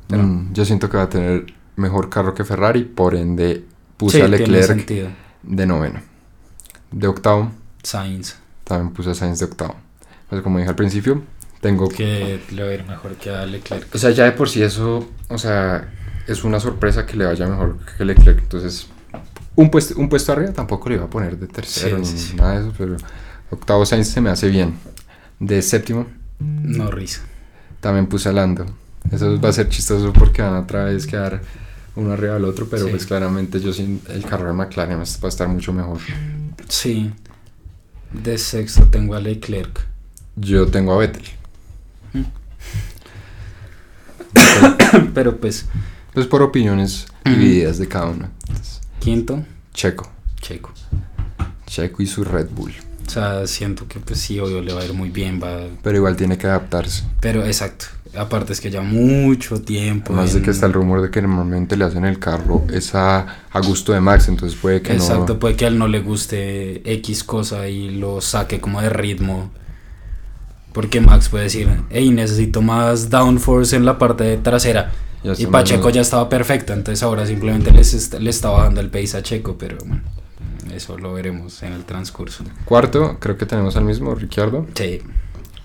pero- 0.09 0.23
Mm, 0.23 0.53
yo 0.53 0.65
siento 0.65 0.89
que 0.89 0.97
va 0.97 1.05
a 1.05 1.09
tener 1.09 1.47
mejor 1.77 2.09
carro 2.11 2.35
que 2.35 2.45
Ferrari, 2.45 2.85
por 2.85 3.15
ende 3.15 3.65
puse 3.97 4.19
Sí, 4.19 4.23
a 4.23 4.29
Leclerc 4.29 4.87
de 5.43 5.67
noveno. 5.67 6.01
De 6.93 7.07
octavo, 7.09 7.51
Sainz, 7.83 8.37
también 8.65 8.93
puse 8.93 9.11
a 9.11 9.15
Sainz 9.15 9.39
de 9.41 9.47
octavo. 9.47 9.75
Pues 10.29 10.43
como 10.43 10.59
dije 10.59 10.71
al 10.71 10.77
principio, 10.77 11.23
tengo 11.61 11.89
que 11.89 12.41
le 12.51 12.63
va 12.63 12.71
a 12.71 12.75
ir 12.75 12.85
mejor 12.85 13.15
que 13.17 13.31
a 13.31 13.45
Leclerc. 13.47 13.95
O 13.95 13.99
sea, 13.99 14.11
ya 14.11 14.25
de 14.25 14.33
por 14.33 14.49
sí 14.49 14.63
eso, 14.63 15.09
o 15.29 15.39
sea, 15.39 15.93
es 16.27 16.45
una 16.45 16.61
sorpresa 16.61 17.07
que 17.07 17.17
le 17.17 17.25
vaya 17.27 17.47
mejor 17.47 17.79
que 17.97 18.05
Leclerc. 18.05 18.39
Entonces, 18.41 18.87
un 19.55 19.71
puesto, 19.71 19.95
un 19.99 20.09
puesto 20.09 20.33
arriba 20.33 20.53
tampoco 20.53 20.89
le 20.89 20.97
iba 20.97 21.05
a 21.05 21.11
poner 21.11 21.39
de 21.39 21.47
tercero 21.47 22.05
Sí, 22.05 22.13
ni 22.13 22.19
sí, 22.19 22.37
nada 22.37 22.55
de 22.61 22.61
eso, 22.67 22.75
pero 22.77 22.97
octavo 23.51 23.87
Sainz 23.87 24.09
se 24.09 24.21
me 24.21 24.31
hace 24.31 24.49
bien. 24.49 24.75
De 25.39 25.61
séptimo 25.63 26.07
Norris. 26.39 27.21
también 27.81 28.07
puse 28.07 28.29
a 28.29 28.33
Lando. 28.33 28.67
Eso 29.11 29.41
va 29.41 29.51
a 29.51 29.53
ser 29.53 29.69
chistoso 29.69 30.13
porque 30.13 30.43
van 30.43 30.55
a 30.55 30.61
otra 30.61 30.85
vez 30.85 31.07
quedar 31.07 31.41
uno 31.95 32.13
arriba 32.13 32.35
del 32.35 32.45
otro, 32.45 32.67
pero 32.69 32.85
Sí. 32.87 32.91
pues 32.91 33.07
claramente 33.07 33.61
yo 33.61 33.73
sin 33.73 34.03
el 34.09 34.25
carro 34.25 34.49
de 34.49 34.53
McLaren 34.55 34.99
va 34.99 35.03
a 35.03 35.29
estar 35.29 35.49
mucho 35.49 35.73
mejor. 35.73 35.99
Sí. 36.69 37.13
De 38.13 38.37
sexto 38.39 38.85
tengo 38.89 39.15
a 39.15 39.21
Leclerc. 39.21 39.87
Yo 40.37 40.67
tengo 40.67 40.93
a 40.93 40.99
Vettel. 40.99 41.25
Pero 45.15 45.37
pues, 45.39 45.67
Pues 46.17 46.27
por 46.27 46.41
opiniones 46.41 47.09
divididas 47.27 47.77
de 47.77 47.89
cada 47.89 48.07
uno. 48.07 48.31
Entonces, 48.49 48.81
quinto, 49.01 49.45
Checo. 49.75 50.11
Checo. 50.41 50.73
Checo 51.67 52.03
y 52.03 52.07
su 52.07 52.25
Red 52.25 52.49
Bull. 52.55 52.73
O 53.07 53.11
sea, 53.11 53.47
siento 53.47 53.87
que 53.87 54.01
pues 54.01 54.19
sí, 54.21 54.41
obvio 54.41 54.63
le 54.63 54.73
va 54.73 54.81
a 54.81 54.87
ir 54.87 54.95
muy 54.95 55.11
bien, 55.11 55.39
va... 55.43 55.67
Pero 55.83 55.99
igual 55.99 56.17
tiene 56.17 56.39
que 56.39 56.47
adaptarse. 56.47 57.05
Pero 57.21 57.45
exacto. 57.45 57.85
Aparte 58.17 58.55
es 58.55 58.63
que 58.63 58.71
ya 58.71 58.81
mucho 58.81 59.61
tiempo. 59.61 60.15
Además 60.15 60.33
de 60.33 60.41
que 60.41 60.53
está 60.53 60.65
el 60.65 60.73
rumor 60.73 61.03
de 61.03 61.11
que 61.11 61.21
normalmente 61.21 61.77
le 61.77 61.85
hacen 61.85 62.07
el 62.07 62.19
carro 62.19 62.65
es 62.73 62.95
a, 62.95 63.45
a 63.53 63.61
gusto 63.61 63.93
de 63.93 64.01
Max, 64.01 64.29
entonces 64.29 64.59
puede 64.59 64.81
que 64.81 64.95
Exacto, 64.95 65.35
no. 65.35 65.39
puede 65.39 65.55
que 65.55 65.67
a 65.67 65.69
él 65.69 65.77
no 65.77 65.87
le 65.87 66.01
guste 66.01 66.81
X 66.95 67.25
cosa 67.25 67.69
y 67.69 67.91
lo 67.91 68.23
saque 68.23 68.59
como 68.59 68.81
de 68.81 68.89
ritmo. 68.89 69.51
Porque 70.73 71.03
Max 71.03 71.29
puede 71.29 71.45
decir, 71.45 71.69
hey, 71.91 72.09
necesito 72.09 72.63
más 72.63 73.11
downforce 73.11 73.77
en 73.77 73.85
la 73.85 73.99
parte 73.99 74.39
trasera. 74.39 74.93
Ya 75.35 75.43
Y 75.43 75.47
Pacheco 75.47 75.91
ya 75.91 76.01
estaba 76.03 76.29
perfecto, 76.29 76.73
entonces 76.73 77.03
ahora 77.03 77.27
simplemente 77.27 77.71
les 77.73 78.13
le 78.21 78.31
está 78.31 78.51
bajando 78.51 78.81
el 78.81 78.91
pace 78.91 79.17
a 79.17 79.23
Checo, 79.23 79.57
pero 79.59 79.77
bueno, 79.85 80.03
eso 80.75 80.97
lo 80.99 81.13
veremos 81.13 81.63
en 81.63 81.73
el 81.73 81.85
transcurso. 81.85 82.45
Cuarto, 82.65 83.17
creo 83.19 83.37
que 83.37 83.47
tenemos 83.47 83.77
al 83.77 83.85
mismo, 83.85 84.15
Ricciardo. 84.15 84.67
Sí, 84.75 85.01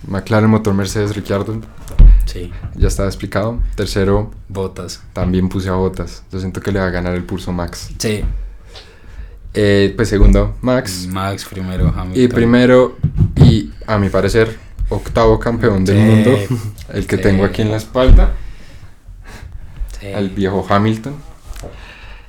McLaren, 0.08 0.50
motor 0.50 0.74
Mercedes, 0.74 1.16
Ricciardo. 1.16 1.62
sí, 2.26 2.52
Ya 2.76 2.88
estaba 2.88 3.08
explicado. 3.08 3.60
Tercero, 3.76 4.32
botas. 4.50 5.02
también 5.14 5.48
puse 5.50 5.70
a 5.70 5.74
Botas. 5.74 6.24
Yo 6.32 6.40
siento 6.40 6.60
que 6.62 6.72
le 6.72 6.80
va 6.80 6.88
a 6.88 6.90
ganar 6.90 7.14
el 7.14 7.24
pulso 7.24 7.52
Max. 7.52 7.92
Sí, 8.00 8.24
Eh, 9.54 9.94
pues 9.96 10.08
segundo, 10.10 10.56
Max. 10.62 11.08
Max 11.08 11.46
primero, 11.46 11.94
Hamilton. 11.96 12.24
Y 12.24 12.28
primero, 12.30 12.98
y 13.36 13.70
a 13.86 13.98
mi 13.98 14.08
parecer, 14.10 14.58
octavo 14.90 15.38
campeón 15.40 15.84
del 15.86 15.98
mundo. 15.98 16.32
El 16.94 17.06
que 17.06 17.18
sí. 17.18 17.22
tengo 17.22 17.44
aquí 17.46 17.62
en 17.62 17.70
la 17.72 17.78
espalda. 17.78 18.32
Sí, 20.02 20.08
Al 20.08 20.30
viejo 20.30 20.66
Hamilton. 20.68 21.16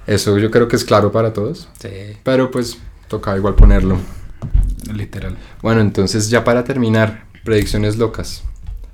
Eso 0.06 0.38
yo 0.38 0.50
creo 0.50 0.68
que 0.68 0.76
es 0.76 0.84
claro 0.84 1.10
para 1.10 1.32
todos. 1.32 1.68
sí, 1.80 1.88
Pero 2.22 2.50
pues 2.50 2.78
toca 3.08 3.36
igual 3.36 3.54
ponerlo. 3.54 3.96
literal. 4.92 5.36
Bueno, 5.62 5.80
entonces 5.80 6.28
ya 6.30 6.44
para 6.44 6.64
terminar, 6.64 7.24
predicciones 7.44 7.96
locas. 7.96 8.42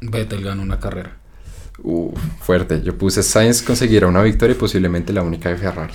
Vettel 0.00 0.42
ganó 0.44 0.62
una 0.62 0.78
carrera. 0.78 1.16
Uf, 1.82 2.18
fuerte. 2.40 2.82
Yo 2.82 2.96
puse 2.98 3.22
Sainz 3.22 3.62
conseguirá 3.62 4.06
una 4.06 4.22
victoria 4.22 4.54
y 4.54 4.58
posiblemente 4.58 5.12
la 5.12 5.22
única 5.22 5.48
de 5.48 5.56
Ferrari. 5.56 5.94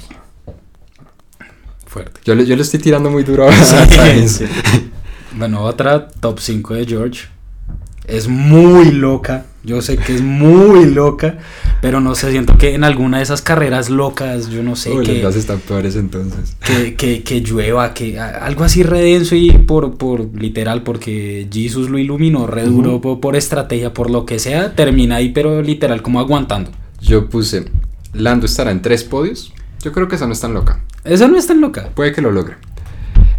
Fuerte. 1.86 2.22
Yo 2.26 2.34
le, 2.36 2.46
yo 2.46 2.56
le 2.56 2.62
estoy 2.64 2.80
tirando 2.80 3.10
muy 3.10 3.24
duro 3.24 3.48
a 3.48 3.52
Sainz. 3.88 4.38
Sí. 4.38 4.46
Bueno, 5.34 5.62
otra 5.64 6.08
top 6.08 6.40
5 6.40 6.74
de 6.76 6.86
George. 6.86 7.28
Es 8.08 8.28
muy 8.28 8.92
loca. 8.92 9.46
Yo 9.64 9.82
sé 9.82 9.98
que 9.98 10.14
es 10.16 10.22
muy 10.22 10.86
loca. 10.86 11.38
Pero 11.82 12.00
no 12.02 12.16
sé, 12.16 12.32
siento 12.32 12.58
que 12.58 12.76
en 12.76 12.84
alguna 12.84 13.18
de 13.18 13.24
esas 13.24 13.42
carreras 13.42 13.90
locas, 13.90 14.50
yo 14.50 14.64
no 14.64 14.76
sé, 14.76 14.92
Uy, 14.92 15.06
que, 15.06 15.20
gases 15.22 15.42
están 15.42 15.60
peores 15.60 15.96
entonces. 15.96 16.56
que, 16.66 16.96
que, 16.96 17.24
que 17.24 17.42
llueva, 17.42 17.94
que 17.94 18.20
algo 18.20 18.64
así 18.64 18.84
redenso 18.84 19.36
y 19.36 19.52
por, 19.52 19.98
por 19.98 20.34
literal, 20.34 20.84
porque 20.84 21.48
Jesus 21.52 21.90
lo 21.90 21.98
iluminó 21.98 22.48
re 22.48 22.64
duro 22.64 23.02
por 23.02 23.36
estrategia, 23.36 23.94
por 23.94 24.10
lo 24.10 24.26
que 24.26 24.40
sea, 24.40 24.76
termina 24.76 25.18
ahí, 25.18 25.30
pero 25.30 25.62
literal, 25.62 26.02
como 26.02 26.20
aguantando. 26.22 26.72
Yo 27.02 27.30
puse 27.30 27.66
Lando 28.14 28.46
estará 28.46 28.72
en 28.72 28.82
tres 28.82 29.04
podios. 29.04 29.52
Yo 29.82 29.92
creo 29.92 30.08
que 30.08 30.16
esa 30.16 30.26
no 30.28 30.34
es 30.34 30.40
tan 30.40 30.54
loca. 30.54 30.82
Esa 31.04 31.28
no 31.28 31.38
es 31.38 31.48
tan 31.48 31.60
loca. 31.60 31.90
Puede 31.94 32.14
que 32.14 32.22
lo 32.22 32.32
logre. 32.32 32.56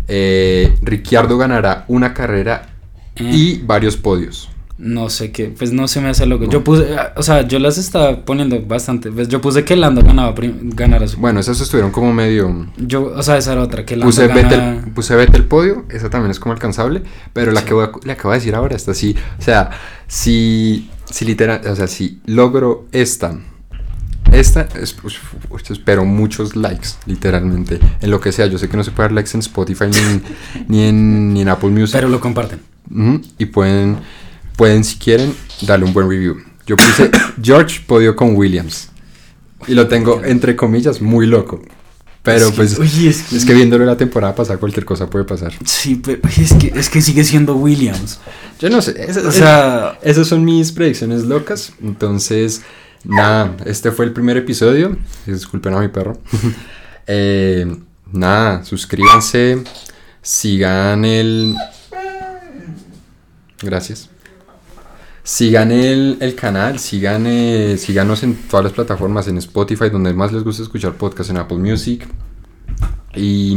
Eh, 0.09 0.75
Ricciardo 0.83 1.39
ganará 1.39 1.85
una 1.89 2.13
carrera 2.13 2.69
Eh. 3.17 3.31
y 3.33 3.59
varios 3.63 3.97
podios. 3.97 4.51
No 4.77 5.09
sé 5.09 5.31
qué, 5.31 5.55
pues 5.57 5.73
no 5.73 5.87
se 5.87 6.01
me 6.01 6.09
hace 6.09 6.27
loco. 6.27 6.47
No. 6.47 6.51
Yo 6.51 6.65
puse, 6.65 6.97
o 7.17 7.23
sea, 7.23 7.47
yo 7.47 7.61
las 7.61 7.79
estaba 7.79 8.25
poniendo 8.25 8.61
bastante. 8.63 9.13
Pues 9.13 9.29
yo 9.29 9.41
puse 9.41 9.65
que 9.65 9.77
Lando 9.77 10.03
ganaba 10.03 10.35
ganara 10.37 11.07
su. 11.07 11.19
Bueno, 11.19 11.39
esas 11.39 11.61
estuvieron 11.61 11.93
como 11.93 12.13
medio. 12.13 12.67
Yo, 12.77 13.05
o 13.15 13.23
sea, 13.23 13.37
esa 13.39 13.53
era 13.53 13.63
otra, 13.63 13.85
que 13.87 13.95
Lando 13.97 14.07
Puse 14.07 14.27
gana- 14.27 14.43
Vettel, 14.43 14.93
puse 14.93 15.15
Vettel 15.15 15.45
podio, 15.45 15.85
esa 15.91 16.11
también 16.11 16.33
es 16.33 16.41
como 16.41 16.53
alcanzable, 16.55 17.03
pero 17.33 17.53
la 17.53 17.65
que 17.65 17.73
voy 17.73 17.85
a- 17.85 18.13
acabo 18.13 18.33
de 18.33 18.39
decir 18.39 18.55
ahora, 18.57 18.75
esta 18.75 18.95
sí, 18.95 19.15
o 19.39 19.43
sea, 19.43 19.71
si, 20.09 20.91
si 21.09 21.25
literal, 21.25 21.61
o 21.71 21.77
sea, 21.77 21.87
si 21.87 22.21
logro 22.27 22.87
esta, 22.91 23.39
esta, 24.33 24.63
es, 24.81 24.97
espero 25.71 26.05
muchos 26.05 26.57
likes, 26.57 26.89
literalmente, 27.07 27.79
en 28.01 28.11
lo 28.11 28.21
que 28.21 28.33
sea, 28.33 28.47
yo 28.47 28.59
sé 28.59 28.69
que 28.69 28.77
no 28.77 28.83
se 28.83 28.91
puede 28.91 29.09
dar 29.11 29.13
likes 29.13 29.31
en 29.35 29.41
Spotify 29.41 29.85
ni, 29.89 29.99
en- 29.99 30.23
ni, 30.69 30.83
en, 30.83 31.33
ni 31.35 31.43
en 31.43 31.49
Apple 31.49 31.71
Music, 31.71 31.93
Pero 31.95 32.09
lo 32.09 32.19
comparten. 32.19 32.59
Y 33.39 33.47
pueden, 33.47 33.97
pueden 34.57 34.85
si 34.85 34.97
quieren, 34.97 35.35
darle 35.63 35.87
un 35.87 35.93
buen 35.93 36.09
review. 36.09 36.37
Yo 36.67 36.77
puse 36.77 37.11
George 37.43 37.81
podio 37.87 38.15
con 38.17 38.35
Williams, 38.37 38.89
y 39.67 39.75
lo 39.75 39.87
tengo, 39.89 40.23
entre 40.25 40.57
comillas, 40.57 41.01
muy 41.01 41.27
loco, 41.27 41.63
pero 42.23 42.47
Es 42.47 42.51
que- 42.51 42.57
pues... 42.57 42.79
oye, 42.79 43.09
es 43.11 43.23
que, 43.23 43.37
Es 43.37 43.45
que 43.45 43.53
viéndolo 43.55 43.85
la 43.85 43.97
temporada 43.97 44.35
pasada, 44.35 44.59
cualquier 44.59 44.85
cosa 44.87 45.09
puede 45.11 45.25
pasar. 45.27 45.53
Sí, 45.65 45.97
pero 46.03 46.21
es 46.39 46.53
que, 46.55 46.73
es 46.75 46.89
que 46.89 47.03
sigue 47.03 47.23
siendo 47.25 47.55
Williams. 47.57 48.19
Yo 48.59 48.71
no 48.71 48.81
sé. 48.81 48.95
es- 48.99 49.17
O 49.19 49.31
sea, 49.33 49.99
esas 50.03 50.27
son 50.27 50.45
mis 50.45 50.73
predicciones 50.73 51.25
locas. 51.25 51.73
Entonces, 51.83 52.63
nada, 53.05 53.55
este 53.67 53.91
fue 53.93 54.07
el 54.07 54.13
primer 54.13 54.37
episodio. 54.39 54.97
Disculpen 55.27 55.75
a 55.75 55.81
mi 55.81 55.89
perro. 55.89 56.19
Eh, 57.07 57.67
nada, 58.13 58.65
suscríbanse. 58.65 59.63
Sigan 60.23 61.05
el. 61.05 61.55
Gracias. 63.61 64.09
Sigan 65.27 65.73
el, 65.73 66.19
el 66.21 66.35
canal, 66.35 66.79
sigan, 66.79 67.25
eh, 67.27 67.77
síganos 67.79 68.23
en 68.23 68.35
todas 68.37 68.63
las 68.65 68.73
plataformas, 68.75 69.27
en 69.27 69.39
Spotify, 69.39 69.89
donde 69.91 70.13
más 70.13 70.33
les 70.33 70.45
gusta 70.45 70.63
escuchar 70.63 70.93
podcast, 70.95 71.31
en 71.31 71.39
Apple 71.39 71.57
Music. 71.57 72.07
Y, 73.17 73.57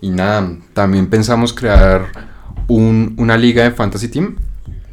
y 0.00 0.08
nada, 0.10 0.56
también 0.72 1.08
pensamos 1.08 1.52
crear 1.52 2.06
un- 2.68 3.14
una 3.18 3.36
liga 3.36 3.64
de 3.64 3.72
Fantasy 3.72 4.08
Team. 4.08 4.36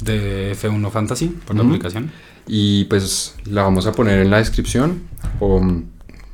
de 0.02 0.52
F1 0.54 0.90
Fantasy, 0.90 1.28
por 1.46 1.56
la 1.56 1.62
aplicación. 1.64 2.10
Y 2.46 2.84
pues 2.84 3.36
la 3.46 3.62
vamos 3.62 3.86
a 3.86 3.92
poner 3.92 4.18
en 4.20 4.28
la 4.30 4.36
descripción. 4.36 5.04
O 5.40 5.62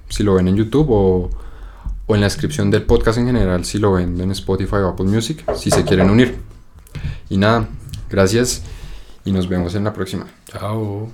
si 0.08 0.24
lo 0.24 0.34
ven 0.34 0.48
en 0.48 0.56
YouTube 0.56 0.88
o, 0.90 1.30
o 2.06 2.14
en 2.16 2.20
la 2.20 2.26
descripción 2.26 2.72
del 2.72 2.82
podcast 2.82 3.18
en 3.18 3.26
general, 3.26 3.64
si 3.64 3.78
lo 3.78 3.92
ven 3.92 4.20
en 4.20 4.32
Spotify 4.32 4.76
o 4.76 4.88
Apple 4.88 5.06
Music, 5.06 5.44
si 5.54 5.70
se 5.70 5.84
quieren 5.84 6.10
unir. 6.10 6.34
Y 7.28 7.36
nada, 7.36 7.68
gracias 8.10 8.62
y 9.24 9.32
nos 9.32 9.48
vemos 9.48 9.74
en 9.74 9.84
la 9.84 9.92
próxima. 9.92 10.26
Chao. 10.46 11.10